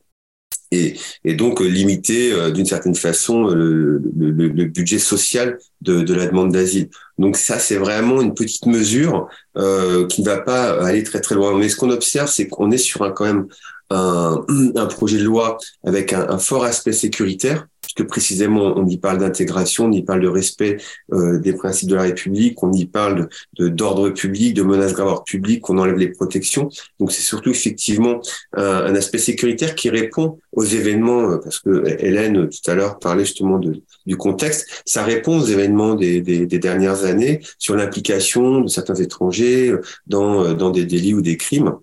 Et, 0.72 0.96
et, 1.26 1.34
donc 1.34 1.60
limiter 1.60 2.34
d'une 2.52 2.66
certaine 2.66 2.96
façon 2.96 3.48
le, 3.48 4.02
le, 4.18 4.32
le, 4.32 4.66
budget 4.66 5.00
social 5.00 5.58
de, 5.82 6.02
de 6.02 6.14
la 6.14 6.28
demande 6.28 6.54
d'asile. 6.54 6.90
Donc 7.22 7.38
ça, 7.38 7.60
c'est 7.60 7.76
vraiment 7.76 8.22
une 8.22 8.34
petite 8.34 8.66
mesure 8.66 9.28
euh, 9.58 10.08
qui 10.08 10.22
ne 10.22 10.26
va 10.26 10.40
pas 10.40 10.84
aller 10.84 11.04
très 11.04 11.22
très 11.22 11.36
loin. 11.36 11.58
Mais 11.58 11.70
ce 11.70 11.76
qu'on 11.76 11.92
observe, 11.92 12.30
c'est 12.30 12.48
qu'on 12.48 12.72
est 12.72 12.78
sur 12.78 13.04
un 13.04 13.12
quand 13.12 13.26
même 13.26 13.48
un, 13.92 14.44
un 14.76 14.86
projet 14.88 15.18
de 15.18 15.24
loi 15.24 15.58
avec 15.86 16.14
un, 16.14 16.30
un 16.30 16.40
fort 16.40 16.64
aspect 16.64 16.94
sécuritaire, 16.94 17.68
puisque 17.94 18.08
précisément 18.08 18.74
on 18.78 18.88
y 18.88 18.98
parle 18.98 19.18
d'intégration, 19.18 19.86
on 19.86 19.92
y 19.92 20.04
parle 20.04 20.22
de 20.22 20.28
respect 20.28 20.78
euh, 21.12 21.40
des 21.40 21.54
principes 21.54 21.90
de 21.90 21.96
la 21.96 22.04
République, 22.04 22.62
on 22.64 22.72
y 22.72 22.86
parle 22.86 23.30
de 23.58 23.68
d'ordre 23.68 24.10
public, 24.10 24.54
de 24.54 24.64
menaces 24.64 24.94
graves 24.94 25.24
public, 25.26 25.62
qu'on 25.62 25.78
enlève 25.78 25.98
les 25.98 26.10
protections. 26.10 26.70
Donc 27.00 27.12
c'est 27.12 27.22
surtout 27.22 27.50
effectivement 27.50 28.22
un, 28.54 28.96
aspect 28.96 29.18
sécuritaire 29.18 29.76
qui 29.76 29.90
répond 29.90 30.40
aux 30.52 30.64
événements, 30.64 31.32
euh, 31.32 31.38
parce 31.38 31.60
que 31.60 31.84
Hélène 32.00 32.50
tout 32.50 32.72
à 32.72 32.76
l'heure 32.76 33.00
parlait 33.00 33.26
justement 33.26 33.60
de, 33.60 33.82
du 34.06 34.18
contexte, 34.18 34.84
ça 34.86 35.04
répond 35.04 35.40
aux 35.40 35.46
événements 35.46 35.96
des, 35.96 36.22
dernières 36.22 37.06
années 37.06 37.40
sur 37.58 37.76
l'implication 37.76 38.62
de 38.62 38.68
certains 38.68 38.96
étrangers 38.96 39.72
euh, 39.72 39.82
dans 40.08 40.70
des 40.70 40.86
délits 40.86 41.14
ou 41.14 41.22
des 41.22 41.38
crimes 41.38 41.74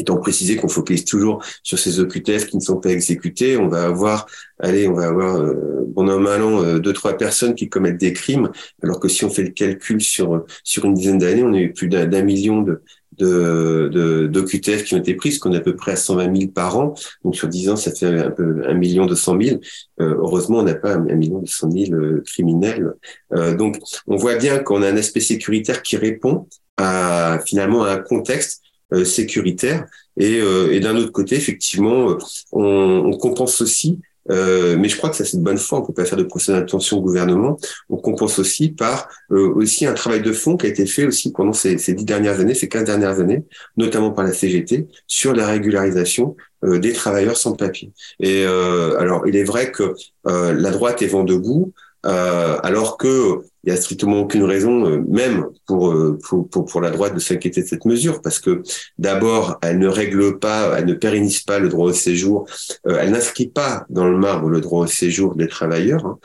étant 0.00 0.16
précisé 0.16 0.56
qu'on 0.56 0.68
focalise 0.68 1.04
toujours 1.04 1.42
sur 1.62 1.78
ces 1.78 2.00
OQTF 2.00 2.46
qui 2.46 2.56
ne 2.56 2.62
sont 2.62 2.76
pas 2.76 2.90
exécutés, 2.90 3.56
on 3.56 3.68
va 3.68 3.84
avoir, 3.84 4.26
allez, 4.58 4.88
on 4.88 4.94
va 4.94 5.06
avoir, 5.06 5.36
euh, 5.36 5.84
bon 5.88 6.08
an 6.08 6.18
mal 6.18 6.42
an, 6.42 6.62
euh, 6.62 6.78
deux 6.78 6.92
trois 6.92 7.14
personnes 7.16 7.54
qui 7.54 7.68
commettent 7.68 7.98
des 7.98 8.12
crimes, 8.12 8.50
alors 8.82 9.00
que 9.00 9.08
si 9.08 9.24
on 9.24 9.30
fait 9.30 9.42
le 9.42 9.50
calcul 9.50 10.00
sur 10.00 10.44
sur 10.64 10.84
une 10.84 10.94
dizaine 10.94 11.18
d'années, 11.18 11.42
on 11.42 11.52
a 11.52 11.58
eu 11.58 11.72
plus 11.72 11.88
d'un 11.88 12.22
million 12.22 12.62
de 12.62 12.82
de, 13.20 14.28
d'OQTF 14.32 14.84
qui 14.84 14.94
ont 14.94 14.98
été 14.98 15.14
prises, 15.14 15.38
qu'on 15.38 15.52
est 15.52 15.58
à 15.58 15.60
peu 15.60 15.76
près 15.76 15.92
à 15.92 15.96
120 15.96 16.36
000 16.36 16.50
par 16.52 16.78
an. 16.78 16.94
Donc 17.24 17.36
sur 17.36 17.48
10 17.48 17.70
ans, 17.70 17.76
ça 17.76 17.92
fait 17.92 18.06
un 18.06 18.30
peu 18.30 18.62
un 18.66 18.74
million 18.74 19.06
deux 19.06 19.14
cent 19.14 19.34
mille. 19.34 19.60
Euh, 20.00 20.16
heureusement, 20.18 20.58
on 20.58 20.62
n'a 20.62 20.74
pas 20.74 20.94
un 20.94 21.14
million 21.14 21.40
deux 21.40 21.46
cent 21.46 21.68
mille 21.68 21.94
euh, 21.94 22.22
criminels. 22.26 22.94
Euh, 23.32 23.54
donc 23.54 23.78
on 24.06 24.16
voit 24.16 24.36
bien 24.36 24.58
qu'on 24.58 24.82
a 24.82 24.88
un 24.88 24.96
aspect 24.96 25.20
sécuritaire 25.20 25.82
qui 25.82 25.96
répond 25.96 26.46
à 26.76 27.38
finalement 27.46 27.84
à 27.84 27.92
un 27.92 27.98
contexte 27.98 28.62
sécuritaire. 29.04 29.86
Et, 30.18 30.38
et 30.38 30.80
d'un 30.80 30.96
autre 30.96 31.12
côté, 31.12 31.36
effectivement, 31.36 32.18
on, 32.52 32.62
on 33.06 33.16
compense 33.16 33.60
aussi 33.60 33.98
euh, 34.30 34.76
mais 34.76 34.88
je 34.88 34.96
crois 34.96 35.10
que 35.10 35.16
ça 35.16 35.24
c'est 35.24 35.38
de 35.38 35.42
bonne 35.42 35.58
foi. 35.58 35.78
On 35.78 35.82
peut 35.82 35.92
pas 35.92 36.04
faire 36.04 36.18
de 36.18 36.24
procès 36.24 36.52
d'intention 36.52 36.98
au 36.98 37.00
gouvernement. 37.00 37.58
On 37.88 37.96
compense 37.96 38.38
aussi 38.38 38.70
par 38.70 39.08
euh, 39.30 39.52
aussi 39.54 39.86
un 39.86 39.94
travail 39.94 40.22
de 40.22 40.32
fond 40.32 40.56
qui 40.56 40.66
a 40.66 40.68
été 40.68 40.86
fait 40.86 41.06
aussi 41.06 41.32
pendant 41.32 41.52
ces, 41.52 41.78
ces 41.78 41.94
dix 41.94 42.04
dernières 42.04 42.40
années, 42.40 42.54
ces 42.54 42.68
quinze 42.68 42.84
dernières 42.84 43.20
années, 43.20 43.44
notamment 43.76 44.10
par 44.10 44.24
la 44.24 44.32
CGT, 44.32 44.88
sur 45.06 45.34
la 45.34 45.46
régularisation 45.46 46.36
euh, 46.64 46.78
des 46.78 46.92
travailleurs 46.92 47.36
sans 47.36 47.54
papier. 47.54 47.92
Et 48.20 48.44
alors, 48.44 49.26
il 49.26 49.36
est 49.36 49.44
vrai 49.44 49.72
que 49.72 49.94
la 50.26 50.70
droite 50.70 51.02
est 51.02 51.06
vent 51.06 51.24
debout. 51.24 51.72
Euh, 52.06 52.56
alors 52.62 52.96
que 52.96 53.42
il 53.64 53.70
y 53.70 53.72
a 53.72 53.76
strictement 53.76 54.20
aucune 54.20 54.44
raison, 54.44 54.86
euh, 54.86 55.02
même 55.08 55.46
pour, 55.66 55.92
euh, 55.92 56.18
pour, 56.26 56.48
pour, 56.48 56.64
pour, 56.64 56.80
la 56.80 56.90
droite, 56.90 57.14
de 57.14 57.20
s'inquiéter 57.20 57.62
de 57.62 57.66
cette 57.66 57.84
mesure, 57.84 58.22
parce 58.22 58.38
que 58.38 58.62
d'abord, 58.98 59.58
elle 59.62 59.78
ne 59.78 59.88
règle 59.88 60.38
pas, 60.38 60.78
elle 60.78 60.86
ne 60.86 60.94
pérennise 60.94 61.40
pas 61.40 61.58
le 61.58 61.68
droit 61.68 61.86
au 61.86 61.92
séjour, 61.92 62.46
elle 62.84 63.10
n'inscrit 63.10 63.48
pas 63.48 63.84
dans 63.90 64.08
le 64.08 64.16
marbre 64.16 64.48
le 64.48 64.60
droit 64.60 64.84
au 64.84 64.86
séjour 64.86 65.34
des 65.34 65.48
travailleurs. 65.48 66.04
Hein. 66.06 66.18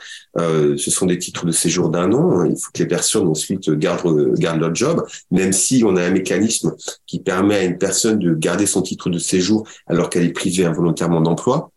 ce 0.76 0.90
sont 0.90 1.06
des 1.06 1.18
titres 1.18 1.46
de 1.46 1.52
séjour 1.52 1.90
d'un 1.90 2.12
an. 2.12 2.40
Hein. 2.40 2.48
Il 2.50 2.56
faut 2.56 2.70
que 2.72 2.78
les 2.78 2.88
personnes 2.88 3.28
ensuite 3.28 3.70
gardent, 3.70 4.34
gardent 4.38 4.60
leur 4.60 4.74
job, 4.74 5.04
même 5.30 5.52
si 5.52 5.82
on 5.84 5.96
a 5.96 6.02
un 6.02 6.10
mécanisme 6.10 6.74
qui 7.06 7.20
permet 7.20 7.56
à 7.56 7.64
une 7.64 7.78
personne 7.78 8.18
de 8.18 8.34
garder 8.34 8.66
son 8.66 8.82
titre 8.82 9.10
de 9.10 9.18
séjour 9.18 9.66
alors 9.86 10.10
qu'elle 10.10 10.24
est 10.24 10.32
privée 10.32 10.64
involontairement 10.64 11.20
d'emploi 11.20 11.70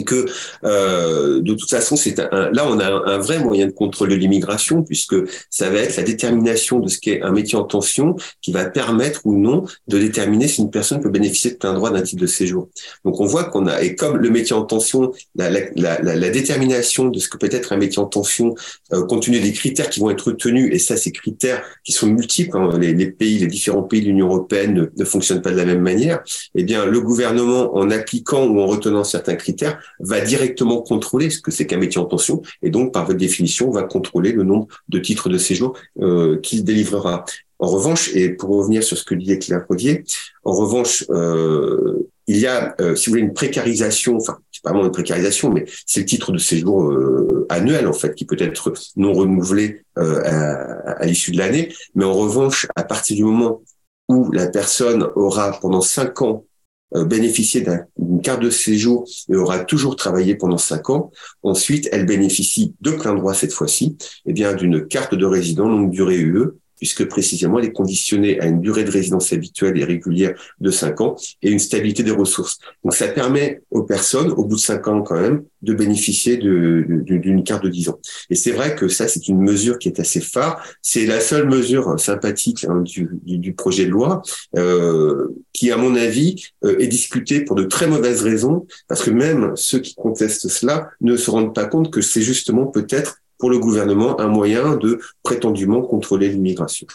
et 0.00 0.04
que 0.04 0.24
euh, 0.64 1.42
de 1.42 1.54
toute 1.54 1.68
façon, 1.68 1.94
c'est 1.94 2.18
un, 2.20 2.50
là 2.52 2.66
on 2.66 2.78
a 2.80 2.86
un, 2.86 3.18
vrai 3.18 3.38
moyen 3.38 3.66
de 3.66 3.72
contrôle 3.72 4.08
de 4.08 4.14
l'immigration 4.14 4.82
puisque 4.82 5.14
ça 5.50 5.68
va 5.68 5.80
être 5.80 5.96
la 5.96 6.02
détermination 6.02 6.78
de 6.80 6.88
ce 6.88 6.98
qu'est 6.98 7.20
un 7.22 7.32
métier 7.32 7.58
en 7.58 7.64
tension 7.64 8.16
qui 8.40 8.50
va 8.50 8.64
permettre 8.64 9.20
ou 9.24 9.36
non 9.36 9.64
de 9.88 9.98
déterminer 9.98 10.48
si 10.48 10.62
une 10.62 10.70
personne 10.70 11.00
peut 11.00 11.10
bénéficier 11.10 11.50
de 11.50 11.56
plein 11.56 11.74
droit 11.74 11.90
d'un 11.90 12.00
titre 12.00 12.22
de 12.22 12.26
séjour. 12.26 12.68
Donc 13.04 13.20
on 13.20 13.26
voit 13.26 13.44
qu'on 13.44 13.66
a 13.66 13.82
et 13.82 13.94
comme 13.94 14.16
le 14.16 14.30
métier 14.30 14.56
en 14.56 14.62
tension, 14.62 15.12
la, 15.34 15.50
la, 15.50 15.60
la, 15.76 16.00
la 16.00 16.30
détermination 16.30 17.08
de 17.08 17.18
ce 17.18 17.28
que 17.28 17.36
peut 17.36 17.50
être 17.52 17.74
un 17.74 17.76
métier 17.76 18.00
en 18.00 18.06
tension, 18.06 18.54
euh, 18.94 19.04
compte 19.04 19.24
tenu 19.24 19.38
des 19.38 19.52
critères 19.52 19.90
qui 19.90 20.00
vont 20.00 20.08
être 20.08 20.28
retenus 20.28 20.70
et 20.72 20.78
ça 20.78 20.96
ces 20.96 21.12
critères 21.12 21.62
qui 21.84 21.92
sont 21.92 22.06
multiples, 22.06 22.56
hein, 22.56 22.70
les, 22.80 22.94
les, 22.94 23.10
pays, 23.10 23.38
les 23.38 23.48
différents 23.48 23.82
pays 23.82 24.00
de 24.00 24.06
l'Union 24.06 24.28
européenne 24.28 24.72
ne, 24.72 24.86
ne 24.96 25.04
fonctionnent 25.04 25.42
pas 25.42 25.50
de 25.50 25.56
la 25.56 25.66
même 25.66 25.82
manière. 25.82 26.22
Eh 26.54 26.64
bien 26.64 26.86
le 26.86 27.00
gouvernement 27.02 27.76
en 27.76 27.90
appliquant 27.90 28.46
ou 28.46 28.60
en 28.60 28.66
retenant 28.66 29.04
certains 29.04 29.36
critères 29.36 29.78
va 29.98 30.20
directement 30.20 30.80
contrôler 30.82 31.30
ce 31.30 31.40
que 31.40 31.50
c'est 31.50 31.66
qu'un 31.66 31.78
métier 31.78 32.00
en 32.00 32.04
tension 32.04 32.42
et 32.62 32.70
donc 32.70 32.92
par 32.92 33.06
votre 33.06 33.18
définition 33.18 33.70
va 33.70 33.82
contrôler 33.82 34.32
le 34.32 34.44
nombre 34.44 34.68
de 34.88 34.98
titres 34.98 35.28
de 35.28 35.38
séjour 35.38 35.76
euh, 36.00 36.38
qu'il 36.40 36.64
délivrera. 36.64 37.24
En 37.58 37.66
revanche, 37.66 38.14
et 38.14 38.30
pour 38.30 38.50
revenir 38.50 38.82
sur 38.82 38.96
ce 38.96 39.04
que 39.04 39.14
disait 39.14 39.38
Claire 39.38 39.66
Rodier, 39.68 40.04
en 40.44 40.52
revanche, 40.52 41.04
euh, 41.10 42.08
il 42.26 42.38
y 42.38 42.46
a, 42.46 42.74
euh, 42.80 42.94
si 42.94 43.06
vous 43.06 43.12
voulez, 43.12 43.22
une 43.22 43.34
précarisation, 43.34 44.16
enfin, 44.16 44.38
c'est 44.50 44.62
pas 44.62 44.70
vraiment 44.70 44.86
une 44.86 44.92
précarisation, 44.92 45.50
mais 45.50 45.66
c'est 45.84 46.00
le 46.00 46.06
titre 46.06 46.32
de 46.32 46.38
séjour 46.38 46.90
euh, 46.90 47.46
annuel, 47.50 47.86
en 47.86 47.92
fait, 47.92 48.14
qui 48.14 48.24
peut 48.24 48.36
être 48.38 48.72
non 48.96 49.12
renouvelé 49.12 49.82
euh, 49.98 50.22
à, 50.24 51.02
à 51.02 51.06
l'issue 51.06 51.32
de 51.32 51.38
l'année. 51.38 51.74
Mais 51.94 52.04
en 52.04 52.14
revanche, 52.14 52.66
à 52.76 52.84
partir 52.84 53.16
du 53.16 53.24
moment 53.24 53.62
où 54.08 54.30
la 54.32 54.46
personne 54.46 55.08
aura 55.14 55.52
pendant 55.60 55.82
cinq 55.82 56.22
ans 56.22 56.44
bénéficier 56.92 57.64
d'une 57.96 58.20
carte 58.20 58.42
de 58.42 58.50
séjour 58.50 59.04
et 59.28 59.36
aura 59.36 59.60
toujours 59.60 59.96
travaillé 59.96 60.34
pendant 60.34 60.58
cinq 60.58 60.90
ans. 60.90 61.10
Ensuite, 61.42 61.88
elle 61.92 62.06
bénéficie 62.06 62.74
de 62.80 62.92
plein 62.92 63.14
droit 63.14 63.34
cette 63.34 63.52
fois-ci, 63.52 63.96
eh 64.26 64.32
bien 64.32 64.54
d'une 64.54 64.86
carte 64.86 65.14
de 65.14 65.24
résident 65.24 65.68
longue 65.68 65.90
durée 65.90 66.18
UE 66.18 66.59
puisque 66.80 67.04
précisément 67.04 67.58
elle 67.58 67.66
est 67.66 67.72
conditionnée 67.72 68.40
à 68.40 68.46
une 68.46 68.60
durée 68.60 68.84
de 68.84 68.90
résidence 68.90 69.32
habituelle 69.32 69.78
et 69.78 69.84
régulière 69.84 70.34
de 70.60 70.70
cinq 70.70 71.00
ans 71.02 71.14
et 71.42 71.50
une 71.50 71.58
stabilité 71.58 72.02
des 72.02 72.10
ressources. 72.10 72.58
Donc 72.82 72.94
ça 72.94 73.08
permet 73.08 73.60
aux 73.70 73.82
personnes, 73.82 74.30
au 74.32 74.44
bout 74.44 74.56
de 74.56 74.60
cinq 74.60 74.88
ans 74.88 75.02
quand 75.02 75.20
même, 75.20 75.44
de 75.62 75.74
bénéficier 75.74 76.38
d'une 76.38 77.04
de, 77.04 77.42
carte 77.42 77.62
de 77.62 77.68
10 77.68 77.90
ans. 77.90 77.98
Et 78.30 78.34
c'est 78.34 78.52
vrai 78.52 78.74
que 78.74 78.88
ça, 78.88 79.08
c'est 79.08 79.28
une 79.28 79.40
mesure 79.40 79.78
qui 79.78 79.88
est 79.88 80.00
assez 80.00 80.20
phare. 80.20 80.64
C'est 80.80 81.04
la 81.04 81.20
seule 81.20 81.48
mesure 81.48 82.00
sympathique 82.00 82.64
hein, 82.68 82.80
du, 82.80 83.10
du, 83.24 83.52
projet 83.52 83.84
de 83.84 83.90
loi 83.90 84.22
euh, 84.56 85.28
qui, 85.52 85.70
à 85.70 85.76
mon 85.76 85.96
avis, 85.96 86.46
euh, 86.64 86.78
est 86.78 86.86
discutée 86.86 87.42
pour 87.42 87.56
de 87.56 87.64
très 87.64 87.86
mauvaises 87.86 88.22
raisons, 88.22 88.66
parce 88.88 89.02
que 89.02 89.10
même 89.10 89.52
ceux 89.54 89.80
qui 89.80 89.94
contestent 89.94 90.48
cela 90.48 90.88
ne 91.00 91.16
se 91.16 91.30
rendent 91.30 91.54
pas 91.54 91.66
compte 91.66 91.90
que 91.90 92.00
c'est 92.00 92.22
justement 92.22 92.66
peut-être 92.66 93.18
pour 93.40 93.50
le 93.50 93.58
gouvernement 93.58 94.20
un 94.20 94.28
moyen 94.28 94.76
de 94.76 95.00
prétendument 95.22 95.82
contrôler 95.82 96.28
l'immigration. 96.28 96.86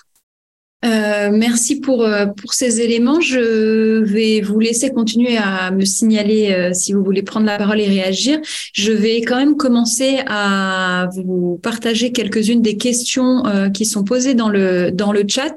Euh, 0.85 1.31
merci 1.31 1.79
pour, 1.79 2.03
euh, 2.03 2.27
pour 2.27 2.53
ces 2.53 2.79
éléments. 2.81 3.19
Je 3.19 4.03
vais 4.03 4.41
vous 4.41 4.59
laisser 4.59 4.91
continuer 4.91 5.35
à 5.37 5.71
me 5.71 5.83
signaler 5.83 6.51
euh, 6.51 6.73
si 6.73 6.93
vous 6.93 7.03
voulez 7.03 7.23
prendre 7.23 7.47
la 7.47 7.57
parole 7.57 7.79
et 7.79 7.87
réagir. 7.87 8.39
Je 8.73 8.91
vais 8.91 9.21
quand 9.21 9.37
même 9.37 9.57
commencer 9.57 10.19
à 10.27 11.09
vous 11.15 11.59
partager 11.63 12.11
quelques-unes 12.11 12.61
des 12.61 12.77
questions 12.77 13.43
qui 13.73 13.85
sont 13.85 14.03
posées 14.03 14.35
dans 14.35 14.49
le, 14.49 14.91
dans 14.91 15.11
le 15.11 15.23
chat. 15.27 15.55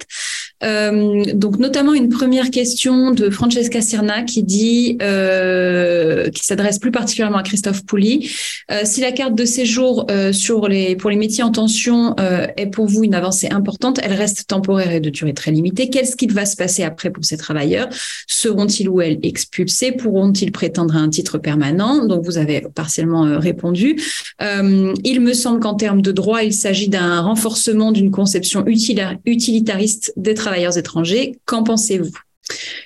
Euh, 0.65 1.25
donc 1.35 1.59
notamment 1.59 1.95
une 1.95 2.09
première 2.09 2.51
question 2.51 3.13
de 3.13 3.31
Francesca 3.31 3.81
Serna 3.81 4.23
qui 4.23 4.43
dit, 4.43 4.99
euh, 5.03 6.31
qui 6.31 6.45
s'adresse 6.45 6.79
plus 6.79 6.91
particulièrement 6.91 7.39
à 7.39 7.43
Christophe 7.43 7.85
Pouli, 7.85 8.31
euh, 8.71 8.81
si 8.85 9.01
la 9.01 9.13
carte 9.13 9.35
de 9.35 9.45
séjour 9.45 10.07
sur 10.33 10.69
les 10.69 10.97
pour 10.97 11.11
les 11.11 11.17
métiers 11.17 11.45
en 11.45 11.51
tension 11.51 12.17
est 12.57 12.67
pour 12.67 12.87
vous 12.87 13.05
une 13.05 13.15
avancée 13.15 13.49
importante, 13.51 14.01
elle 14.03 14.13
reste 14.13 14.47
temporaire 14.47 14.93
et 14.93 15.01
de 15.01 15.11
durée 15.11 15.35
très 15.35 15.51
limitée. 15.51 15.91
Qu'est-ce 15.91 16.17
qui 16.17 16.27
va 16.27 16.47
se 16.47 16.57
passer 16.57 16.83
après 16.83 17.11
pour 17.11 17.25
ces 17.25 17.37
travailleurs? 17.37 17.89
Seront-ils 18.27 18.89
ou 18.89 19.01
elles 19.01 19.19
expulsés? 19.23 19.93
Pourront-ils 19.93 20.53
prétendre 20.53 20.97
à 20.97 21.01
un 21.01 21.09
titre 21.09 21.39
permanent? 21.39 22.05
Donc 22.05 22.25
vous 22.25 22.39
avez 22.39 22.63
partiellement 22.75 23.39
répondu. 23.39 24.01
il 24.41 25.21
me 25.21 25.33
semble 25.33 25.61
qu'en 25.61 25.75
termes 25.75 26.03
de 26.03 26.13
droit, 26.13 26.43
il 26.43 26.53
s'agit 26.53 26.89
d'un 26.89 27.21
renforcement 27.21 27.93
d'une 27.93 28.11
conception 28.11 28.65
utilitariste 28.67 30.13
des 30.17 30.35
travailleurs 30.35 30.48
travailleurs 30.49 30.79
étrangers. 30.79 31.39
Qu'en 31.45 31.63
pensez-vous? 31.63 32.17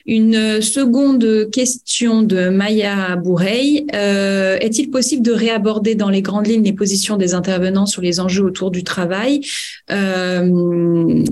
Une 0.07 0.61
seconde 0.61 1.49
question 1.53 2.23
de 2.23 2.49
Maya 2.49 3.15
Bourreil. 3.17 3.87
Euh, 3.95 4.59
est-il 4.61 4.91
possible 4.91 5.23
de 5.23 5.33
réaborder 5.33 5.95
dans 5.95 6.11
les 6.11 6.23
grandes 6.23 6.49
lignes 6.49 6.65
les 6.65 6.73
positions 6.73 7.17
des 7.17 7.35
intervenants 7.35 7.87
sur 7.87 8.03
les 8.03 8.19
enjeux 8.19 8.45
autour 8.45 8.73
du 8.73 8.83
travail? 8.83 9.41
Euh, 9.91 11.23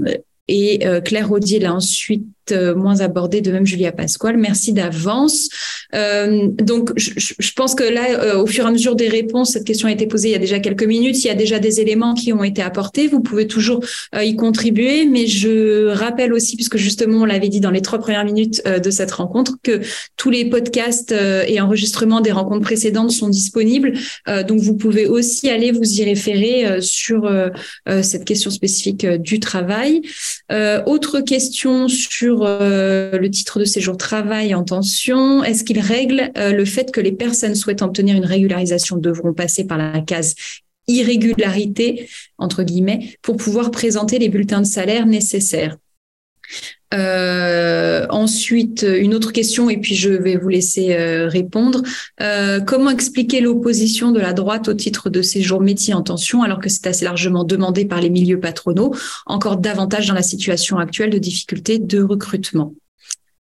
Et 0.52 0.84
euh, 0.84 1.00
Claire 1.00 1.28
Rodier 1.28 1.60
l'a 1.60 1.72
ensuite 1.72 2.24
euh, 2.52 2.74
moins 2.74 3.00
abordé, 3.00 3.40
de 3.40 3.50
même 3.52 3.66
Julia 3.66 3.92
Pasquale. 3.92 4.36
Merci 4.36 4.72
d'avance. 4.72 5.48
Euh, 5.94 6.48
donc, 6.62 6.92
je, 6.96 7.52
pense 7.54 7.74
que 7.74 7.84
là, 7.84 8.06
euh, 8.10 8.42
au 8.42 8.46
fur 8.46 8.64
et 8.64 8.68
à 8.68 8.70
mesure 8.70 8.96
des 8.96 9.08
réponses, 9.08 9.52
cette 9.52 9.64
question 9.64 9.88
a 9.88 9.92
été 9.92 10.06
posée 10.06 10.28
il 10.28 10.32
y 10.32 10.36
a 10.36 10.38
déjà 10.38 10.60
quelques 10.60 10.84
minutes. 10.84 11.22
Il 11.24 11.26
y 11.26 11.30
a 11.30 11.34
déjà 11.34 11.58
des 11.58 11.80
éléments 11.80 12.14
qui 12.14 12.32
ont 12.32 12.44
été 12.44 12.62
apportés. 12.62 13.08
Vous 13.08 13.20
pouvez 13.20 13.46
toujours 13.46 13.84
y 14.20 14.36
contribuer, 14.36 15.06
mais 15.06 15.26
je 15.26 15.88
rappelle 15.88 16.32
aussi, 16.32 16.56
puisque 16.56 16.76
justement 16.76 17.22
on 17.22 17.24
l'avait 17.24 17.48
dit 17.48 17.60
dans 17.60 17.70
les 17.70 17.82
trois 17.82 17.98
premières 17.98 18.24
minutes 18.24 18.62
de 18.66 18.90
cette 18.90 19.10
rencontre, 19.10 19.56
que 19.62 19.80
tous 20.16 20.30
les 20.30 20.44
podcasts 20.44 21.12
et 21.12 21.60
enregistrements 21.60 22.20
des 22.20 22.32
rencontres 22.32 22.62
précédentes 22.62 23.10
sont 23.10 23.28
disponibles. 23.28 23.92
donc, 24.46 24.60
vous 24.60 24.76
pouvez 24.76 25.06
aussi 25.06 25.48
aller 25.50 25.72
vous 25.72 26.00
y 26.00 26.04
référer 26.04 26.80
sur 26.80 27.30
cette 28.02 28.24
question 28.24 28.50
spécifique 28.50 29.06
du 29.06 29.40
travail. 29.40 30.02
autre 30.86 31.20
question 31.20 31.88
sur 31.88 32.39
euh, 32.46 33.18
le 33.18 33.30
titre 33.30 33.58
de 33.58 33.64
séjour 33.64 33.96
travail 33.96 34.54
en 34.54 34.64
tension. 34.64 35.44
Est-ce 35.44 35.64
qu'il 35.64 35.80
règle 35.80 36.30
euh, 36.36 36.52
le 36.52 36.64
fait 36.64 36.90
que 36.92 37.00
les 37.00 37.12
personnes 37.12 37.54
souhaitant 37.54 37.86
obtenir 37.86 38.16
une 38.16 38.24
régularisation 38.24 38.96
devront 38.96 39.32
passer 39.32 39.66
par 39.66 39.78
la 39.78 40.00
case 40.00 40.34
irrégularité, 40.88 42.08
entre 42.38 42.62
guillemets, 42.62 43.16
pour 43.22 43.36
pouvoir 43.36 43.70
présenter 43.70 44.18
les 44.18 44.28
bulletins 44.28 44.60
de 44.60 44.66
salaire 44.66 45.06
nécessaires? 45.06 45.76
Euh, 46.92 48.06
ensuite, 48.10 48.84
une 48.88 49.14
autre 49.14 49.32
question, 49.32 49.70
et 49.70 49.78
puis 49.78 49.94
je 49.94 50.10
vais 50.10 50.36
vous 50.36 50.48
laisser 50.48 50.96
répondre. 51.26 51.82
comment 52.66 52.90
expliquer 52.90 53.40
l'opposition 53.40 54.12
de 54.12 54.20
la 54.20 54.32
droite 54.32 54.68
au 54.68 54.74
titre 54.74 55.10
de 55.10 55.22
séjour 55.22 55.60
métier 55.60 55.94
en 55.94 56.02
tension, 56.02 56.42
alors 56.42 56.60
que 56.60 56.68
c'est 56.68 56.86
assez 56.86 57.04
largement 57.04 57.44
demandé 57.44 57.84
par 57.84 58.00
les 58.00 58.10
milieux 58.10 58.40
patronaux, 58.40 58.94
encore 59.26 59.56
davantage 59.56 60.08
dans 60.08 60.14
la 60.14 60.22
situation 60.22 60.78
actuelle 60.78 61.10
de 61.10 61.18
difficulté 61.18 61.78
de 61.78 62.02
recrutement? 62.02 62.74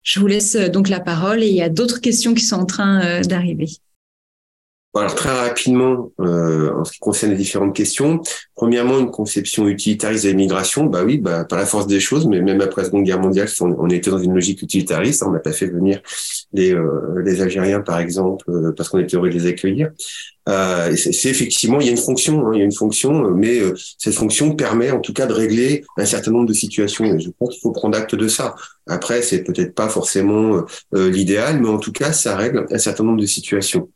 Je 0.03 0.21
vous 0.21 0.27
laisse 0.27 0.57
donc 0.57 0.89
la 0.89 1.01
parole 1.01 1.43
et 1.43 1.49
il 1.49 1.57
y 1.57 1.63
a 1.63 1.69
d'autres 1.69 2.01
questions 2.01 2.35
qui 2.35 2.45
sont 2.45 2.57
en 2.57 2.67
train 2.67 3.21
d'arriver. 3.23 3.69
Alors 4.95 5.15
très 5.15 5.31
rapidement, 5.31 6.11
euh, 6.21 6.73
en 6.75 6.85
ce 6.85 6.93
qui 6.93 6.99
concerne 6.99 7.33
les 7.33 7.39
différentes 7.39 7.77
questions, 7.77 8.21
premièrement, 8.55 8.99
une 8.99 9.11
conception 9.11 9.69
utilitariste 9.69 10.25
de 10.25 10.31
l'immigration, 10.31 10.87
bah 10.87 11.05
oui, 11.05 11.19
bah, 11.19 11.45
par 11.45 11.59
la 11.59 11.67
force 11.67 11.87
des 11.87 12.01
choses, 12.01 12.27
mais 12.27 12.41
même 12.41 12.61
après 12.63 12.83
la 12.83 12.87
Seconde 12.87 13.05
Guerre 13.05 13.21
mondiale, 13.21 13.49
on, 13.61 13.89
était 13.91 14.11
dans 14.11 14.19
une 14.19 14.35
logique 14.35 14.63
utilitariste, 14.63 15.23
on 15.23 15.31
n'a 15.31 15.41
pas 15.41 15.53
fait 15.53 15.67
venir 15.67 16.01
les, 16.55 16.75
euh, 16.75 17.23
les 17.23 17.43
Algériens, 17.43 17.81
par 17.81 17.99
exemple, 17.99 18.51
euh, 18.51 18.73
parce 18.73 18.89
qu'on 18.89 18.99
était 18.99 19.17
heureux 19.17 19.29
de 19.29 19.35
les 19.35 19.47
accueillir. 19.47 19.91
Euh, 20.49 20.97
c'est 20.97 21.29
effectivement, 21.29 21.81
il 21.81 21.87
y 21.87 21.91
a 21.91 21.93
une 21.93 21.99
fonction, 21.99 22.47
hein, 22.47 22.53
il 22.55 22.59
y 22.59 22.63
a 22.63 22.65
une 22.65 22.73
fonction, 22.73 23.31
mais 23.31 23.61
euh, 23.61 23.75
cette 23.99 24.15
fonction 24.15 24.57
permet 24.57 24.91
en 24.91 25.01
tout 25.01 25.13
cas 25.13 25.27
de 25.27 25.35
régler 25.35 25.85
un 25.99 26.07
certain 26.07 26.31
nombre 26.31 26.47
de 26.47 26.55
situations. 26.55 27.05
Et 27.05 27.21
je 27.21 27.29
pense 27.39 27.51
qu'il 27.51 27.61
faut 27.61 27.73
prendre 27.73 27.97
acte 27.99 28.15
de 28.15 28.27
ça. 28.27 28.55
Après, 28.87 29.21
c'est 29.21 29.45
peut-être 29.45 29.75
pas 29.75 29.91
forcément 29.91 30.65
l'idéal, 30.93 31.61
mais 31.61 31.69
en 31.69 31.79
tout 31.79 31.93
cas, 31.93 32.13
ça 32.13 32.35
règle 32.35 32.65
un 32.71 32.79
certain 32.79 33.05
nombre 33.05 33.21
de 33.21 33.27
situations. 33.27 33.91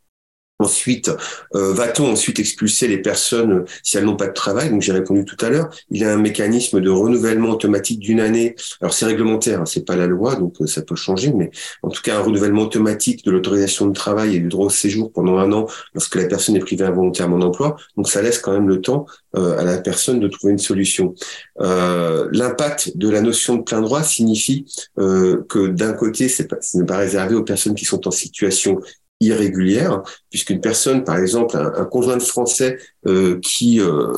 Ensuite, 0.62 1.10
euh, 1.56 1.72
va-t-on 1.72 2.12
ensuite 2.12 2.38
expulser 2.38 2.86
les 2.86 2.98
personnes 2.98 3.52
euh, 3.52 3.64
si 3.82 3.96
elles 3.96 4.04
n'ont 4.04 4.16
pas 4.16 4.28
de 4.28 4.32
travail? 4.32 4.70
Donc 4.70 4.80
j'ai 4.80 4.92
répondu 4.92 5.24
tout 5.24 5.36
à 5.44 5.50
l'heure. 5.50 5.68
Il 5.90 6.00
y 6.00 6.04
a 6.04 6.12
un 6.12 6.18
mécanisme 6.18 6.80
de 6.80 6.88
renouvellement 6.88 7.50
automatique 7.50 7.98
d'une 7.98 8.20
année. 8.20 8.54
Alors 8.80 8.94
c'est 8.94 9.06
réglementaire, 9.06 9.60
hein, 9.60 9.66
c'est 9.66 9.84
pas 9.84 9.96
la 9.96 10.06
loi, 10.06 10.36
donc 10.36 10.54
euh, 10.60 10.66
ça 10.66 10.82
peut 10.82 10.94
changer, 10.94 11.32
mais 11.32 11.50
en 11.82 11.88
tout 11.88 12.00
cas 12.00 12.18
un 12.18 12.22
renouvellement 12.22 12.62
automatique 12.62 13.24
de 13.24 13.32
l'autorisation 13.32 13.86
de 13.86 13.92
travail 13.92 14.36
et 14.36 14.38
du 14.38 14.48
droit 14.48 14.66
au 14.66 14.70
séjour 14.70 15.10
pendant 15.12 15.38
un 15.38 15.50
an 15.52 15.66
lorsque 15.94 16.14
la 16.14 16.26
personne 16.26 16.54
est 16.54 16.60
privée 16.60 16.84
involontairement 16.84 17.38
d'emploi. 17.38 17.76
Donc 17.96 18.08
ça 18.08 18.22
laisse 18.22 18.38
quand 18.38 18.52
même 18.52 18.68
le 18.68 18.80
temps 18.80 19.06
à 19.34 19.64
la 19.64 19.78
personne 19.78 20.20
de 20.20 20.28
trouver 20.28 20.52
une 20.52 20.58
solution. 20.58 21.14
L'impact 21.58 22.96
de 22.96 23.08
la 23.08 23.22
notion 23.22 23.56
de 23.56 23.62
plein 23.62 23.80
droit 23.80 24.02
signifie 24.02 24.66
que 24.96 25.68
d'un 25.68 25.94
côté, 25.94 26.28
c'est 26.28 26.48
ce 26.60 26.78
n'est 26.78 26.84
pas 26.84 26.98
réservé 26.98 27.34
aux 27.34 27.42
personnes 27.42 27.74
qui 27.74 27.86
sont 27.86 28.06
en 28.06 28.10
situation 28.10 28.78
irrégulière, 29.22 30.02
puisqu'une 30.30 30.60
personne, 30.60 31.04
par 31.04 31.16
exemple, 31.16 31.56
un, 31.56 31.84
conjoint 31.84 32.16
de 32.16 32.22
français 32.22 32.78
euh, 33.06 33.38
qui 33.40 33.80
euh, 33.80 34.12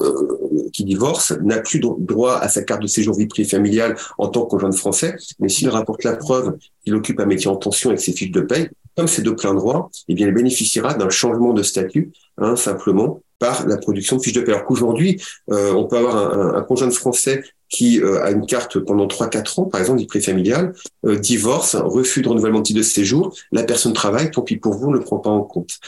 qui 0.72 0.84
divorce 0.84 1.32
n'a 1.42 1.60
plus 1.60 1.80
droit 1.80 2.36
à 2.36 2.48
sa 2.48 2.62
carte 2.62 2.82
de 2.82 2.86
séjour 2.86 3.16
vie 3.16 3.26
privée 3.26 3.48
familiale 3.48 3.96
en 4.18 4.28
tant 4.28 4.44
que 4.44 4.50
conjoint 4.50 4.70
de 4.70 4.74
français, 4.74 5.16
mais 5.38 5.48
s'il 5.48 5.68
rapporte 5.68 6.04
la 6.04 6.16
preuve 6.16 6.56
qu'il 6.84 6.94
occupe 6.94 7.20
un 7.20 7.26
métier 7.26 7.48
en 7.48 7.56
tension 7.56 7.90
avec 7.90 8.00
ses 8.00 8.12
fiches 8.12 8.30
de 8.30 8.40
paye, 8.40 8.68
comme 8.96 9.08
c'est 9.08 9.22
de 9.22 9.30
plein 9.30 9.54
droit, 9.54 9.90
eh 10.08 10.14
bien, 10.14 10.28
il 10.28 10.34
bénéficiera 10.34 10.94
d'un 10.94 11.10
changement 11.10 11.52
de 11.52 11.62
statut, 11.62 12.12
hein, 12.38 12.56
simplement 12.56 13.20
par 13.38 13.66
la 13.66 13.76
production 13.76 14.16
de 14.16 14.22
fiches 14.22 14.32
de 14.32 14.40
paie. 14.40 14.52
Alors 14.52 14.64
qu'aujourd'hui, 14.64 15.22
euh, 15.50 15.72
on 15.72 15.84
peut 15.84 15.96
avoir 15.96 16.16
un, 16.16 16.54
un, 16.54 16.62
conjoint 16.62 16.88
de 16.88 16.92
français 16.92 17.42
qui 17.74 18.00
euh, 18.00 18.22
a 18.22 18.30
une 18.30 18.46
carte 18.46 18.78
pendant 18.78 19.06
3-4 19.06 19.60
ans, 19.60 19.64
par 19.64 19.80
exemple, 19.80 20.00
vie 20.00 20.20
familiale, 20.20 20.74
euh, 21.06 21.16
divorce, 21.16 21.74
refus 21.74 22.22
de 22.22 22.28
renouvellement 22.28 22.60
de 22.60 22.64
titre 22.64 22.78
de 22.78 22.84
séjour, 22.84 23.34
la 23.50 23.64
personne 23.64 23.92
travaille, 23.92 24.30
tant 24.30 24.42
pis 24.42 24.56
pour 24.56 24.74
vous, 24.74 24.88
on 24.88 24.90
ne 24.92 24.98
le 24.98 25.02
prend 25.02 25.18
pas 25.18 25.30
en 25.30 25.42
compte. 25.42 25.78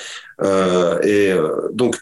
Euh, 0.43 1.01
et 1.03 1.33
donc, 1.73 1.97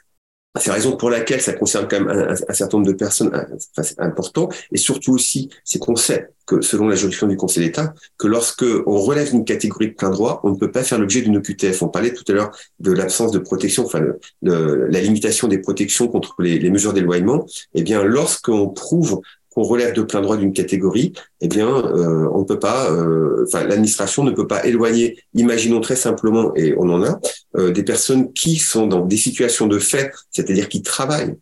c'est 0.60 0.68
la 0.68 0.74
raison 0.74 0.96
pour 0.96 1.10
laquelle 1.10 1.40
ça 1.40 1.52
concerne 1.52 1.88
quand 1.88 2.00
même 2.00 2.08
un, 2.48 2.54
certain 2.54 2.78
nombre 2.78 2.86
de 2.88 2.96
personnes 2.96 3.30
enfin, 3.76 3.88
important. 3.98 4.48
Et 4.70 4.78
surtout 4.78 5.12
aussi, 5.12 5.50
c'est 5.64 5.80
qu'on 5.80 5.96
sait 5.96 6.28
que, 6.46 6.60
selon 6.60 6.86
la 6.86 6.94
juridiction 6.94 7.26
du 7.26 7.36
Conseil 7.36 7.64
d'État, 7.64 7.92
que 8.18 8.28
lorsque 8.28 8.64
on 8.86 9.00
relève 9.00 9.32
une 9.32 9.44
catégorie 9.44 9.88
de 9.88 9.94
plein 9.94 10.10
droit, 10.10 10.40
on 10.44 10.50
ne 10.50 10.56
peut 10.56 10.70
pas 10.70 10.84
faire 10.84 10.98
l'objet 10.98 11.22
d'une 11.22 11.38
OQTF. 11.38 11.82
On 11.82 11.88
parlait 11.88 12.12
tout 12.12 12.24
à 12.28 12.32
l'heure 12.32 12.56
de 12.78 12.92
l'absence 12.92 13.32
de 13.32 13.40
protection, 13.40 13.84
enfin, 13.84 14.00
de, 14.42 14.86
la 14.88 15.00
limitation 15.00 15.48
des 15.48 15.58
protections 15.58 16.06
contre 16.06 16.36
les, 16.38 16.60
les 16.60 16.70
mesures 16.70 16.92
d'éloignement. 16.92 17.46
Eh 17.74 17.82
bien, 17.82 18.04
lorsqu'on 18.04 18.68
prouve 18.68 19.22
qu'on 19.54 19.62
relève 19.62 19.94
de 19.94 20.02
plein 20.02 20.20
droit 20.20 20.36
d'une 20.36 20.52
catégorie, 20.52 21.12
eh 21.40 21.48
bien, 21.48 21.68
euh, 21.68 22.28
on 22.32 22.40
ne 22.40 22.44
peut 22.44 22.58
pas, 22.58 22.90
euh, 22.90 23.44
enfin, 23.46 23.64
l'administration 23.64 24.24
ne 24.24 24.32
peut 24.32 24.46
pas 24.46 24.66
éloigner. 24.66 25.18
Imaginons 25.34 25.80
très 25.80 25.94
simplement, 25.96 26.54
et 26.56 26.74
on 26.76 26.88
en 26.90 27.04
a, 27.04 27.20
euh, 27.56 27.70
des 27.70 27.84
personnes 27.84 28.32
qui 28.32 28.56
sont 28.56 28.86
dans 28.86 29.04
des 29.04 29.16
situations 29.16 29.66
de 29.66 29.78
fait, 29.78 30.10
c'est-à-dire 30.30 30.68
qui 30.68 30.82
travaillent, 30.82 31.34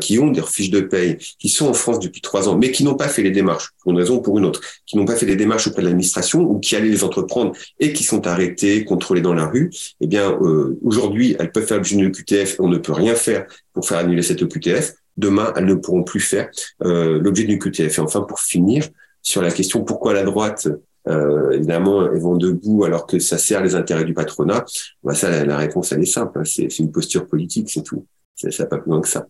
qui 0.00 0.18
ont 0.18 0.30
des 0.30 0.42
fiches 0.42 0.70
de 0.70 0.80
paye, 0.80 1.16
qui 1.38 1.48
sont 1.48 1.68
en 1.68 1.72
France 1.72 2.00
depuis 2.00 2.20
trois 2.20 2.48
ans, 2.48 2.56
mais 2.56 2.70
qui 2.70 2.84
n'ont 2.84 2.94
pas 2.94 3.08
fait 3.08 3.22
les 3.22 3.30
démarches, 3.30 3.70
pour 3.80 3.92
une 3.92 3.98
raison 3.98 4.16
ou 4.16 4.20
pour 4.20 4.38
une 4.38 4.44
autre, 4.44 4.60
qui 4.86 4.96
n'ont 4.96 5.04
pas 5.04 5.16
fait 5.16 5.26
les 5.26 5.36
démarches 5.36 5.66
auprès 5.68 5.82
de 5.82 5.86
l'administration 5.86 6.40
ou 6.40 6.58
qui 6.58 6.76
allaient 6.76 6.88
les 6.88 7.04
entreprendre 7.04 7.52
et 7.80 7.92
qui 7.92 8.04
sont 8.04 8.26
arrêtés, 8.26 8.84
contrôlés 8.84 9.20
dans 9.20 9.34
la 9.34 9.46
rue. 9.46 9.70
Eh 10.00 10.06
bien, 10.06 10.38
aujourd'hui, 10.82 11.36
elles 11.38 11.52
peuvent 11.52 11.66
faire 11.66 11.78
l'objet 11.78 11.96
d'une 11.96 12.12
QTF, 12.12 12.56
on 12.58 12.68
ne 12.68 12.78
peut 12.78 12.92
rien 12.92 13.14
faire 13.14 13.46
pour 13.72 13.86
faire 13.86 13.98
annuler 13.98 14.22
cette 14.22 14.46
QTF 14.46 14.94
demain, 15.18 15.52
elles 15.56 15.66
ne 15.66 15.74
pourront 15.74 16.04
plus 16.04 16.20
faire 16.20 16.48
euh, 16.84 17.18
l'objet 17.18 17.44
d'une 17.44 17.58
QTF. 17.58 17.98
Et 17.98 18.00
enfin, 18.00 18.22
pour 18.22 18.40
finir, 18.40 18.88
sur 19.20 19.42
la 19.42 19.50
question 19.50 19.84
pourquoi 19.84 20.14
la 20.14 20.22
droite, 20.22 20.68
euh, 21.08 21.50
évidemment, 21.50 22.06
elles 22.10 22.20
vont 22.20 22.36
debout 22.36 22.84
alors 22.84 23.06
que 23.06 23.18
ça 23.18 23.36
sert 23.36 23.62
les 23.62 23.74
intérêts 23.74 24.04
du 24.04 24.14
patronat, 24.14 24.64
bah 25.02 25.14
ça, 25.14 25.44
la, 25.44 25.56
réponse, 25.56 25.92
elle 25.92 26.02
est 26.02 26.06
simple. 26.06 26.38
Hein. 26.38 26.44
c'est 26.44 26.78
une 26.78 26.90
posture 26.90 27.26
politique, 27.26 27.68
c'est 27.70 27.82
tout. 27.82 28.06
Ça 28.34 28.48
n'a 28.58 28.66
pas 28.66 28.78
plus 28.78 28.90
loin 28.90 29.00
que 29.00 29.08
ça. 29.08 29.26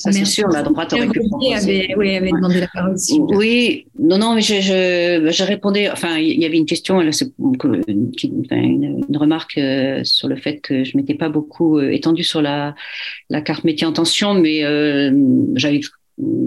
Ça, 0.00 0.10
c'est 0.12 0.24
sûr, 0.24 0.48
la 0.48 0.62
droite 0.62 0.94
aurait 0.94 1.08
pu 1.08 1.20
Avait, 1.54 1.94
oui, 1.94 2.16
avait 2.16 2.30
demandé 2.30 2.58
la 2.58 2.68
parole. 2.68 2.96
Oui, 3.34 3.86
non, 3.98 4.16
non, 4.16 4.34
mais 4.34 4.40
je, 4.40 4.54
je, 4.54 5.30
je, 5.30 5.44
répondais. 5.44 5.90
Enfin, 5.90 6.16
il 6.16 6.40
y 6.40 6.46
avait 6.46 6.56
une 6.56 6.64
question, 6.64 7.02
une, 7.02 7.10
une, 7.86 9.16
remarque 9.18 9.58
euh, 9.58 10.00
sur 10.04 10.28
le 10.28 10.36
fait 10.36 10.62
que 10.62 10.84
je 10.84 10.96
m'étais 10.96 11.12
pas 11.12 11.28
beaucoup 11.28 11.76
euh, 11.76 11.90
étendue 11.90 12.24
sur 12.24 12.40
la, 12.40 12.74
la 13.28 13.42
carte 13.42 13.64
métier 13.64 13.86
en 13.86 13.92
tension, 13.92 14.32
mais 14.32 14.64
euh, 14.64 15.12
j'avais 15.54 15.80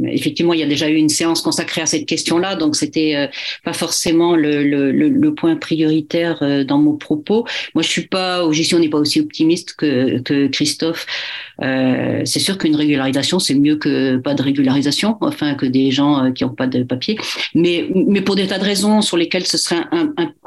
effectivement, 0.07 0.53
il 0.53 0.59
y 0.59 0.63
a 0.63 0.67
déjà 0.67 0.89
eu 0.89 0.95
une 0.95 1.09
séance 1.09 1.41
consacrée 1.41 1.81
à 1.81 1.85
cette 1.85 2.05
question-là, 2.05 2.55
donc 2.55 2.75
c'était 2.75 3.15
euh, 3.15 3.27
pas 3.63 3.73
forcément 3.73 4.35
le, 4.35 5.29
point 5.35 5.55
prioritaire 5.55 6.39
euh, 6.41 6.63
dans 6.63 6.77
mon 6.77 6.95
propos. 6.95 7.45
Moi, 7.73 7.81
je 7.81 7.89
suis 7.89 8.07
pas, 8.07 8.45
on 8.45 8.79
n'est 8.79 8.89
pas 8.89 8.99
aussi 8.99 9.19
optimiste 9.19 9.75
que, 9.75 10.47
Christophe. 10.47 11.05
Euh, 11.61 12.21
c'est 12.25 12.39
sûr 12.39 12.57
qu'une 12.57 12.75
régularisation, 12.75 13.39
c'est 13.39 13.55
mieux 13.55 13.75
que 13.77 14.17
pas 14.17 14.33
de 14.33 14.41
régularisation, 14.41 15.17
enfin 15.21 15.55
que 15.55 15.65
des 15.65 15.91
gens 15.91 16.31
qui 16.31 16.43
n'ont 16.43 16.53
pas 16.53 16.67
de 16.67 16.83
papier. 16.83 17.17
Mais, 17.55 17.87
mais 17.93 18.21
pour 18.21 18.35
des 18.35 18.47
tas 18.47 18.59
de 18.59 18.63
raisons 18.63 19.01
sur 19.01 19.17
lesquelles 19.17 19.45
ce 19.45 19.57
serait 19.57 19.83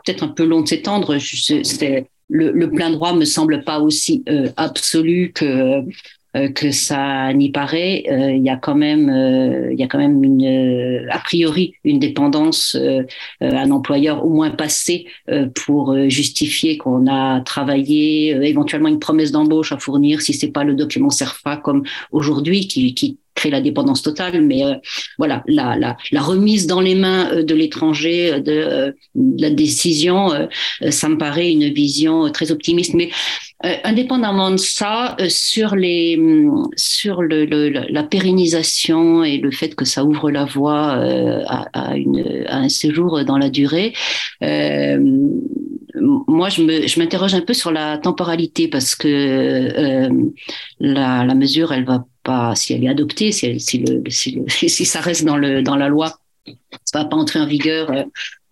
peut-être 0.04 0.22
un 0.22 0.28
peu 0.28 0.44
long 0.44 0.62
de 0.62 0.68
s'étendre, 0.68 1.16
le, 2.28 2.50
le, 2.50 2.70
plein 2.70 2.90
droit 2.90 3.14
me 3.14 3.24
semble 3.24 3.62
pas 3.64 3.78
aussi 3.78 4.24
absolu 4.56 5.32
que 5.32 5.84
que 6.54 6.70
ça 6.70 7.32
n'y 7.32 7.50
paraît. 7.50 8.04
Euh, 8.10 8.32
il 8.32 8.42
y 8.42 8.50
a 8.50 8.56
quand 8.56 8.74
même, 8.74 9.08
euh, 9.08 9.72
il 9.72 9.78
y 9.78 9.82
a 9.82 9.86
quand 9.86 9.98
même 9.98 10.22
une, 10.22 11.08
a 11.10 11.18
priori, 11.18 11.74
une 11.84 11.98
dépendance 11.98 12.76
à 13.40 13.46
un 13.46 13.70
employeur 13.70 14.24
au 14.24 14.30
moins 14.30 14.50
passé 14.50 15.06
pour 15.54 15.96
justifier 16.08 16.76
qu'on 16.76 17.06
a 17.06 17.40
travaillé, 17.40 18.30
éventuellement 18.48 18.88
une 18.88 18.98
promesse 18.98 19.32
d'embauche 19.32 19.72
à 19.72 19.78
fournir 19.78 20.20
si 20.20 20.34
c'est 20.34 20.50
pas 20.50 20.64
le 20.64 20.74
document 20.74 21.10
CERFA 21.10 21.56
comme 21.56 21.84
aujourd'hui 22.12 22.68
qui, 22.68 22.94
qui 22.94 23.18
crée 23.36 23.50
la 23.50 23.60
dépendance 23.60 24.02
totale, 24.02 24.42
mais 24.42 24.62
voilà, 25.18 25.44
la, 25.46 25.76
la, 25.76 26.20
remise 26.20 26.66
dans 26.66 26.80
les 26.80 26.96
mains 26.96 27.42
de 27.42 27.54
l'étranger 27.54 28.40
de, 28.40 28.94
la 29.14 29.50
décision, 29.50 30.48
ça 30.90 31.08
me 31.08 31.16
paraît 31.16 31.52
une 31.52 31.72
vision 31.72 32.30
très 32.30 32.50
optimiste. 32.50 32.94
Mais 32.94 33.10
euh, 33.64 33.74
indépendamment 33.84 34.50
de 34.50 34.58
ça, 34.58 35.16
euh, 35.18 35.30
sur 35.30 35.76
les 35.76 36.18
mm, 36.18 36.68
sur 36.76 37.22
le, 37.22 37.46
la 37.70 38.02
pérennisation 38.02 39.24
et 39.24 39.38
le 39.38 39.50
fait 39.50 39.74
que 39.74 39.86
ça 39.86 40.04
ouvre 40.04 40.30
la 40.30 40.44
voie 40.44 40.98
euh, 40.98 41.42
à, 41.46 41.96
une, 41.96 42.44
à, 42.48 42.58
un 42.58 42.68
séjour 42.68 43.24
dans 43.24 43.38
la 43.38 43.48
durée, 43.48 43.94
moi 46.28 46.50
je 46.50 46.98
m'interroge 46.98 47.34
un 47.34 47.40
peu 47.40 47.54
sur 47.54 47.72
la 47.72 47.96
temporalité 47.96 48.68
parce 48.68 48.94
que 48.94 50.08
la, 50.78 51.34
mesure 51.34 51.72
elle 51.72 51.86
va 51.86 52.04
si 52.54 52.72
elle 52.72 52.84
est 52.84 52.88
adoptée 52.88 53.32
si, 53.32 53.56
ça 54.84 55.00
reste 55.00 55.24
dans 55.24 55.36
la 55.36 55.88
loi 55.88 56.18
ça 56.84 57.00
va 57.00 57.04
pas 57.04 57.16
entrer 57.16 57.40
en 57.40 57.46
vigueur 57.46 57.90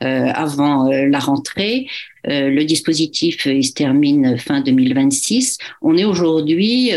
euh, 0.02 0.30
avant 0.34 0.90
euh, 0.90 1.06
la 1.06 1.18
rentrée. 1.18 1.86
Euh, 2.26 2.50
le 2.50 2.64
dispositif 2.64 3.46
il 3.46 3.64
se 3.64 3.72
termine 3.72 4.36
fin 4.38 4.60
2026. 4.60 5.58
On 5.82 5.96
est 5.96 6.04
aujourd'hui 6.04 6.90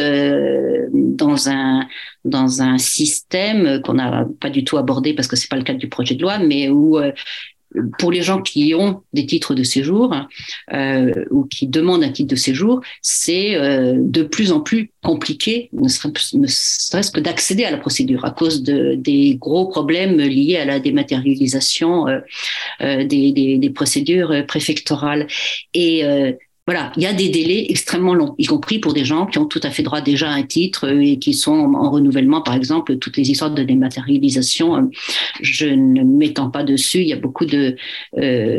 dans 0.93 1.49
un 1.49 1.87
dans 2.25 2.61
un 2.61 2.77
système 2.77 3.81
qu'on 3.81 3.93
n'a 3.93 4.25
pas 4.39 4.49
du 4.49 4.63
tout 4.63 4.77
abordé 4.77 5.13
parce 5.13 5.27
que 5.27 5.35
c'est 5.35 5.49
pas 5.49 5.57
le 5.57 5.63
cadre 5.63 5.79
du 5.79 5.89
projet 5.89 6.15
de 6.15 6.21
loi, 6.21 6.39
mais 6.39 6.69
où 6.69 6.97
pour 7.99 8.11
les 8.11 8.21
gens 8.21 8.41
qui 8.41 8.73
ont 8.75 9.01
des 9.13 9.25
titres 9.25 9.53
de 9.53 9.63
séjour 9.63 10.15
euh, 10.73 11.25
ou 11.31 11.45
qui 11.45 11.67
demandent 11.67 12.03
un 12.03 12.11
titre 12.11 12.29
de 12.29 12.35
séjour, 12.35 12.81
c'est 13.01 13.55
euh, 13.55 13.95
de 13.97 14.23
plus 14.23 14.51
en 14.51 14.61
plus 14.61 14.91
compliqué, 15.03 15.69
ne 15.73 15.87
serait-ce 15.87 17.11
que 17.11 17.19
d'accéder 17.19 17.65
à 17.65 17.71
la 17.71 17.77
procédure 17.77 18.25
à 18.25 18.31
cause 18.31 18.63
de, 18.63 18.95
des 18.95 19.35
gros 19.35 19.67
problèmes 19.67 20.17
liés 20.17 20.57
à 20.57 20.65
la 20.65 20.79
dématérialisation 20.79 22.07
euh, 22.07 23.03
des, 23.03 23.31
des, 23.31 23.57
des, 23.57 23.69
procédures 23.69 24.45
préfectorales. 24.47 25.27
Et 25.73 26.03
voilà, 26.67 26.91
il 26.97 27.03
y 27.03 27.05
a 27.07 27.13
des 27.13 27.29
délais 27.29 27.65
extrêmement 27.69 28.13
longs, 28.13 28.35
y 28.37 28.45
compris 28.45 28.77
pour 28.77 28.93
des 28.93 29.05
gens 29.05 29.25
qui 29.25 29.39
ont 29.39 29.45
tout 29.45 29.61
à 29.63 29.71
fait 29.71 29.83
droit 29.83 30.01
déjà 30.01 30.29
à 30.29 30.33
un 30.33 30.43
titre 30.43 30.89
et 30.89 31.17
qui 31.17 31.33
sont 31.33 31.73
en 31.75 31.89
renouvellement, 31.89 32.41
par 32.41 32.53
exemple, 32.53 32.97
toutes 32.97 33.17
les 33.17 33.31
histoires 33.31 33.51
de 33.51 33.63
dématérialisation. 33.63 34.89
Je 35.41 35.67
ne 35.67 36.03
m'étends 36.03 36.51
pas 36.51 36.63
dessus. 36.63 36.99
Il 36.99 37.07
y 37.07 37.13
a 37.13 37.17
beaucoup 37.17 37.45
de 37.45 37.75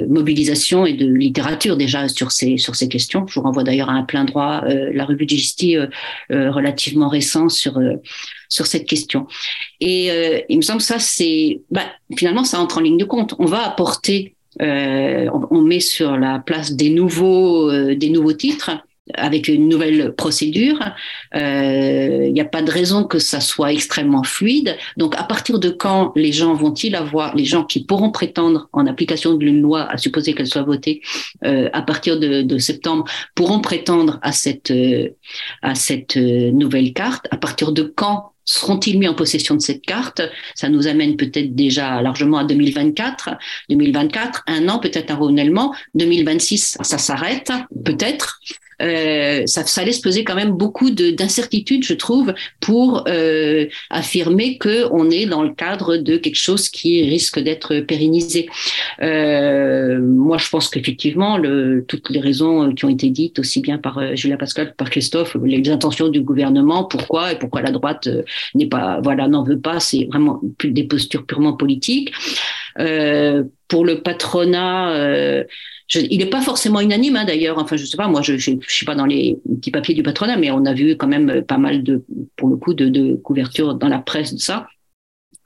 mobilisation 0.08 0.86
et 0.86 0.94
de 0.94 1.06
littérature 1.06 1.76
déjà 1.76 2.08
sur 2.08 2.32
ces 2.32 2.56
sur 2.56 2.74
ces 2.74 2.88
questions. 2.88 3.26
Je 3.26 3.34
vous 3.34 3.42
renvoie 3.42 3.62
d'ailleurs 3.62 3.90
à 3.90 3.94
un 3.94 4.04
plein 4.04 4.24
droit, 4.24 4.64
la 4.66 5.04
revue 5.04 5.26
de 5.26 5.30
Gisti 5.30 5.76
relativement 6.30 7.08
récent 7.08 7.48
sur 7.48 7.78
sur 8.48 8.66
cette 8.66 8.86
question. 8.86 9.26
Et 9.80 10.10
euh, 10.10 10.40
il 10.48 10.56
me 10.56 10.62
semble 10.62 10.78
que 10.78 10.84
ça, 10.84 10.98
c'est 10.98 11.62
bah, 11.70 11.84
finalement, 12.16 12.44
ça 12.44 12.60
entre 12.60 12.78
en 12.78 12.80
ligne 12.80 12.98
de 12.98 13.04
compte. 13.04 13.34
On 13.38 13.44
va 13.44 13.66
apporter, 13.66 14.36
euh, 14.62 15.28
on, 15.50 15.62
met 15.62 15.80
sur 15.80 16.16
la 16.16 16.38
place 16.38 16.72
des 16.72 16.90
nouveaux, 16.90 17.70
euh, 17.70 17.94
des 17.94 18.10
nouveaux 18.10 18.32
titres 18.32 18.70
avec 19.14 19.48
une 19.48 19.70
nouvelle 19.70 20.12
procédure. 20.14 20.78
Il 21.34 22.30
n'y 22.30 22.40
a 22.42 22.44
pas 22.44 22.60
de 22.60 22.70
raison 22.70 23.04
que 23.04 23.18
ça 23.18 23.40
soit 23.40 23.72
extrêmement 23.72 24.22
fluide. 24.22 24.76
Donc, 24.98 25.16
à 25.16 25.22
partir 25.22 25.58
de 25.58 25.70
quand 25.70 26.12
les 26.14 26.30
gens 26.30 26.52
vont-ils 26.52 26.94
avoir, 26.94 27.34
les 27.34 27.46
gens 27.46 27.64
qui 27.64 27.86
pourront 27.86 28.10
prétendre 28.10 28.68
en 28.74 28.86
application 28.86 29.32
d'une 29.32 29.62
loi, 29.62 29.90
à 29.90 29.96
supposer 29.96 30.34
qu'elle 30.34 30.46
soit 30.46 30.62
votée 30.62 31.00
à 31.42 31.80
partir 31.80 32.20
de, 32.20 32.42
de, 32.42 32.58
septembre, 32.58 33.04
pourront 33.34 33.60
prétendre 33.60 34.18
à 34.20 34.32
cette 34.32 34.74
à 35.62 35.74
cette 35.74 36.16
nouvelle 36.16 36.92
carte? 36.92 37.26
À 37.30 37.38
partir 37.38 37.72
de 37.72 37.84
quand 37.84 38.32
seront-ils 38.48 38.98
mis 38.98 39.06
en 39.06 39.14
possession 39.14 39.54
de 39.54 39.60
cette 39.60 39.82
carte? 39.82 40.22
Ça 40.54 40.68
nous 40.70 40.86
amène 40.86 41.16
peut-être 41.16 41.54
déjà 41.54 42.00
largement 42.00 42.38
à 42.38 42.44
2024. 42.44 43.30
2024, 43.68 44.44
un 44.46 44.68
an, 44.68 44.78
peut-être 44.78 45.10
un 45.10 45.16
renouvellement. 45.16 45.74
2026, 45.94 46.78
ça 46.80 46.98
s'arrête, 46.98 47.52
peut-être. 47.84 48.40
Euh, 48.80 49.42
ça, 49.46 49.64
ça, 49.66 49.84
laisse 49.84 50.00
peser 50.00 50.24
quand 50.24 50.34
même 50.34 50.52
beaucoup 50.52 50.90
d'incertitudes, 50.90 51.84
je 51.84 51.94
trouve, 51.94 52.34
pour 52.60 53.04
euh, 53.08 53.66
affirmer 53.90 54.58
que 54.58 54.86
on 54.92 55.10
est 55.10 55.26
dans 55.26 55.42
le 55.42 55.50
cadre 55.50 55.96
de 55.96 56.16
quelque 56.16 56.36
chose 56.36 56.68
qui 56.68 57.02
risque 57.02 57.38
d'être 57.38 57.80
pérennisé. 57.80 58.48
Euh, 59.02 59.98
moi, 60.00 60.38
je 60.38 60.48
pense 60.48 60.68
qu'effectivement, 60.68 61.38
le, 61.38 61.84
toutes 61.86 62.10
les 62.10 62.20
raisons 62.20 62.72
qui 62.72 62.84
ont 62.84 62.88
été 62.88 63.10
dites 63.10 63.38
aussi 63.38 63.60
bien 63.60 63.78
par 63.78 63.98
euh, 63.98 64.14
Julia 64.14 64.36
Pascal 64.36 64.70
que 64.70 64.76
par 64.76 64.90
Christophe, 64.90 65.36
les 65.44 65.68
intentions 65.70 66.08
du 66.08 66.20
gouvernement, 66.20 66.84
pourquoi 66.84 67.32
et 67.32 67.38
pourquoi 67.38 67.62
la 67.62 67.70
droite 67.70 68.06
euh, 68.06 68.22
n'est 68.54 68.66
pas, 68.66 69.00
voilà, 69.02 69.28
n'en 69.28 69.42
veut 69.42 69.60
pas, 69.60 69.80
c'est 69.80 70.06
vraiment 70.06 70.40
des 70.62 70.84
postures 70.84 71.26
purement 71.26 71.54
politiques. 71.54 72.12
Pour 73.68 73.84
le 73.84 74.02
patronat, 74.02 75.44
il 75.94 76.18
n'est 76.18 76.26
pas 76.26 76.42
forcément 76.42 76.80
unanime 76.80 77.16
hein, 77.16 77.24
d'ailleurs. 77.24 77.58
Enfin, 77.58 77.76
je 77.76 77.84
sais 77.84 77.96
pas, 77.96 78.08
moi, 78.08 78.22
je, 78.22 78.36
je, 78.36 78.52
suis 78.68 78.86
pas 78.86 78.94
dans 78.94 79.06
les 79.06 79.38
petits 79.56 79.70
papiers 79.70 79.94
du 79.94 80.02
patronat, 80.02 80.36
mais 80.36 80.50
on 80.50 80.64
a 80.64 80.74
vu 80.74 80.96
quand 80.96 81.08
même 81.08 81.42
pas 81.42 81.58
mal 81.58 81.82
de, 81.82 82.04
pour 82.36 82.48
le 82.48 82.56
coup, 82.56 82.74
de, 82.74 82.88
de 82.88 83.14
couverture 83.14 83.74
dans 83.74 83.88
la 83.88 83.98
presse 83.98 84.34
de 84.34 84.40
ça. 84.40 84.68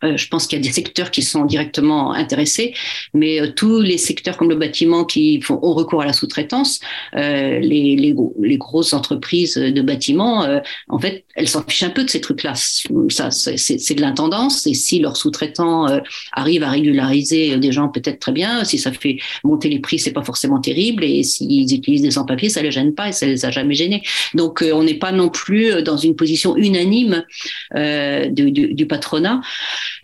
Euh, 0.04 0.16
je 0.16 0.28
pense 0.28 0.46
qu'il 0.46 0.58
y 0.58 0.62
a 0.62 0.64
des 0.64 0.72
secteurs 0.72 1.10
qui 1.10 1.22
sont 1.22 1.44
directement 1.44 2.12
intéressés, 2.12 2.74
mais 3.14 3.40
euh, 3.40 3.52
tous 3.54 3.80
les 3.80 3.98
secteurs 3.98 4.36
comme 4.36 4.48
le 4.48 4.56
bâtiment 4.56 5.04
qui 5.04 5.40
font 5.40 5.58
au 5.62 5.74
recours 5.74 6.02
à 6.02 6.06
la 6.06 6.12
sous-traitance, 6.12 6.80
euh, 7.14 7.58
les, 7.60 7.96
les, 7.96 8.14
les, 8.40 8.56
grosses 8.56 8.92
entreprises 8.92 9.54
de 9.54 9.82
bâtiment, 9.82 10.46
en 10.88 10.98
fait, 10.98 11.24
elles 11.34 11.48
s'en 11.48 11.62
fichent 11.62 11.82
un 11.82 11.90
peu 11.90 12.04
de 12.04 12.10
ces 12.10 12.20
trucs-là. 12.20 12.54
Ça, 12.54 13.30
c'est 13.30 13.94
de 13.94 14.00
l'intendance. 14.00 14.66
Et 14.66 14.74
si 14.74 15.00
leurs 15.00 15.16
sous-traitants 15.16 15.86
arrivent 16.32 16.62
à 16.62 16.70
régulariser 16.70 17.56
des 17.56 17.72
gens, 17.72 17.88
peut-être 17.88 18.20
très 18.20 18.32
bien. 18.32 18.64
Si 18.64 18.78
ça 18.78 18.92
fait 18.92 19.18
monter 19.42 19.68
les 19.68 19.80
prix, 19.80 19.98
c'est 19.98 20.12
pas 20.12 20.22
forcément 20.22 20.60
terrible. 20.60 21.02
Et 21.04 21.22
s'ils 21.22 21.74
utilisent 21.74 22.02
des 22.02 22.12
sans-papiers, 22.12 22.50
ça 22.50 22.62
les 22.62 22.70
gêne 22.70 22.94
pas 22.94 23.08
et 23.08 23.12
ça 23.12 23.26
les 23.26 23.44
a 23.44 23.50
jamais 23.50 23.74
gênés. 23.74 24.02
Donc, 24.34 24.62
on 24.62 24.84
n'est 24.84 24.98
pas 24.98 25.12
non 25.12 25.28
plus 25.28 25.82
dans 25.82 25.96
une 25.96 26.14
position 26.14 26.56
unanime 26.56 27.24
du, 27.74 28.52
du, 28.52 28.74
du 28.74 28.86
patronat. 28.86 29.40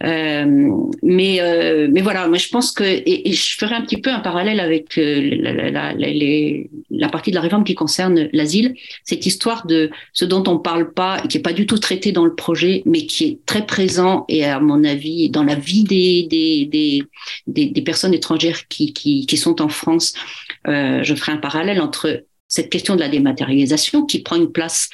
Euh, 0.04 0.70
mais, 1.02 1.40
euh, 1.40 1.88
mais 1.90 2.00
voilà, 2.00 2.28
moi 2.28 2.38
je 2.38 2.48
pense 2.48 2.72
que, 2.72 2.84
et, 2.84 3.32
je 3.32 3.56
ferai 3.56 3.74
un 3.74 3.82
petit 3.82 4.00
peu 4.00 4.10
un 4.10 4.20
parallèle 4.20 4.60
avec 4.60 4.98
euh, 4.98 5.30
la, 5.70 7.08
partie 7.08 7.30
de 7.30 7.36
la 7.36 7.40
réforme 7.40 7.64
qui 7.64 7.74
concerne 7.74 8.28
l'asile, 8.32 8.74
cette 9.04 9.26
histoire 9.26 9.66
de 9.66 9.90
ce 10.12 10.24
dont 10.24 10.44
on 10.46 10.58
parle 10.58 10.92
pas 10.92 11.20
qui 11.28 11.38
est 11.38 11.42
pas 11.42 11.52
du 11.52 11.66
tout 11.66 11.78
traité 11.78 12.12
dans 12.12 12.24
le 12.24 12.34
projet, 12.34 12.82
mais 12.86 13.06
qui 13.06 13.24
est 13.24 13.38
très 13.46 13.66
présent 13.66 14.24
et 14.28 14.44
à 14.44 14.60
mon 14.60 14.84
avis 14.84 15.30
dans 15.30 15.44
la 15.44 15.54
vie 15.54 15.84
des, 15.84 16.26
des, 16.28 16.66
des, 16.66 17.02
des, 17.46 17.66
des 17.66 17.82
personnes 17.82 18.14
étrangères 18.14 18.68
qui, 18.68 18.92
qui, 18.92 19.26
qui 19.26 19.36
sont 19.36 19.60
en 19.60 19.68
France. 19.68 20.14
Euh, 20.66 21.02
je 21.02 21.14
ferai 21.14 21.32
un 21.32 21.38
parallèle 21.38 21.80
entre 21.80 22.24
cette 22.48 22.70
question 22.70 22.94
de 22.94 23.00
la 23.00 23.08
dématérialisation 23.08 24.06
qui 24.06 24.20
prend 24.22 24.36
une 24.36 24.50
place 24.50 24.88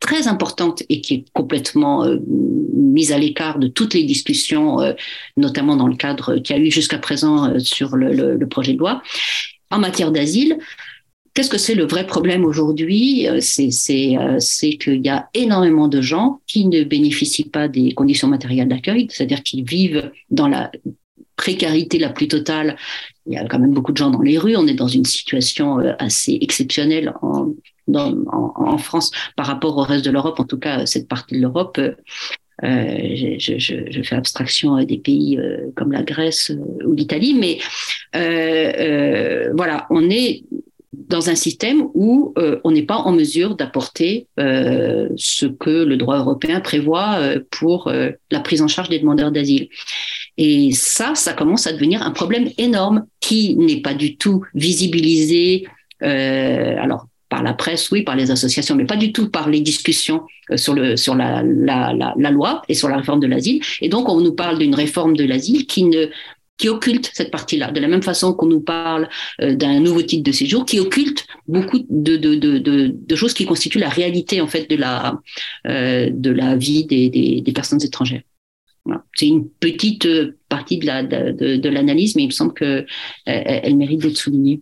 très 0.00 0.28
importante 0.28 0.82
et 0.88 1.00
qui 1.00 1.14
est 1.14 1.24
complètement 1.32 2.04
euh, 2.04 2.18
mise 2.74 3.12
à 3.12 3.18
l'écart 3.18 3.58
de 3.58 3.66
toutes 3.66 3.94
les 3.94 4.04
discussions, 4.04 4.80
euh, 4.80 4.92
notamment 5.36 5.76
dans 5.76 5.88
le 5.88 5.96
cadre 5.96 6.36
qu'il 6.36 6.56
y 6.56 6.58
a 6.58 6.62
eu 6.62 6.70
jusqu'à 6.70 6.98
présent 6.98 7.50
euh, 7.50 7.58
sur 7.58 7.96
le, 7.96 8.38
projet 8.46 8.74
de 8.74 8.78
loi. 8.78 9.02
En 9.70 9.78
matière 9.78 10.12
d'asile, 10.12 10.58
qu'est-ce 11.34 11.50
que 11.50 11.58
c'est 11.58 11.74
le 11.74 11.86
vrai 11.86 12.06
problème 12.06 12.44
aujourd'hui? 12.44 13.26
C'est 13.40 13.68
qu'il 14.78 15.04
y 15.04 15.08
a 15.10 15.28
énormément 15.34 15.88
de 15.88 16.00
gens 16.00 16.40
qui 16.46 16.66
ne 16.66 16.84
bénéficient 16.84 17.50
pas 17.50 17.68
des 17.68 17.92
conditions 17.92 18.28
matérielles 18.28 18.68
d'accueil, 18.68 19.08
c'est-à-dire 19.10 19.42
qu'ils 19.42 19.64
vivent 19.64 20.10
dans 20.30 20.48
la 20.48 20.70
précarité 21.36 21.98
la 21.98 22.08
plus 22.08 22.28
totale. 22.28 22.76
Il 23.26 23.34
y 23.34 23.36
a 23.36 23.44
quand 23.44 23.58
même 23.58 23.74
beaucoup 23.74 23.92
de 23.92 23.98
gens 23.98 24.10
dans 24.10 24.22
les 24.22 24.38
rues. 24.38 24.56
On 24.56 24.66
est 24.66 24.74
dans 24.74 24.88
une 24.88 25.04
situation 25.04 25.78
assez 25.98 26.38
exceptionnelle 26.40 27.12
en, 27.96 28.78
France 28.78 29.10
par 29.36 29.46
rapport 29.46 29.76
au 29.76 29.82
reste 29.82 30.04
de 30.04 30.10
l'Europe, 30.10 30.40
en 30.40 30.44
tout 30.44 30.58
cas 30.58 30.86
cette 30.86 31.08
partie 31.08 31.34
de 31.34 31.40
l'Europe. 31.40 31.78
Euh, 32.64 33.36
je, 33.38 34.02
fais 34.02 34.16
abstraction 34.16 34.82
des 34.82 34.98
pays 34.98 35.38
euh, 35.38 35.70
comme 35.76 35.92
la 35.92 36.02
Grèce 36.02 36.50
euh, 36.50 36.86
ou 36.86 36.94
l'Italie, 36.94 37.34
mais 37.34 37.58
euh, 38.16 39.52
voilà, 39.54 39.86
on 39.90 40.10
est 40.10 40.44
dans 40.92 41.30
un 41.30 41.36
système 41.36 41.84
où 41.94 42.34
on 42.64 42.70
n'est 42.70 42.82
pas 42.82 42.96
en 42.96 43.12
mesure 43.12 43.54
d'apporter 43.54 44.26
ce 44.36 45.46
que 45.46 45.84
le 45.84 45.96
droit 45.96 46.18
européen 46.18 46.60
prévoit 46.60 47.20
pour 47.50 47.90
la 48.30 48.40
prise 48.40 48.62
en 48.62 48.68
charge 48.68 48.88
des 48.88 48.98
demandeurs 48.98 49.30
d'asile. 49.30 49.68
Et 50.38 50.72
ça, 50.72 51.14
ça 51.14 51.34
commence 51.34 51.66
à 51.66 51.72
devenir 51.72 52.02
un 52.02 52.10
problème 52.10 52.50
énorme 52.58 53.06
qui 53.20 53.56
n'est 53.56 53.80
pas 53.80 53.94
du 53.94 54.16
tout 54.16 54.44
visibilisé. 54.54 55.66
alors 56.00 57.06
par 57.28 57.42
la 57.42 57.54
presse, 57.54 57.90
oui, 57.90 58.02
par 58.02 58.16
les 58.16 58.30
associations, 58.30 58.74
mais 58.74 58.86
pas 58.86 58.96
du 58.96 59.12
tout 59.12 59.28
par 59.28 59.48
les 59.48 59.60
discussions 59.60 60.22
euh, 60.50 60.56
sur, 60.56 60.74
le, 60.74 60.96
sur 60.96 61.14
la, 61.14 61.42
la, 61.42 61.92
la, 61.92 62.14
la 62.16 62.30
loi 62.30 62.62
et 62.68 62.74
sur 62.74 62.88
la 62.88 62.96
réforme 62.96 63.20
de 63.20 63.26
l'asile. 63.26 63.62
Et 63.80 63.88
donc, 63.88 64.08
on 64.08 64.20
nous 64.20 64.34
parle 64.34 64.58
d'une 64.58 64.74
réforme 64.74 65.16
de 65.16 65.24
l'asile 65.24 65.66
qui 65.66 65.84
ne 65.84 66.06
qui 66.58 66.68
occulte 66.68 67.10
cette 67.14 67.30
partie-là, 67.30 67.70
de 67.70 67.80
la 67.80 67.88
même 67.88 68.02
façon 68.02 68.34
qu'on 68.34 68.46
nous 68.46 68.60
parle 68.60 69.08
euh, 69.40 69.54
d'un 69.54 69.78
nouveau 69.80 70.02
titre 70.02 70.24
de 70.24 70.32
séjour, 70.32 70.66
qui 70.66 70.80
occulte 70.80 71.24
beaucoup 71.46 71.78
de, 71.88 72.16
de, 72.16 72.34
de, 72.34 72.58
de, 72.58 73.16
choses 73.16 73.32
qui 73.32 73.46
constituent 73.46 73.78
la 73.78 73.88
réalité 73.88 74.40
en 74.40 74.48
fait 74.48 74.68
de 74.68 74.74
la 74.76 75.20
euh, 75.68 76.10
de 76.12 76.30
la 76.30 76.56
vie 76.56 76.84
des, 76.84 77.08
des, 77.10 77.40
des 77.40 77.52
personnes 77.52 77.82
étrangères. 77.82 78.22
Voilà. 78.84 79.04
C'est 79.14 79.28
une 79.28 79.48
petite 79.48 80.06
euh, 80.06 80.36
partie 80.48 80.78
de 80.78 80.86
la 80.86 81.04
de, 81.04 81.56
de 81.56 81.68
l'analyse, 81.68 82.16
mais 82.16 82.24
il 82.24 82.28
me 82.28 82.32
semble 82.32 82.54
que 82.54 82.84
elle, 83.24 83.60
elle 83.62 83.76
mérite 83.76 84.00
d'être 84.02 84.16
soulignée. 84.16 84.60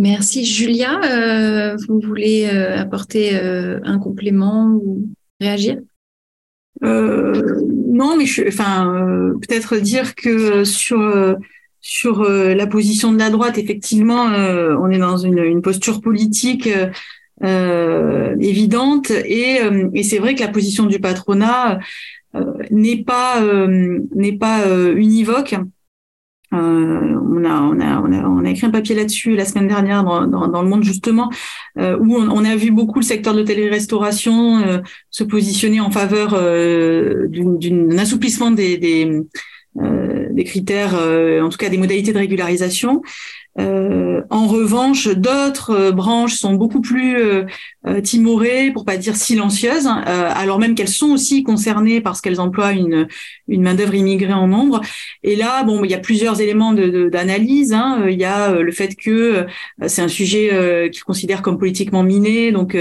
Merci 0.00 0.46
Julia. 0.46 0.98
Euh, 1.04 1.76
vous 1.86 2.00
voulez 2.00 2.48
euh, 2.50 2.74
apporter 2.78 3.36
euh, 3.36 3.80
un 3.84 3.98
complément 3.98 4.70
ou 4.82 5.06
réagir? 5.38 5.76
Non, 6.80 8.16
mais 8.16 8.24
enfin, 8.48 9.34
peut-être 9.42 9.76
dire 9.76 10.14
que 10.14 10.64
sur 10.64 10.98
la 12.22 12.66
position 12.66 13.12
de 13.12 13.18
la 13.18 13.28
droite, 13.28 13.58
effectivement, 13.58 14.24
on 14.24 14.88
est 14.90 14.96
dans 14.96 15.18
une, 15.18 15.60
posture 15.60 16.00
politique 16.00 16.70
évidente 17.42 19.10
et, 19.10 19.58
c'est 20.02 20.18
vrai 20.18 20.34
que 20.34 20.40
la 20.40 20.48
position 20.48 20.86
du 20.86 21.00
patronat 21.00 21.78
n'est 22.70 23.02
pas 23.04 23.42
univoque. 24.96 25.56
Euh, 26.52 26.56
on, 26.56 27.44
a, 27.44 27.60
on, 27.60 27.78
a, 27.78 28.00
on, 28.00 28.12
a, 28.12 28.26
on, 28.26 28.44
a, 28.44 28.50
écrit 28.50 28.66
un 28.66 28.70
papier 28.70 28.96
là-dessus 28.96 29.36
la 29.36 29.44
semaine 29.44 29.68
dernière 29.68 30.02
dans, 30.02 30.26
dans, 30.26 30.48
dans 30.48 30.62
le 30.62 30.68
Monde 30.68 30.82
justement, 30.82 31.30
euh, 31.78 31.96
où 32.00 32.16
on, 32.16 32.28
on, 32.28 32.44
a 32.44 32.56
vu 32.56 32.72
beaucoup 32.72 32.98
le 32.98 33.04
secteur 33.04 33.34
de 33.34 33.38
l'hôtellerie-restauration 33.38 34.58
euh, 34.58 34.78
se 35.10 35.22
positionner 35.22 35.80
en 35.80 35.92
faveur 35.92 36.34
euh, 36.34 37.28
d'un 37.28 37.98
assouplissement 37.98 38.50
des, 38.50 38.78
des, 38.78 39.22
euh, 39.80 40.26
des 40.32 40.44
critères, 40.44 40.94
en 40.94 41.48
tout 41.50 41.58
cas 41.58 41.68
des 41.68 41.78
modalités 41.78 42.12
de 42.12 42.18
régularisation. 42.18 43.02
Euh, 43.58 44.22
en 44.30 44.46
revanche, 44.46 45.08
d'autres 45.08 45.70
euh, 45.70 45.92
branches 45.92 46.34
sont 46.34 46.54
beaucoup 46.54 46.80
plus 46.80 47.16
euh, 47.16 48.00
timorées, 48.02 48.70
pour 48.72 48.84
pas 48.84 48.96
dire 48.96 49.16
silencieuses, 49.16 49.86
hein, 49.86 50.02
alors 50.06 50.58
même 50.58 50.74
qu'elles 50.74 50.88
sont 50.88 51.10
aussi 51.10 51.42
concernées 51.42 52.00
parce 52.00 52.20
qu'elles 52.20 52.40
emploient 52.40 52.72
une, 52.72 53.08
main 53.48 53.74
d'œuvre 53.74 53.94
immigrée 53.94 54.32
en 54.32 54.46
nombre. 54.46 54.80
Et 55.22 55.34
là, 55.34 55.64
bon, 55.64 55.82
il 55.84 55.90
y 55.90 55.94
a 55.94 55.98
plusieurs 55.98 56.40
éléments 56.40 56.72
d'analyse. 56.72 57.72
Hein. 57.72 58.06
Il 58.08 58.18
y 58.18 58.24
a 58.24 58.52
le 58.52 58.72
fait 58.72 58.94
que 58.94 59.46
c'est 59.86 60.02
un 60.02 60.08
sujet 60.08 60.90
qu'ils 60.92 61.02
considèrent 61.02 61.42
comme 61.42 61.58
politiquement 61.58 62.02
miné, 62.02 62.52
donc 62.52 62.76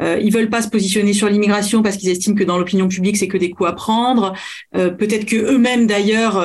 ils 0.00 0.32
veulent 0.32 0.50
pas 0.50 0.62
se 0.62 0.68
positionner 0.68 1.12
sur 1.12 1.28
l'immigration 1.28 1.82
parce 1.82 1.96
qu'ils 1.96 2.10
estiment 2.10 2.36
que 2.36 2.44
dans 2.44 2.58
l'opinion 2.58 2.88
publique 2.88 3.16
c'est 3.16 3.28
que 3.28 3.38
des 3.38 3.50
coups 3.50 3.70
à 3.70 3.72
prendre. 3.72 4.34
Peut-être 4.72 5.26
que 5.26 5.36
eux-mêmes 5.36 5.86
d'ailleurs, 5.86 6.44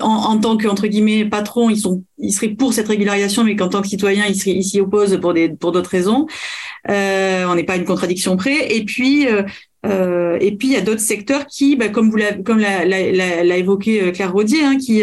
en, 0.00 0.08
en 0.08 0.38
tant 0.38 0.56
que 0.56 0.66
entre 0.66 0.86
guillemets 0.86 1.24
patrons, 1.26 1.70
ils 1.70 1.78
sont 1.78 2.04
ils 2.18 2.32
seraient 2.32 2.48
pour 2.48 2.72
cette 2.72 2.88
régularisation, 2.88 3.44
mais 3.44 3.56
qu'en 3.56 3.68
tant 3.68 3.82
que 3.82 3.88
citoyen, 3.88 4.24
ils 4.26 4.64
s'y 4.64 4.80
opposent 4.80 5.18
pour 5.20 5.34
des 5.34 5.48
pour 5.48 5.72
d'autres 5.72 5.90
raisons. 5.90 6.26
Euh, 6.90 7.44
on 7.46 7.54
n'est 7.54 7.64
pas 7.64 7.76
une 7.76 7.84
contradiction 7.84 8.36
près. 8.36 8.74
Et 8.76 8.84
puis 8.84 9.28
euh, 9.28 9.42
euh 9.86 10.38
et 10.40 10.52
puis 10.56 10.68
il 10.68 10.74
y 10.74 10.76
a 10.76 10.80
d'autres 10.80 11.00
secteurs 11.00 11.46
qui, 11.46 11.76
bah, 11.76 11.88
comme 11.88 12.10
vous 12.10 12.16
l'a, 12.16 12.34
comme 12.34 12.58
l'a, 12.58 13.56
évoqué 13.56 14.02
euh, 14.02 14.12
Claire 14.12 14.32
Rodier, 14.32 14.64
hein, 14.64 14.76
qui 14.78 15.02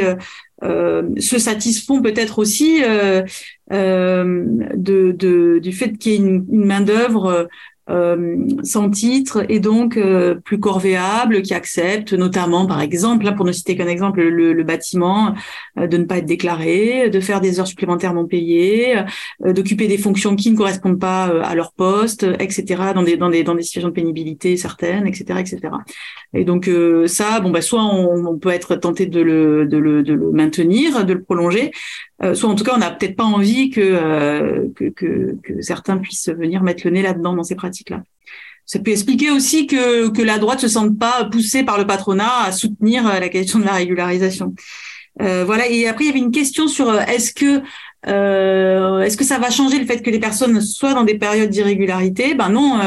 euh, 0.63 1.03
se 1.20 1.38
satisfont 1.39 2.01
peut-être 2.01 2.39
aussi 2.39 2.82
de, 2.82 3.26
de, 4.72 5.59
du 5.59 5.72
fait 5.72 5.97
qu'il 5.97 6.11
y 6.11 6.16
ait 6.16 6.20
une, 6.20 6.45
une 6.51 6.66
main 6.66 6.82
d'œuvre 6.82 7.47
euh, 7.88 8.38
sans 8.63 8.89
titre 8.89 9.45
et 9.47 9.59
donc 9.59 9.95
euh, 9.95 10.36
plus 10.36 10.59
corvéable, 10.59 11.43
qui 11.43 11.53
accepte 11.53 12.13
notamment, 12.13 12.65
par 12.65 12.81
exemple, 12.81 13.25
là 13.25 13.31
pour 13.31 13.45
ne 13.45 13.51
citer 13.51 13.75
qu'un 13.75 13.88
exemple, 13.88 14.21
le, 14.21 14.53
le 14.53 14.63
bâtiment, 14.63 15.36
euh, 15.77 15.86
de 15.86 15.97
ne 15.97 16.05
pas 16.05 16.17
être 16.17 16.25
déclaré, 16.25 17.11
de 17.11 17.19
faire 17.19 17.41
des 17.41 17.59
heures 17.59 17.67
supplémentaires 17.67 18.13
non 18.13 18.25
payées, 18.25 19.03
d'occuper 19.43 19.88
des 19.88 19.99
fonctions 19.99 20.36
qui 20.36 20.49
ne 20.51 20.57
correspondent 20.57 20.99
pas 20.99 21.25
à 21.25 21.53
leur 21.53 21.73
poste, 21.73 22.25
etc. 22.39 22.93
dans 22.95 23.03
des 23.03 23.17
dans 23.17 23.29
des 23.29 23.43
dans 23.43 23.55
des 23.55 23.61
situations 23.61 23.89
de 23.89 23.93
pénibilité 23.93 24.57
certaines, 24.57 25.05
etc., 25.05 25.39
etc. 25.39 25.59
Et 26.33 26.43
donc 26.43 26.69
ça, 27.05 27.39
bon 27.39 27.51
bah 27.51 27.61
soit 27.61 27.83
on, 27.83 28.25
on, 28.25 28.38
peut 28.39 28.49
être 28.49 28.75
tenté 28.75 29.05
de 29.05 29.21
le 29.21 29.65
de 29.65 29.77
le 29.77 30.03
de 30.03 30.13
le 30.13 30.31
maintenir, 30.31 31.05
de 31.05 31.13
le 31.13 31.21
prolonger, 31.21 31.71
soit 32.34 32.49
en 32.49 32.55
tout 32.55 32.63
cas 32.63 32.74
on 32.76 32.80
n'a 32.80 32.91
peut-être 32.91 33.16
pas 33.16 33.26
envie 33.26 33.70
que, 33.70 34.68
que, 34.76 34.86
que 34.89 35.36
que 35.43 35.61
certains 35.61 35.97
puissent 35.97 36.30
venir 36.30 36.63
mettre 36.63 36.84
le 36.86 36.91
nez 36.91 37.01
là-dedans 37.01 37.34
dans 37.34 37.43
ces 37.43 37.55
pratiques 37.55 37.89
là 37.89 38.03
Ça 38.66 38.80
peut 38.80 38.91
expliquer 38.91 39.32
aussi 39.32 39.68
que, 39.68 40.09
que 40.09 40.22
la 40.22 40.39
droite 40.39 40.59
se 40.59 40.68
sente 40.68 40.97
pas 40.97 41.26
poussée 41.26 41.63
par 41.63 41.78
le 41.78 41.86
patronat 41.86 42.45
à 42.45 42.51
soutenir 42.51 43.07
euh, 43.07 43.20
la 43.20 43.30
question 43.30 43.59
de 43.59 43.66
la 43.66 43.74
régularisation. 43.74 44.55
Euh, 45.22 45.45
voilà. 45.45 45.70
Et 45.70 45.88
après, 45.88 46.05
il 46.05 46.07
y 46.07 46.09
avait 46.09 46.20
une 46.20 46.32
question 46.32 46.68
sur 46.68 46.89
euh, 46.89 46.99
est-ce 47.01 47.34
que 47.34 47.61
euh, 48.07 49.01
est-ce 49.01 49.18
que 49.18 49.24
ça 49.24 49.39
va 49.39 49.49
changer 49.49 49.80
le 49.80 49.86
fait 49.86 50.01
que 50.01 50.09
les 50.09 50.20
personnes 50.20 50.61
soient 50.61 50.93
dans 50.93 51.03
des 51.03 51.18
périodes 51.18 51.49
d'irrégularité? 51.49 52.34
Ben 52.36 52.49
non. 52.49 52.80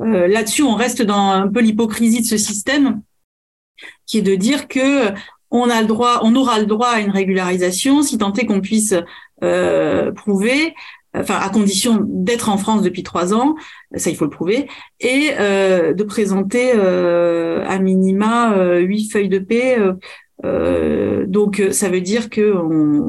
Euh, 0.00 0.28
Là-dessus, 0.28 0.62
on 0.62 0.74
reste 0.74 1.02
dans 1.02 1.30
un 1.30 1.48
peu 1.48 1.60
l'hypocrisie 1.60 2.20
de 2.20 2.26
ce 2.26 2.36
système, 2.36 3.02
qui 4.06 4.18
est 4.18 4.22
de 4.22 4.34
dire 4.34 4.68
que 4.68 5.10
on 5.50 5.70
a 5.70 5.80
le 5.80 5.86
droit, 5.86 6.20
on 6.22 6.34
aura 6.36 6.58
le 6.58 6.66
droit 6.66 6.88
à 6.88 7.00
une 7.00 7.10
régularisation 7.10 8.02
si 8.02 8.18
tant 8.18 8.32
est 8.34 8.46
qu'on 8.46 8.60
puisse 8.60 8.94
prouver 10.14 10.74
enfin 11.14 11.36
à 11.36 11.48
condition 11.50 12.00
d'être 12.04 12.48
en 12.48 12.58
France 12.58 12.82
depuis 12.82 13.02
trois 13.02 13.34
ans, 13.34 13.56
ça 13.94 14.10
il 14.10 14.16
faut 14.16 14.24
le 14.24 14.30
prouver, 14.30 14.68
et 15.00 15.30
euh, 15.38 15.94
de 15.94 16.04
présenter 16.04 16.72
euh, 16.74 17.64
à 17.66 17.78
minima 17.78 18.54
euh, 18.56 18.80
huit 18.80 19.10
feuilles 19.10 19.28
de 19.28 19.38
paix. 19.38 19.78
Euh, 20.44 21.26
donc 21.26 21.62
ça 21.72 21.88
veut 21.88 22.00
dire 22.00 22.30
que 22.30 22.52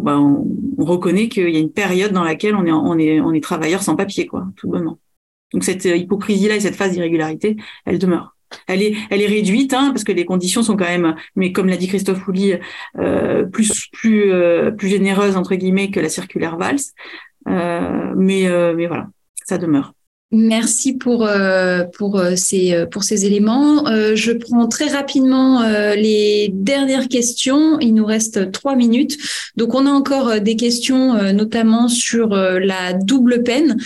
bah, 0.01 0.17
on, 0.19 0.45
reconnaît 0.83 1.29
qu'il 1.29 1.49
y 1.49 1.57
a 1.57 1.59
une 1.59 1.71
période 1.71 2.11
dans 2.11 2.23
laquelle 2.23 2.55
on 2.55 2.65
est 2.65 2.71
on 2.71 2.97
est 2.97 3.19
on 3.19 3.33
est 3.33 3.43
travailleur 3.43 3.83
sans 3.83 3.95
papier 3.95 4.25
quoi, 4.25 4.47
tout 4.55 4.69
bonnement. 4.69 4.97
Donc 5.53 5.63
cette 5.63 5.85
hypocrisie 5.85 6.47
là 6.47 6.55
et 6.55 6.59
cette 6.59 6.75
phase 6.75 6.93
d'irrégularité, 6.93 7.57
elle 7.85 7.99
demeure. 7.99 8.35
Elle 8.67 8.81
est, 8.81 8.95
elle 9.09 9.21
est 9.21 9.27
réduite 9.27 9.73
hein, 9.73 9.89
parce 9.91 10.03
que 10.03 10.11
les 10.11 10.25
conditions 10.25 10.63
sont 10.63 10.75
quand 10.75 10.85
même, 10.85 11.15
mais 11.35 11.51
comme 11.51 11.67
l'a 11.67 11.77
dit 11.77 11.87
Christophe 11.87 12.27
Houli, 12.27 12.53
euh, 12.97 13.45
plus 13.45 13.87
plus 13.91 14.31
plus 14.77 14.87
généreuses 14.87 15.37
entre 15.37 15.55
guillemets 15.55 15.91
que 15.91 15.99
la 15.99 16.09
circulaire 16.09 16.57
Valls. 16.57 16.79
Euh, 17.47 18.13
mais, 18.15 18.47
euh, 18.47 18.73
mais 18.75 18.87
voilà, 18.87 19.07
ça 19.45 19.57
demeure. 19.57 19.93
Merci 20.31 20.93
pour 20.93 21.25
euh, 21.25 21.85
pour 21.97 22.21
ces 22.35 22.85
pour 22.91 23.03
ces 23.03 23.25
éléments. 23.25 23.85
je 24.13 24.31
prends 24.31 24.67
très 24.67 24.87
rapidement 24.87 25.63
les 25.95 26.51
dernières 26.53 27.07
questions. 27.07 27.79
Il 27.79 27.95
nous 27.95 28.05
reste 28.05 28.51
trois 28.51 28.75
minutes, 28.75 29.17
donc 29.55 29.73
on 29.73 29.87
a 29.87 29.89
encore 29.89 30.39
des 30.39 30.55
questions, 30.55 31.33
notamment 31.33 31.87
sur 31.87 32.29
la 32.29 32.93
double 32.93 33.41
peine. 33.41 33.77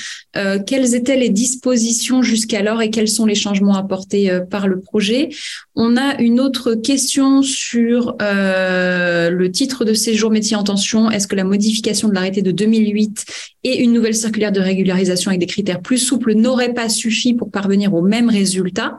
quelles 0.68 0.96
étaient 0.96 1.16
les 1.16 1.30
dispositions 1.30 2.22
jusqu'alors 2.22 2.82
et 2.82 2.90
quels 2.90 3.08
sont 3.08 3.26
les 3.26 3.36
changements 3.36 3.78
apportés 3.78 4.30
par 4.50 4.68
le 4.68 4.82
projet? 4.82 5.30
On 5.76 5.98
a 5.98 6.22
une 6.22 6.40
autre 6.40 6.76
question 6.76 7.42
sur 7.42 8.16
le 8.20 9.48
titre 9.48 9.86
de 9.86 9.94
séjour 9.94 10.30
métier 10.30 10.56
en 10.56 10.64
tension. 10.64 11.10
Est-ce 11.10 11.28
que 11.28 11.36
la 11.36 11.44
modification 11.44 12.08
de 12.08 12.14
l'arrêté 12.14 12.42
de 12.44 12.52
2008 12.52 13.26
et 13.64 13.82
une 13.82 13.92
nouvelle 13.94 14.14
circulaire 14.14 14.52
de 14.52 14.60
régularisation 14.60 15.30
avec 15.30 15.40
des 15.40 15.48
critères 15.48 15.82
plus 15.82 15.98
souples 15.98 16.36
n'aurait 16.36 16.74
pas 16.74 16.90
suffi 16.90 17.34
pour 17.34 17.50
parvenir 17.50 17.94
au 17.94 18.04
même 18.04 18.30
résultat? 18.30 18.98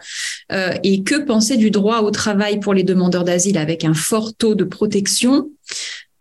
Euh, 0.51 0.72
Et 0.83 1.05
que 1.05 1.25
penser 1.25 1.57
du 1.57 1.70
droit 1.70 2.01
au 2.01 2.11
travail 2.11 2.59
pour 2.59 2.75
les 2.75 2.83
demandeurs 2.83 3.25
d'asile 3.25 3.59
avec 3.59 3.85
un 3.85 3.95
fort 3.95 4.35
taux 4.35 4.57
de 4.57 4.64
protection? 4.64 5.51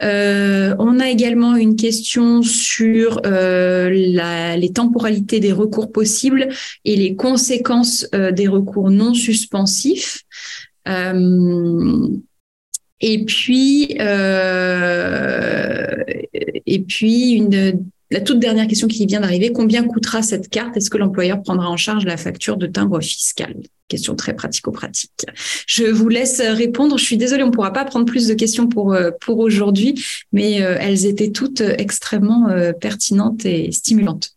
Euh, 0.01 0.75
on 0.79 0.99
a 0.99 1.09
également 1.09 1.55
une 1.55 1.75
question 1.75 2.41
sur 2.41 3.21
euh, 3.25 3.89
les 3.89 4.71
temporalités 4.73 5.39
des 5.39 5.51
recours 5.51 5.91
possibles 5.91 6.49
et 6.83 6.95
les 6.95 7.15
conséquences 7.15 8.07
euh, 8.15 8.31
des 8.31 8.47
recours 8.47 8.89
non 8.89 9.13
suspensifs. 9.13 10.23
Et 13.05 13.25
puis 13.25 13.95
une 17.33 17.83
la 18.13 18.21
toute 18.21 18.37
dernière 18.37 18.67
question 18.67 18.87
qui 18.87 19.07
vient 19.07 19.21
d'arriver, 19.21 19.51
combien 19.51 19.83
coûtera 19.83 20.21
cette 20.21 20.47
carte? 20.47 20.77
Est-ce 20.77 20.91
que 20.91 20.99
l'employeur 20.99 21.41
prendra 21.41 21.67
en 21.67 21.77
charge 21.77 22.05
la 22.05 22.15
facture 22.15 22.57
de 22.57 22.67
timbre 22.67 23.01
fiscal? 23.01 23.55
Question 23.87 24.15
très 24.15 24.35
pratico-pratique. 24.35 25.25
Je 25.65 25.85
vous 25.85 26.09
laisse 26.09 26.39
répondre. 26.39 26.99
Je 26.99 27.03
suis 27.03 27.17
désolée, 27.17 27.41
on 27.41 27.47
ne 27.47 27.51
pourra 27.51 27.73
pas 27.73 27.85
prendre 27.85 28.05
plus 28.05 28.27
de 28.27 28.35
questions 28.35 28.67
pour, 28.67 28.93
euh, 28.93 29.09
aujourd'hui, 29.27 30.05
mais 30.31 30.61
euh, 30.61 30.77
elles 30.79 31.07
étaient 31.07 31.31
toutes 31.31 31.61
extrêmement 31.61 32.49
euh, 32.49 32.71
pertinentes 32.71 33.45
et 33.45 33.71
stimulantes. 33.71 34.29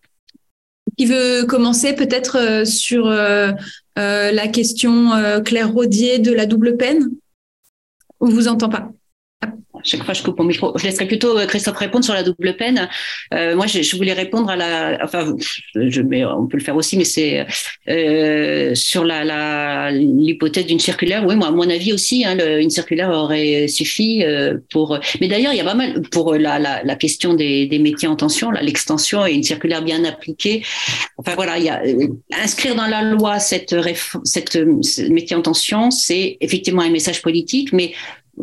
Qui 0.97 1.05
veut 1.05 1.45
commencer 1.45 1.93
peut-être 1.93 2.67
sur 2.67 3.09
la 3.09 4.49
question 4.49 5.11
Claire 5.45 5.71
Rodier 5.71 6.19
de 6.21 6.33
la 6.33 6.47
double 6.47 6.79
peine? 6.79 7.11
On 8.21 8.29
vous 8.29 8.49
entend 8.49 8.71
pas? 8.71 8.91
Chaque 9.87 10.05
fois 10.05 10.15
je 10.15 10.23
coupe 10.23 10.39
mon 10.39 10.45
micro. 10.45 10.73
Je 10.77 10.85
laisserai 10.85 11.07
plutôt 11.07 11.39
euh, 11.39 11.47
Christophe 11.47 11.77
répondre 11.77 12.05
sur 12.05 12.15
la 12.15 12.23
double 12.23 12.57
peine. 12.57 12.89
Euh, 13.35 13.57
moi, 13.57 13.67
je, 13.67 13.97
voulais 13.97 14.13
répondre 14.13 14.51
à 14.51 14.57
la, 14.57 14.99
enfin, 15.03 15.35
je, 15.75 16.03
mais 16.03 16.25
on 16.25 16.47
peut 16.47 16.59
le 16.59 16.63
faire 16.63 16.77
aussi, 16.77 16.97
mais 16.97 17.05
c'est 17.05 17.47
euh, 17.89 18.75
sur 18.75 19.05
la 19.05 19.91
l'hypothèse 19.91 20.67
d'une 20.67 20.79
circulaire. 20.79 21.25
Oui, 21.27 21.37
moi, 21.37 21.49
à 21.49 21.51
mon 21.51 21.69
avis 21.69 21.93
aussi, 21.93 22.25
hein, 22.25 22.37
une 22.59 22.71
circulaire 22.71 23.11
aurait 23.11 23.69
suffi 23.69 24.25
euh, 24.25 24.59
pour. 24.71 24.99
Mais 25.21 25.29
d'ailleurs, 25.29 25.53
il 25.53 25.57
y 25.57 25.61
a 25.61 25.65
pas 25.65 25.75
mal 25.75 26.03
pour 26.11 26.35
la, 26.35 26.59
la, 26.59 26.83
la 26.83 26.97
question 26.97 27.35
des, 27.35 27.67
des, 27.67 27.79
métiers 27.79 28.09
en 28.09 28.17
tension, 28.17 28.51
l'extension 28.51 29.27
et 29.27 29.33
une 29.33 29.43
circulaire 29.43 29.83
bien 29.83 30.05
appliquée. 30.05 30.63
Enfin 31.17 31.35
voilà, 31.35 31.59
il 31.59 31.65
y 31.65 31.69
a 31.69 31.83
euh, 31.83 32.09
inscrire 32.33 32.75
dans 32.75 32.87
la 32.87 33.03
loi 33.03 33.39
cette 33.39 33.75
cette, 34.25 34.59
cette 34.83 35.11
métier 35.11 35.37
en 35.37 35.43
tension, 35.43 35.91
c'est 35.91 36.37
effectivement 36.41 36.83
un 36.83 36.91
message 36.91 37.23
politique, 37.23 37.73
mais 37.73 37.93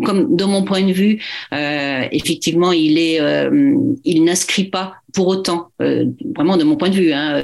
comme 0.06 0.36
de 0.36 0.44
mon 0.46 0.64
point 0.64 0.84
de 0.84 0.92
vue, 0.92 1.22
euh, 1.54 2.08
effectivement, 2.12 2.72
il 2.72 2.98
est, 2.98 3.22
euh, 3.22 3.76
il 4.04 4.24
n'inscrit 4.24 4.66
pas 4.66 4.96
pour 5.14 5.28
autant, 5.28 5.70
euh, 5.82 6.06
vraiment 6.36 6.58
de 6.58 6.64
mon 6.64 6.76
point 6.76 6.90
de 6.90 6.96
vue, 6.96 7.14
hein, 7.14 7.44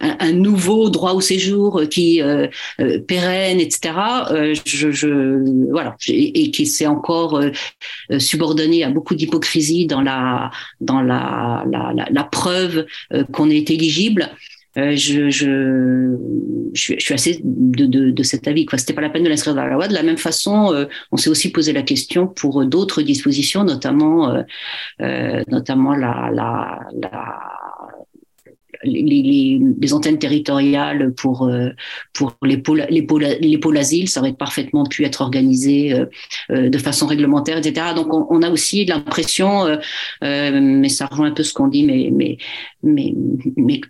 un, 0.00 0.32
nouveau 0.32 0.90
droit 0.90 1.12
au 1.12 1.20
séjour 1.20 1.82
qui 1.88 2.20
euh, 2.20 2.48
euh, 2.80 2.98
pérenne, 2.98 3.60
etc. 3.60 3.94
Je, 4.64 4.90
je, 4.90 5.70
voilà, 5.70 5.96
et, 6.08 6.50
qui 6.50 6.66
s'est 6.66 6.86
encore 6.86 7.40
subordonné 8.18 8.82
à 8.82 8.90
beaucoup 8.90 9.14
d'hypocrisie 9.14 9.86
dans 9.86 10.02
la 10.02 10.50
dans 10.80 11.00
la, 11.00 11.64
la, 11.70 12.06
la 12.10 12.24
preuve 12.24 12.86
qu'on 13.32 13.50
est 13.50 13.70
éligible. 13.70 14.30
Euh, 14.78 14.94
je, 14.94 15.30
je, 15.30 16.16
je, 16.74 16.94
suis 16.98 17.14
assez 17.14 17.40
de, 17.42 17.86
de, 17.86 18.10
de 18.10 18.22
cet 18.22 18.46
avis. 18.46 18.66
C'était 18.76 18.92
pas 18.92 19.00
la 19.00 19.10
peine 19.10 19.24
de 19.24 19.28
l'inscrire 19.28 19.54
dans 19.54 19.64
la 19.64 19.74
loi. 19.74 19.88
De 19.88 19.94
la 19.94 20.02
même 20.04 20.16
façon, 20.16 20.72
euh, 20.72 20.86
on 21.10 21.16
s'est 21.16 21.30
aussi 21.30 21.50
posé 21.50 21.72
la 21.72 21.82
question 21.82 22.28
pour 22.28 22.64
d'autres 22.64 23.02
dispositions, 23.02 23.64
notamment, 23.64 24.44
euh, 25.00 25.42
notamment 25.48 25.94
la, 25.94 26.30
la, 26.32 26.80
la 27.02 27.59
les, 28.82 29.60
les, 29.78 29.92
antennes 29.92 30.18
territoriales 30.18 31.12
pour 31.14 31.46
euh, 31.46 31.70
pour 32.12 32.36
les 32.42 32.58
pôles 32.58 32.86
les 32.88 33.02
pôles 33.02 33.26
les 33.40 33.58
pôles 33.58 33.76
asile, 33.76 34.08
ça 34.08 34.20
aurait 34.20 34.32
parfaitement 34.32 34.84
pu 34.84 35.04
être 35.04 35.20
organisé 35.20 35.92
euh, 36.50 36.68
de 36.68 36.78
façon 36.78 37.06
réglementaire, 37.06 37.58
etc. 37.58 37.88
Donc 37.94 38.12
on, 38.12 38.26
on 38.30 38.42
a 38.42 38.50
aussi 38.50 38.84
l'impression, 38.84 39.78
mais 40.22 40.88
ça 40.88 41.06
rejoint 41.06 41.28
un 41.28 41.32
peu 41.32 41.42
ce 41.42 41.52
qu'on 41.52 41.68
dit, 41.68 41.84
mais 41.84 42.10
mais 42.12 42.38
mes, 42.82 43.14
mes, 43.56 43.80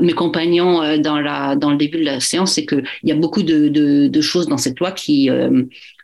mes, 0.00 0.12
compagnons 0.12 0.98
dans 0.98 1.20
la 1.20 1.56
dans 1.56 1.70
le 1.70 1.76
début 1.76 1.98
de 1.98 2.04
la 2.04 2.20
séance, 2.20 2.52
c'est 2.54 2.64
que 2.64 2.82
il 3.02 3.08
y 3.08 3.12
a 3.12 3.16
beaucoup 3.16 3.42
de, 3.42 3.68
de, 3.68 4.08
de, 4.08 4.20
choses 4.20 4.48
dans 4.48 4.56
cette 4.56 4.80
loi 4.80 4.92
qui 4.92 5.28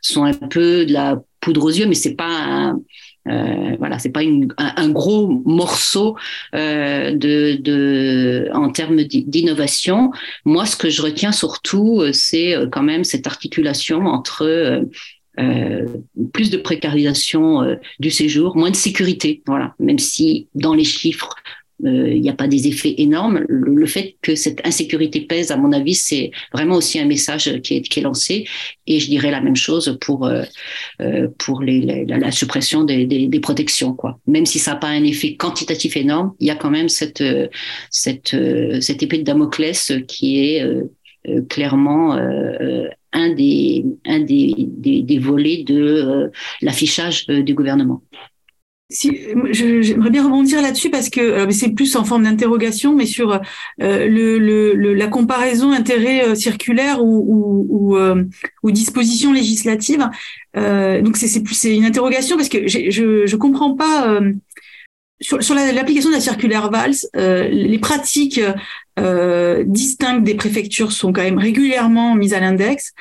sont 0.03 0.25
un 0.25 0.35
peu 0.35 0.85
de 0.85 0.93
la 0.93 1.23
poudre 1.41 1.65
aux 1.65 1.71
yeux, 1.71 1.87
mais 1.87 1.95
c'est 1.95 2.15
pas 2.15 2.29
un, 2.29 2.81
euh, 3.29 3.77
voilà, 3.79 3.99
c'est 3.99 4.11
pas 4.11 4.21
un, 4.57 4.89
gros 4.91 5.29
morceau 5.45 6.17
euh, 6.55 7.15
de, 7.15 8.49
en 8.53 8.71
termes 8.71 9.03
d'innovation. 9.05 10.11
Moi, 10.45 10.67
ce 10.67 10.77
que 10.77 10.89
je 10.89 11.03
retiens 11.03 11.33
surtout, 11.33 12.01
euh, 12.01 12.13
c'est 12.13 12.55
euh, 12.55 12.67
quand 12.71 12.83
même 12.83 13.05
cette 13.05 13.27
articulation 13.27 14.07
entre 14.07 14.85
plus 16.35 16.51
de 16.51 16.59
précarisation 16.59 17.79
du 17.99 18.11
séjour, 18.11 18.59
moins 18.59 18.71
de 18.71 18.77
sécurité. 18.77 19.43
Voilà, 19.47 19.75
même 19.79 19.99
si 19.99 20.49
dans 20.55 20.75
les 20.75 20.85
chiffres 20.85 21.35
il 21.85 22.21
n'y 22.21 22.29
a 22.29 22.35
pas 22.35 22.49
des 22.49 22.69
effets 22.69 22.95
énormes. 22.99 23.45
Le, 23.49 23.87
fait 23.87 24.17
que 24.23 24.35
cette 24.35 24.65
insécurité 24.67 25.21
pèse, 25.21 25.51
à 25.51 25.57
mon 25.57 25.73
avis, 25.73 25.95
c'est 25.95 26.31
vraiment 26.53 26.77
aussi 26.77 26.99
un 26.99 27.07
message 27.07 27.61
qui 27.63 27.77
est, 27.77 27.83
qui 27.83 28.01
est 28.01 28.03
lancé. 28.03 28.47
Et 28.87 29.01
je 29.01 29.09
dirais 29.09 29.31
la 29.31 29.41
même 29.41 29.57
chose 29.57 29.97
pour 30.01 30.27
euh, 30.27 30.43
euh 31.01 31.29
pour 31.39 31.63
les, 31.63 32.05
la, 32.07 32.31
suppression 32.31 32.85
des, 32.85 33.07
des, 33.07 33.27
des, 33.29 33.41
protections, 33.41 33.95
quoi. 33.95 34.19
Même 34.27 34.47
si 34.47 34.59
ça 34.59 34.73
n'a 34.73 34.77
pas 34.79 34.89
un 34.89 35.05
effet 35.05 35.37
quantitatif 35.37 35.97
énorme, 35.97 36.35
il 36.41 36.47
y 36.47 36.51
a 36.51 36.57
quand 36.57 36.71
même 36.71 36.89
cette 36.89 37.25
cette 37.91 38.37
cette 38.81 39.03
épée 39.03 39.19
de 39.19 39.25
Damoclès 39.25 39.93
qui 40.09 40.39
est 40.39 40.63
euh, 40.63 40.85
clairement 41.49 42.15
un 43.13 43.35
des 43.35 43.85
un 44.07 44.21
des, 44.21 44.55
des, 44.57 45.03
des 45.03 45.19
volets 45.19 45.65
de 45.65 46.31
l'affichage 46.63 47.27
du 47.27 47.55
gouvernement. 47.55 48.03
Si, 48.93 49.21
J'aimerais 49.53 50.11
bien 50.11 50.25
rebondir 50.25 50.61
là-dessus 50.61 50.91
parce 50.91 51.11
que 51.11 51.49
c'est 51.53 51.71
plus 51.71 51.95
en 51.95 52.05
forme 52.05 52.25
d'interrogation, 52.25 52.95
mais 52.95 53.07
sur 53.07 53.31
euh, 53.33 53.39
le, 53.79 54.39
le, 54.39 54.95
la 54.95 55.07
comparaison 55.07 55.71
intérêt 55.71 56.29
euh, 56.29 56.35
circulaire 56.35 57.03
ou, 57.03 57.67
ou, 57.69 57.97
euh, 57.97 58.25
ou 58.65 58.73
disposition 58.73 59.33
législative. 59.33 60.09
Euh, 60.57 61.03
donc 61.03 61.17
c'est 61.17 61.43
plus 61.43 61.63
une 61.65 61.85
interrogation 61.85 62.37
parce 62.37 62.49
que 62.49 62.67
je 62.67 63.27
je 63.27 63.37
comprends 63.37 63.77
pas 63.77 64.09
euh, 64.09 64.33
sur, 65.21 65.41
sur 65.43 65.55
l'application 65.55 66.11
de 66.11 66.15
la 66.17 66.21
circulaire 66.21 66.71
Valls, 66.71 66.97
les 67.15 67.79
pratiques 67.79 68.41
distinctes 69.67 70.25
des 70.25 70.35
préfectures 70.35 70.93
sont 70.93 71.13
quand 71.13 71.23
même 71.23 71.39
régulièrement 71.39 72.15
mises 72.17 72.35
à 72.35 72.41
l'index. 72.41 72.93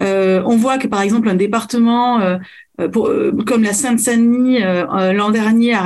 on 0.00 0.56
voit 0.56 0.78
que 0.78 0.86
par 0.86 1.02
exemple 1.02 1.28
un 1.28 1.34
département 1.34 2.20
euh, 2.20 2.38
pour, 2.92 3.08
euh, 3.08 3.32
comme 3.46 3.62
la 3.62 3.72
Seine-Saint-Denis 3.72 4.62
euh, 4.62 5.12
l'an 5.12 5.30
dernier 5.30 5.76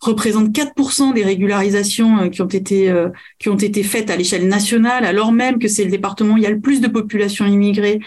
représente 0.00 0.52
4% 0.52 1.12
des 1.14 1.24
régularisations 1.24 2.28
qui 2.30 2.42
ont 2.42 2.48
été 2.48 2.92
qui 3.38 3.48
ont 3.48 3.56
été 3.56 3.82
faites 3.82 4.10
à 4.10 4.16
l'échelle 4.16 4.48
nationale, 4.48 5.04
alors 5.04 5.32
même 5.32 5.58
que 5.58 5.68
c'est 5.68 5.84
le 5.84 5.90
département 5.90 6.34
où 6.34 6.36
il 6.36 6.42
y 6.42 6.46
a 6.46 6.50
le 6.50 6.60
plus 6.60 6.80
de 6.80 6.88
population 6.88 7.46
immigrée. 7.46 8.00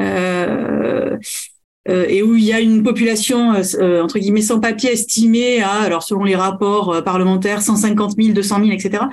Euh, 0.00 0.94
euh, 1.04 1.18
et 1.86 2.22
où 2.22 2.34
il 2.34 2.44
y 2.44 2.52
a 2.52 2.60
une 2.60 2.82
population 2.82 3.54
euh, 3.54 4.02
entre 4.02 4.18
guillemets 4.18 4.40
sans 4.40 4.58
papier 4.58 4.92
estimée 4.92 5.60
à, 5.60 5.70
alors 5.70 6.02
selon 6.02 6.24
les 6.24 6.36
rapports 6.36 6.94
euh, 6.94 7.02
parlementaires, 7.02 7.60
150 7.60 8.14
000, 8.18 8.32
200 8.32 8.58
000, 8.60 8.70
etc. 8.70 9.04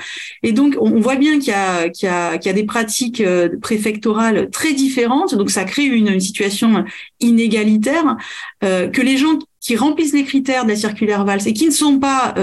Et 0.44 0.54
donc 0.54 0.78
on, 0.80 1.00
voit 1.02 1.16
bien 1.16 1.40
qu'il 1.40 1.50
y 1.50 1.52
a 1.52 1.90
qu'il 1.90 2.08
y 2.08 2.10
a 2.10 2.38
qu'il 2.38 2.50
y 2.50 2.54
a 2.54 2.54
des 2.54 2.64
pratiques 2.64 3.24
préfectorales 3.62 4.50
très 4.52 4.74
différentes, 4.74 5.36
donc 5.36 5.50
ça 5.50 5.64
crée 5.64 5.86
une, 5.86 6.20
situation 6.20 6.86
inégalitaire 7.20 8.18
que 8.62 9.02
les 9.02 9.18
gens 9.18 9.40
qui 9.60 9.76
remplissent 9.76 10.14
les 10.14 10.24
critères 10.24 10.66
de 10.66 10.70
la 10.70 10.76
circulaire 10.76 11.26
Valls 11.26 11.48
et 11.48 11.54
qui 11.54 11.66
ne 11.66 11.72
sont 11.72 12.00
pas 12.00 12.36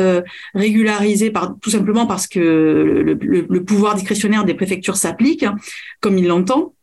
régularisés 0.55 1.31
par 1.31 1.55
tout 1.61 1.71
simplement 1.71 2.07
parce 2.07 2.27
que 2.27 2.41
le, 2.41 3.15
le, 3.21 3.47
le 3.49 3.65
pouvoir 3.65 3.95
discrétionnaire 3.95 4.45
des 4.45 4.55
préfectures 4.55 4.97
s'applique 4.97 5.45
hein, 5.45 5.55
comme 6.01 6.19
il 6.19 6.27
l'entend 6.27 6.75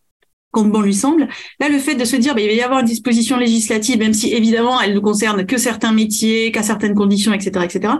comme 0.56 0.72
bon 0.72 0.80
lui 0.80 0.94
semble. 0.94 1.28
Là, 1.60 1.68
le 1.68 1.80
fait 1.80 1.96
de 1.96 2.06
se 2.06 2.16
dire, 2.16 2.34
bah, 2.34 2.40
il 2.40 2.48
va 2.48 2.54
y 2.54 2.62
avoir 2.62 2.80
une 2.80 2.86
disposition 2.86 3.38
législative, 3.38 4.00
même 4.00 4.14
si 4.14 4.34
évidemment 4.34 4.80
elle 4.80 4.94
ne 4.94 5.00
concerne 5.00 5.46
que 5.46 5.58
certains 5.58 5.92
métiers, 5.92 6.50
qu'à 6.54 6.64
certaines 6.64 6.96
conditions, 6.96 7.34
etc., 7.34 7.66
etc., 7.66 7.96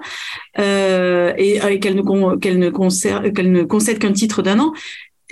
euh, 0.58 1.34
et, 1.38 1.58
et 1.58 1.80
qu'elle 1.80 1.96
ne 1.96 2.70
concerne 2.70 3.26
ne 3.26 3.64
concède 3.64 4.00
qu'un 4.00 4.14
titre 4.14 4.42
d'un 4.42 4.60
an. 4.60 4.72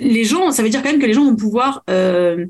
Les 0.00 0.24
gens, 0.24 0.50
ça 0.50 0.62
veut 0.62 0.68
dire 0.68 0.82
quand 0.82 0.90
même 0.90 1.00
que 1.00 1.06
les 1.06 1.14
gens 1.14 1.24
vont 1.24 1.36
pouvoir 1.36 1.82
euh, 1.88 2.44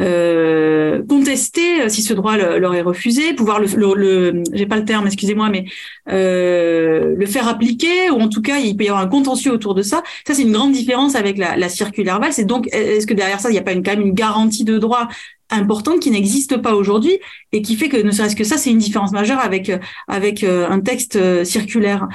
euh, 0.00 1.02
contester 1.08 1.82
euh, 1.82 1.88
si 1.88 2.02
ce 2.02 2.14
droit 2.14 2.36
leur 2.36 2.74
est 2.74 2.82
refusé, 2.82 3.34
pouvoir 3.34 3.60
le, 3.60 3.66
le, 3.94 4.42
j'ai 4.52 4.66
pas 4.66 4.76
le 4.76 4.84
terme, 4.84 5.06
excusez-moi, 5.06 5.48
mais 5.50 5.64
euh, 6.10 7.14
le 7.16 7.26
faire 7.26 7.48
appliquer 7.48 8.10
ou 8.10 8.20
en 8.20 8.28
tout 8.28 8.42
cas 8.42 8.58
il 8.58 8.76
peut 8.76 8.84
y 8.84 8.88
avoir 8.88 9.02
un 9.02 9.08
contentieux 9.08 9.52
autour 9.52 9.74
de 9.74 9.82
ça. 9.82 10.02
Ça 10.26 10.34
c'est 10.34 10.42
une 10.42 10.52
grande 10.52 10.72
différence 10.72 11.14
avec 11.16 11.36
la, 11.38 11.56
la 11.56 11.68
circulaire 11.68 12.20
Valls. 12.20 12.32
Et 12.38 12.44
donc 12.44 12.68
est-ce 12.72 13.06
que 13.06 13.14
derrière 13.14 13.40
ça 13.40 13.48
il 13.50 13.52
n'y 13.52 13.58
a 13.58 13.62
pas 13.62 13.72
une, 13.72 13.82
quand 13.82 13.92
même 13.92 14.06
une 14.06 14.14
garantie 14.14 14.64
de 14.64 14.78
droit 14.78 15.08
importante 15.50 16.00
qui 16.00 16.10
n'existe 16.10 16.58
pas 16.58 16.74
aujourd'hui 16.74 17.18
et 17.52 17.62
qui 17.62 17.74
fait 17.74 17.88
que 17.88 17.96
ne 17.96 18.10
serait-ce 18.10 18.36
que 18.36 18.44
ça 18.44 18.58
c'est 18.58 18.70
une 18.70 18.78
différence 18.78 19.12
majeure 19.12 19.40
avec 19.40 19.72
avec 20.06 20.44
euh, 20.44 20.68
un 20.68 20.80
texte 20.80 21.44
circulaire? 21.44 22.06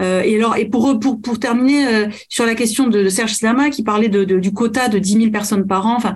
Euh, 0.00 0.22
et 0.22 0.36
alors, 0.36 0.56
et 0.56 0.64
pour 0.64 0.98
pour 0.98 1.20
pour 1.20 1.38
terminer 1.38 1.86
euh, 1.86 2.06
sur 2.28 2.46
la 2.46 2.54
question 2.54 2.88
de, 2.88 3.08
Serge 3.08 3.34
Slama 3.34 3.68
qui 3.70 3.82
parlait 3.82 4.08
de, 4.08 4.24
de, 4.24 4.38
du 4.38 4.52
quota 4.52 4.88
de 4.88 4.98
10 4.98 5.12
000 5.18 5.30
personnes 5.30 5.66
par 5.66 5.86
an. 5.86 5.94
Enfin, 5.96 6.14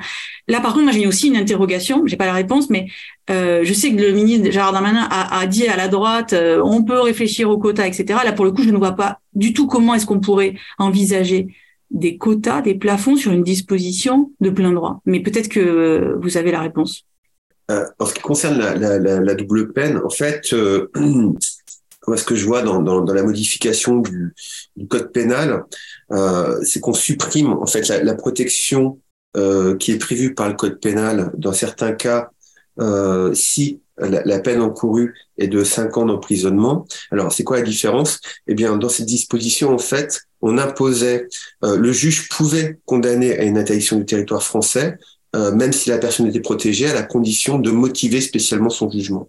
là, 0.49 0.61
par 0.61 0.73
contre, 0.73 0.85
moi, 0.85 0.93
j'ai 0.93 1.07
aussi 1.07 1.29
une 1.29 1.37
interrogation. 1.37 2.03
J'ai 2.07 2.17
pas 2.17 2.27
la 2.27 2.33
réponse, 2.33 2.71
mais 2.71 2.87
euh, 3.29 3.61
je 3.65 3.73
sais 3.75 3.91
que 3.91 4.01
le 4.01 4.13
ministre 4.13 4.51
Gérard 4.51 4.73
Darmanin 4.73 5.07
a, 5.11 5.41
a 5.41 5.47
dit 5.47 5.67
à 5.69 5.77
la 5.77 5.89
droite, 5.89 6.33
euh, 6.33 6.63
on 6.65 6.85
peut 6.85 7.01
réfléchir 7.01 7.51
au 7.51 7.59
quota, 7.59 7.87
etc. 7.87 8.21
Là, 8.25 8.33
pour 8.33 8.45
le 8.47 8.53
coup, 8.53 8.63
je 8.63 8.71
ne 8.71 8.79
vois 8.79 8.93
pas 8.93 9.21
du 9.35 9.53
tout 9.53 9.67
comment 9.67 9.95
est-ce 9.95 10.07
qu'on 10.07 10.21
pourrait 10.21 10.55
envisager 10.79 11.49
des 11.91 12.17
quotas, 12.17 12.63
des 12.63 12.75
plafonds 12.75 13.17
sur 13.17 13.33
une 13.33 13.45
disposition 13.45 14.33
de 14.41 14.51
plein 14.51 14.73
droit. 14.73 15.01
Mais 15.05 15.21
peut-être 15.21 15.49
que 15.49 16.17
vous 16.21 16.37
avez 16.37 16.51
la 16.51 16.61
réponse. 16.61 17.05
en 17.69 18.07
ce 18.07 18.15
qui 18.15 18.23
concerne 18.23 18.59
la, 18.59 18.75
la, 18.75 18.99
la, 18.99 19.21
la 19.21 19.35
double 19.35 19.73
peine, 19.73 20.01
en 20.05 20.11
fait, 20.11 20.55
moi, 22.07 22.17
ce 22.17 22.25
que 22.25 22.35
je 22.35 22.45
vois 22.45 22.63
dans, 22.63 22.81
dans, 22.83 23.01
dans 23.01 23.15
la 23.15 23.23
modification 23.23 23.99
du, 23.99 24.35
du 24.77 24.87
code 24.87 25.13
pénal, 25.13 25.65
euh, 26.13 26.59
c'est 26.63 26.81
qu'on 26.81 26.93
supprime 26.93 27.53
en 27.53 27.67
fait 27.67 27.89
la, 27.89 28.03
la 28.03 28.15
protection 28.15 28.99
euh, 29.37 29.77
qui 29.77 29.93
est 29.93 29.99
prévue 29.99 30.35
par 30.35 30.49
le 30.49 30.55
code 30.55 30.81
pénal 30.81 31.31
dans 31.37 31.53
certains 31.53 31.93
cas 31.93 32.31
euh, 32.81 33.35
si 33.35 33.81
la, 33.99 34.23
la, 34.25 34.39
peine 34.41 34.61
encourue 34.61 35.15
est 35.39 35.49
de 35.49 35.65
5 35.65 35.97
ans 35.97 36.07
d'emprisonnement. 36.07 36.87
Alors, 37.11 37.33
c'est 37.33 37.45
quoi 37.45 37.59
la 37.59 37.63
différence? 37.63 38.21
Eh 38.47 38.55
bien, 38.55 38.77
dans 38.77 38.89
cette 38.89 39.07
disposition, 39.07 39.75
en 39.75 39.79
fait, 39.79 40.21
on 40.43 40.59
imposait, 40.59 41.29
euh, 41.65 41.77
le 41.77 41.93
juge 41.93 42.29
pouvait 42.29 42.79
condamner 42.85 43.39
à 43.39 43.45
une 43.45 43.57
interdiction 43.59 43.97
du 43.97 44.05
territoire 44.05 44.43
français 44.43 44.99
euh, 45.37 45.53
même 45.53 45.73
si 45.73 45.91
la 45.91 45.99
personne 45.99 46.27
était 46.27 46.41
protégée, 46.41 46.89
à 46.89 46.95
la 46.95 47.03
condition 47.03 47.59
de 47.59 47.71
motiver 47.71 48.21
spécialement 48.21 48.71
son 48.71 48.91
jugement. 48.91 49.29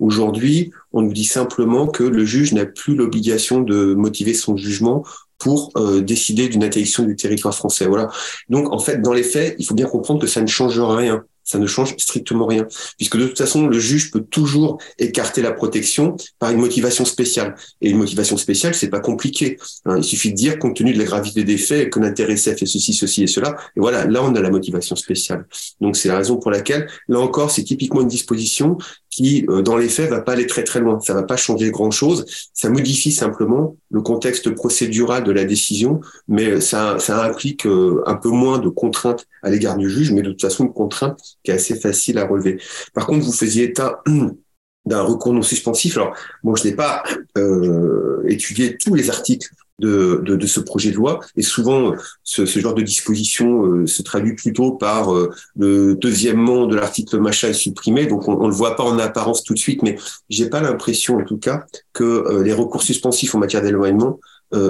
Aujourd'hui, 0.00 0.72
on 0.92 1.02
nous 1.02 1.12
dit 1.12 1.26
simplement 1.26 1.86
que 1.86 2.04
le 2.04 2.24
juge 2.24 2.52
n'a 2.54 2.64
plus 2.64 2.94
l'obligation 2.94 3.60
de 3.60 3.94
motiver 3.94 4.34
son 4.34 4.56
jugement 4.56 5.04
pour 5.38 5.72
euh, 5.76 6.00
décider 6.00 6.48
d'une 6.48 6.64
interdiction 6.64 7.02
du 7.02 7.16
territoire 7.16 7.54
français. 7.54 7.86
Voilà. 7.86 8.08
Donc, 8.48 8.72
en 8.72 8.78
fait, 8.78 9.02
dans 9.02 9.12
les 9.12 9.24
faits, 9.24 9.56
il 9.58 9.66
faut 9.66 9.74
bien 9.74 9.86
comprendre 9.86 10.20
que 10.20 10.26
ça 10.26 10.40
ne 10.40 10.46
change 10.46 10.80
rien 10.80 11.24
ça 11.44 11.58
ne 11.58 11.66
change 11.66 11.94
strictement 11.98 12.46
rien, 12.46 12.66
puisque 12.96 13.16
de 13.16 13.26
toute 13.26 13.38
façon, 13.38 13.66
le 13.66 13.78
juge 13.78 14.10
peut 14.10 14.20
toujours 14.22 14.78
écarter 14.98 15.42
la 15.42 15.52
protection 15.52 16.16
par 16.38 16.50
une 16.50 16.58
motivation 16.58 17.04
spéciale. 17.04 17.54
Et 17.80 17.90
une 17.90 17.98
motivation 17.98 18.36
spéciale, 18.36 18.74
c'est 18.74 18.90
pas 18.90 19.00
compliqué. 19.00 19.58
Hein. 19.84 19.96
Il 19.98 20.04
suffit 20.04 20.30
de 20.30 20.36
dire, 20.36 20.58
compte 20.58 20.76
tenu 20.76 20.92
de 20.92 20.98
la 20.98 21.04
gravité 21.04 21.44
des 21.44 21.58
faits, 21.58 21.90
que 21.90 22.00
l'intéressé 22.00 22.50
a 22.50 22.56
fait 22.56 22.66
ceci, 22.66 22.94
ceci 22.94 23.24
et 23.24 23.26
cela. 23.26 23.56
Et 23.76 23.80
voilà, 23.80 24.04
là, 24.06 24.22
on 24.22 24.34
a 24.34 24.40
la 24.40 24.50
motivation 24.50 24.96
spéciale. 24.96 25.46
Donc, 25.80 25.96
c'est 25.96 26.08
la 26.08 26.16
raison 26.16 26.36
pour 26.36 26.50
laquelle, 26.50 26.88
là 27.08 27.18
encore, 27.18 27.50
c'est 27.50 27.64
typiquement 27.64 28.02
une 28.02 28.08
disposition 28.08 28.78
qui, 29.10 29.44
euh, 29.48 29.62
dans 29.62 29.76
les 29.76 29.88
faits, 29.88 30.08
va 30.08 30.20
pas 30.20 30.32
aller 30.32 30.46
très 30.46 30.64
très 30.64 30.80
loin. 30.80 30.98
Ça 31.00 31.14
va 31.14 31.22
pas 31.22 31.36
changer 31.36 31.70
grand 31.70 31.90
chose. 31.90 32.24
Ça 32.54 32.70
modifie 32.70 33.12
simplement 33.12 33.76
le 33.90 34.00
contexte 34.00 34.50
procédural 34.50 35.22
de 35.22 35.32
la 35.32 35.44
décision, 35.44 36.00
mais 36.28 36.60
ça, 36.60 36.98
ça 36.98 37.22
implique 37.24 37.66
euh, 37.66 38.02
un 38.06 38.14
peu 38.14 38.30
moins 38.30 38.58
de 38.58 38.68
contraintes 38.68 39.26
à 39.42 39.50
l'égard 39.50 39.76
du 39.76 39.90
juge, 39.90 40.12
mais 40.12 40.22
de 40.22 40.30
toute 40.30 40.40
façon 40.40 40.64
une 40.64 40.72
contrainte 40.72 41.31
qui 41.42 41.50
est 41.50 41.54
assez 41.54 41.78
facile 41.78 42.18
à 42.18 42.26
relever. 42.26 42.60
Par 42.94 43.06
contre, 43.06 43.24
vous 43.24 43.32
faisiez 43.32 43.64
état 43.64 44.02
d'un 44.86 45.02
recours 45.02 45.32
non 45.32 45.42
suspensif. 45.42 45.96
Alors, 45.96 46.14
bon, 46.42 46.54
je 46.54 46.68
n'ai 46.68 46.74
pas 46.74 47.02
euh, 47.36 48.22
étudié 48.26 48.76
tous 48.76 48.94
les 48.94 49.10
articles 49.10 49.48
de, 49.78 50.22
de, 50.24 50.36
de, 50.36 50.46
ce 50.46 50.60
projet 50.60 50.90
de 50.90 50.96
loi. 50.96 51.20
Et 51.36 51.42
souvent, 51.42 51.94
ce, 52.22 52.46
ce 52.46 52.58
genre 52.60 52.74
de 52.74 52.82
disposition 52.82 53.64
euh, 53.64 53.86
se 53.86 54.02
traduit 54.02 54.34
plutôt 54.34 54.72
par 54.72 55.12
euh, 55.12 55.30
le 55.56 55.94
deuxièmement 55.94 56.66
de 56.66 56.76
l'article 56.76 57.18
machin 57.18 57.48
est 57.48 57.54
supprimé. 57.54 58.06
Donc, 58.06 58.28
on, 58.28 58.34
on 58.40 58.48
le 58.48 58.54
voit 58.54 58.76
pas 58.76 58.84
en 58.84 58.98
apparence 58.98 59.42
tout 59.42 59.54
de 59.54 59.58
suite, 59.58 59.82
mais 59.82 59.96
j'ai 60.30 60.48
pas 60.48 60.60
l'impression, 60.60 61.16
en 61.18 61.24
tout 61.24 61.38
cas, 61.38 61.66
que 61.92 62.04
euh, 62.04 62.42
les 62.42 62.52
recours 62.52 62.82
suspensifs 62.82 63.34
en 63.34 63.38
matière 63.38 63.62
d'éloignement 63.62 64.18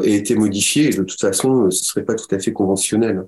ait 0.04 0.12
été 0.12 0.36
modifié. 0.36 0.90
Et 0.90 0.96
de 0.96 1.02
toute 1.02 1.20
façon, 1.20 1.68
ce 1.68 1.84
serait 1.84 2.04
pas 2.04 2.14
tout 2.14 2.32
à 2.32 2.38
fait 2.38 2.52
conventionnel. 2.52 3.26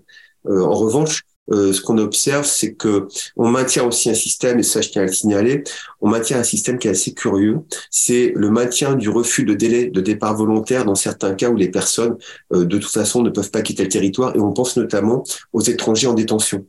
en 0.49 0.73
revanche, 0.73 1.25
ce 1.51 1.81
qu'on 1.81 1.99
observe, 1.99 2.45
c'est 2.45 2.75
que 2.75 3.07
on 3.37 3.51
maintient 3.51 3.85
aussi 3.85 4.11
un 4.11 4.15
système, 4.15 4.59
et 4.59 4.63
ça 4.63 4.81
je 4.81 4.89
tiens 4.89 5.03
à 5.03 5.07
le 5.07 5.13
signaler, 5.13 5.65
on 6.01 6.09
maintient 6.09 6.39
un 6.39 6.45
système 6.45 6.79
qui 6.79 6.89
est 6.89 6.93
assez 6.93 7.15
curieux. 7.15 7.59
C'est 7.91 8.33
le 8.35 8.51
maintien 8.51 8.95
du 8.95 9.09
refus 9.09 9.45
de 9.45 9.55
délai 9.55 9.91
de 9.91 10.01
départ 10.01 10.37
volontaire 10.37 10.85
dans 10.85 10.95
certains 10.95 11.35
cas 11.35 11.51
où 11.51 11.57
les 11.57 11.71
personnes, 11.71 12.17
de 12.51 12.65
toute 12.65 12.91
façon, 12.91 13.23
ne 13.23 13.31
peuvent 13.31 13.51
pas 13.51 13.63
quitter 13.63 13.83
le 13.83 13.89
territoire. 13.89 14.35
Et 14.37 14.41
on 14.41 14.53
pense 14.53 14.77
notamment 14.77 15.25
aux 15.53 15.61
étrangers 15.61 16.07
en 16.07 16.15
détention 16.15 16.67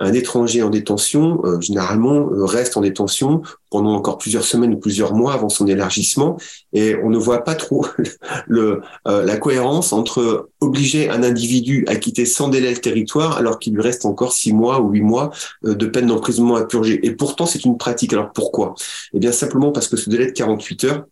un 0.00 0.12
étranger 0.14 0.62
en 0.62 0.70
détention, 0.70 1.40
euh, 1.44 1.60
généralement, 1.60 2.30
euh, 2.32 2.44
reste 2.44 2.76
en 2.76 2.80
détention 2.80 3.42
pendant 3.70 3.94
encore 3.94 4.18
plusieurs 4.18 4.44
semaines 4.44 4.74
ou 4.74 4.78
plusieurs 4.78 5.14
mois 5.14 5.34
avant 5.34 5.50
son 5.50 5.66
élargissement, 5.66 6.38
et 6.72 6.96
on 6.96 7.10
ne 7.10 7.18
voit 7.18 7.44
pas 7.44 7.54
trop 7.54 7.86
le, 8.48 8.80
euh, 9.06 9.24
la 9.24 9.36
cohérence 9.36 9.92
entre 9.92 10.48
obliger 10.60 11.10
un 11.10 11.22
individu 11.22 11.84
à 11.86 11.96
quitter 11.96 12.24
sans 12.24 12.48
délai 12.48 12.70
le 12.70 12.80
territoire 12.80 13.36
alors 13.36 13.58
qu'il 13.58 13.74
lui 13.74 13.82
reste 13.82 14.06
encore 14.06 14.32
six 14.32 14.52
mois 14.52 14.80
ou 14.80 14.90
huit 14.90 15.02
mois 15.02 15.30
de 15.62 15.86
peine 15.86 16.06
d'emprisonnement 16.06 16.56
à 16.56 16.64
purger. 16.64 17.06
Et 17.06 17.12
pourtant, 17.12 17.46
c'est 17.46 17.64
une 17.64 17.76
pratique. 17.76 18.12
Alors 18.12 18.32
pourquoi? 18.32 18.74
Eh 19.12 19.18
bien, 19.18 19.32
simplement 19.32 19.70
parce 19.70 19.88
que 19.88 19.96
ce 19.96 20.10
délai 20.10 20.26
de 20.26 20.32
48 20.32 20.84
heures 20.84 21.04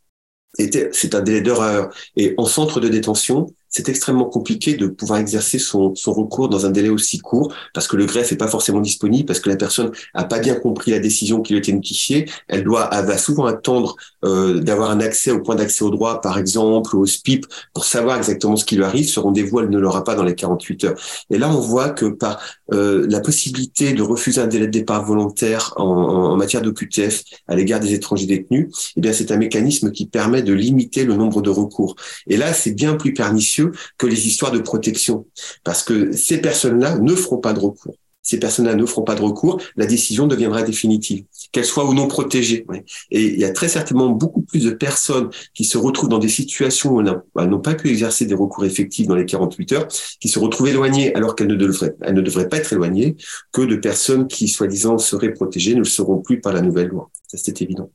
c'est 0.93 1.15
un 1.15 1.21
délai 1.21 1.41
d'heure 1.41 1.91
Et 2.17 2.35
en 2.37 2.47
centre 2.47 2.81
de 2.81 2.89
détention, 2.89 3.47
c'est 3.79 3.89
extrêmement 3.89 4.25
compliqué 4.25 4.75
de 4.75 4.89
pouvoir 4.89 5.21
exercer 5.21 5.61
son, 5.61 5.95
recours 6.07 6.49
dans 6.49 6.67
un 6.67 6.71
délai 6.71 6.89
aussi 6.89 7.19
court 7.19 7.55
parce 7.73 7.87
que 7.87 7.97
le 7.97 8.07
greffe 8.07 8.33
n'est 8.33 8.37
pas 8.37 8.49
forcément 8.49 8.81
disponible, 8.81 9.25
parce 9.25 9.39
que 9.39 9.49
la 9.49 9.55
personne 9.55 9.93
a 10.15 10.25
pas 10.25 10.41
bien 10.41 10.57
compris 10.57 10.91
la 10.91 10.99
décision 10.99 11.43
qui 11.43 11.53
lui 11.53 11.59
a 11.59 11.61
été 11.61 11.73
notifiée. 11.73 12.29
Elle 12.49 12.65
doit, 12.65 12.91
elle 12.93 13.07
va 13.07 13.17
souvent 13.19 13.47
attendre 13.47 13.95
euh, 14.25 14.59
d'avoir 14.59 14.91
un 14.91 14.99
accès 14.99 15.31
au 15.31 15.41
point 15.41 15.55
d'accès 15.55 15.85
au 15.85 15.91
droit, 15.91 16.21
par 16.21 16.39
exemple, 16.39 16.97
au 16.97 17.07
SPIP, 17.07 17.47
pour 17.73 17.85
savoir 17.85 18.17
exactement 18.19 18.57
ce 18.57 18.65
qui 18.65 18.75
lui 18.75 18.83
arrive. 18.83 19.09
Ce 19.09 19.21
rendez-vous, 19.21 19.61
elle 19.61 19.71
ne 19.71 19.79
l'aura 19.79 20.03
pas 20.03 20.17
dans 20.17 20.25
les 20.25 20.35
48 20.35 20.85
heures. 20.85 20.99
Et 21.31 21.39
là, 21.39 21.49
on 21.49 21.61
voit 21.61 21.91
que 21.91 22.07
par 22.07 22.41
euh, 22.73 23.07
la 23.09 23.21
possibilité 23.21 23.93
de 23.93 24.03
refuser 24.03 24.41
un 24.41 24.47
délai 24.47 24.67
de 24.67 24.73
départ 24.73 25.05
volontaire 25.05 25.73
en, 25.77 25.85
en 25.85 26.37
matière 26.37 26.63
d'OQTF 26.63 27.23
à 27.47 27.57
l'égard 27.57 27.81
des 27.81 27.95
étrangers 27.95 28.27
détenus, 28.27 28.69
eh 28.97 29.01
bien, 29.01 29.13
c'est 29.13 29.31
un 29.33 29.37
mécanisme 29.37 29.91
qui 29.91 30.07
permet 30.07 30.43
de 30.43 30.53
limiter 30.53 31.05
le 31.05 31.15
nombre 31.15 31.43
de 31.43 31.51
recours. 31.51 31.97
Et 32.27 32.37
là, 32.37 32.53
c'est 32.53 32.73
bien 32.73 32.95
plus 32.95 33.15
pernicieux 33.15 33.73
que 33.97 34.07
les 34.07 34.27
histoires 34.27 34.53
de 34.53 34.61
protection. 34.61 35.27
Parce 35.65 35.83
que 35.83 36.13
ces 36.13 36.41
personnes-là 36.41 36.99
ne 36.99 37.15
feront 37.15 37.39
pas 37.39 37.53
de 37.53 37.61
recours. 37.61 37.95
Ces 38.23 38.39
personnes-là 38.39 38.75
ne 38.75 38.85
feront 38.85 39.05
pas 39.05 39.15
de 39.15 39.23
recours, 39.23 39.61
la 39.77 39.87
décision 39.87 40.27
deviendra 40.27 40.63
définitive, 40.63 41.25
qu'elle 41.51 41.65
soit 41.65 41.87
ou 41.87 41.95
non 41.95 42.09
protégée. 42.09 42.67
Et 43.11 43.23
il 43.23 43.39
y 43.39 43.45
a 43.45 43.53
très 43.53 43.69
certainement 43.69 44.11
beaucoup 44.11 44.43
plus 44.43 44.65
de 44.65 44.71
personnes 44.71 45.31
qui 45.55 45.65
se 45.65 45.79
retrouvent 45.79 46.11
dans 46.11 46.19
des 46.19 46.29
situations 46.29 46.97
où 46.97 47.01
elles 47.01 47.49
n'ont 47.49 47.61
pas 47.61 47.75
pu 47.75 47.89
exercer 47.89 48.27
des 48.27 48.35
recours 48.35 48.67
effectifs 48.67 49.07
dans 49.07 49.15
les 49.15 49.25
48 49.25 49.73
heures, 49.73 49.89
qui 50.21 50.29
se 50.29 50.39
retrouvent 50.39 50.69
éloignées 50.69 51.15
alors 51.15 51.37
qu'elles 51.37 51.47
ne 51.47 51.55
devraient, 51.55 51.95
elles 52.03 52.15
ne 52.15 52.21
devraient 52.21 52.49
pas 52.49 52.59
être 52.59 52.73
éloignées, 52.73 53.17
que 53.53 53.63
de 53.63 53.77
personnes 53.77 54.29
qui, 54.29 54.49
soi-disant, 54.49 54.99
seraient 54.99 55.33
protégées, 55.33 55.73
ne 55.73 55.79
le 55.79 55.85
seront 55.85 56.19
plus 56.19 56.41
par 56.41 56.53
la 56.53 56.61
nouvelle 56.61 56.89
loi. 56.89 57.11
Ça, 57.29 57.39
c'est 57.39 57.63
évident. 57.63 57.91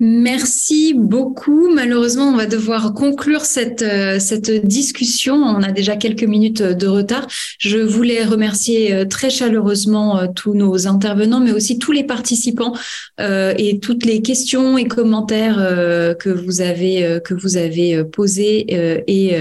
Merci 0.00 0.92
beaucoup. 0.92 1.72
Malheureusement, 1.72 2.24
on 2.30 2.36
va 2.36 2.46
devoir 2.46 2.94
conclure 2.94 3.42
cette, 3.42 3.82
euh, 3.82 4.18
cette 4.18 4.50
discussion. 4.66 5.36
On 5.36 5.62
a 5.62 5.70
déjà 5.70 5.94
quelques 5.94 6.24
minutes 6.24 6.62
de 6.62 6.86
retard. 6.88 7.28
Je 7.60 7.78
voulais 7.78 8.24
remercier 8.24 8.92
euh, 8.92 9.04
très 9.04 9.30
chaleureusement 9.30 10.18
euh, 10.18 10.26
tous 10.34 10.54
nos 10.54 10.88
intervenants, 10.88 11.38
mais 11.38 11.52
aussi 11.52 11.78
tous 11.78 11.92
les 11.92 12.02
participants 12.02 12.74
et 13.20 13.78
toutes 13.80 14.04
les 14.04 14.20
questions 14.20 14.76
et 14.76 14.86
commentaires 14.88 15.56
que 16.18 16.28
vous 16.28 16.60
avez 16.60 17.20
que 17.24 17.32
vous 17.32 17.56
avez 17.56 18.02
posés 18.04 18.66
et 19.06 19.36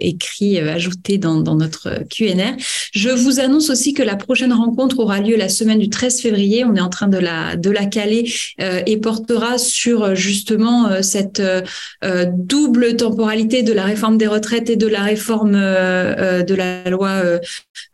écrits, 0.00 0.58
ajoutés 0.58 1.18
dans, 1.18 1.36
dans 1.36 1.54
notre 1.54 2.02
QNR. 2.10 2.56
Je 2.92 3.10
vous 3.10 3.38
annonce 3.38 3.70
aussi 3.70 3.94
que 3.94 4.02
la 4.02 4.16
prochaine 4.16 4.52
rencontre 4.52 4.98
aura 4.98 5.20
lieu 5.20 5.36
la 5.36 5.48
semaine 5.48 5.78
du 5.78 5.88
13 5.88 6.20
février. 6.20 6.64
On 6.64 6.74
est 6.74 6.80
en 6.80 6.88
train 6.88 7.08
de 7.08 7.18
la 7.18 7.54
de 7.56 7.70
la 7.70 7.86
caler 7.86 8.32
et 8.58 8.96
portera 8.96 9.58
sur 9.58 9.91
euh, 10.00 10.14
justement 10.14 10.88
euh, 10.88 11.02
cette 11.02 11.40
euh, 11.40 12.26
double 12.32 12.96
temporalité 12.96 13.62
de 13.62 13.72
la 13.72 13.84
réforme 13.84 14.18
des 14.18 14.26
retraites 14.26 14.70
et 14.70 14.76
de 14.76 14.86
la 14.86 15.02
réforme 15.02 15.52
de 15.52 16.54
la 16.54 16.88
loi 16.90 17.22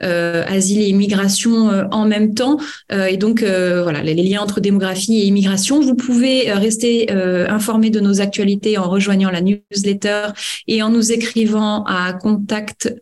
asile 0.00 0.80
et 0.80 0.88
immigration 0.88 1.70
en 1.90 2.04
même 2.06 2.34
temps. 2.34 2.58
et 2.90 3.16
donc 3.16 3.42
voilà 3.42 4.02
les 4.02 4.14
liens 4.14 4.40
entre 4.40 4.60
démographie 4.60 5.20
et 5.20 5.24
immigration. 5.24 5.80
Vous 5.80 5.94
pouvez 5.94 6.52
rester 6.52 7.10
informé 7.10 7.90
de 7.90 8.00
nos 8.00 8.20
actualités 8.20 8.78
en 8.78 8.88
rejoignant 8.88 9.30
la 9.30 9.40
newsletter 9.40 10.28
et 10.66 10.82
en 10.82 10.90
nous 10.90 11.12
écrivant 11.12 11.84
à 11.84 12.12
contact 12.12 12.94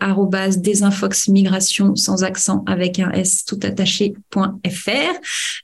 migration 1.29 1.97
sans 1.97 2.25
accent 2.25 2.65
avec 2.67 2.99
un 2.99 3.11
s 3.13 3.45
tout 3.45 3.61
attaché.fr. 3.63 4.51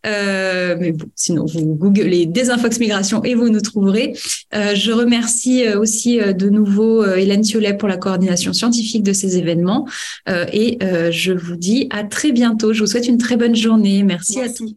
mais 0.05 0.93
bon, 0.93 1.07
sinon 1.14 1.47
vous 1.47 1.74
googlez 1.74 2.26
Desinfox 2.26 2.78
Migration 2.78 3.21
et 3.24 3.34
vous 3.34 3.48
nous 3.48 3.60
trouverez. 3.60 4.14
Euh, 4.54 4.74
je 4.74 4.92
remercie 4.92 5.66
euh, 5.66 5.78
aussi 5.78 6.20
euh, 6.20 6.32
de 6.32 6.48
nouveau 6.48 7.04
Hélène 7.04 7.44
Ciolet 7.44 7.74
pour 7.74 7.88
la 7.88 7.96
coordination 7.96 8.52
scientifique 8.52 9.02
de 9.02 9.12
ces 9.12 9.36
événements 9.36 9.86
et 10.28 10.78
je 11.10 11.32
vous 11.32 11.56
dis 11.56 11.86
à 11.90 12.04
très 12.04 12.32
bientôt. 12.32 12.72
Je 12.72 12.80
vous 12.80 12.86
souhaite 12.86 13.08
une 13.08 13.18
très 13.18 13.36
bonne 13.36 13.54
journée. 13.54 14.02
Merci, 14.02 14.40
à 14.40 14.48
tous. 14.48 14.74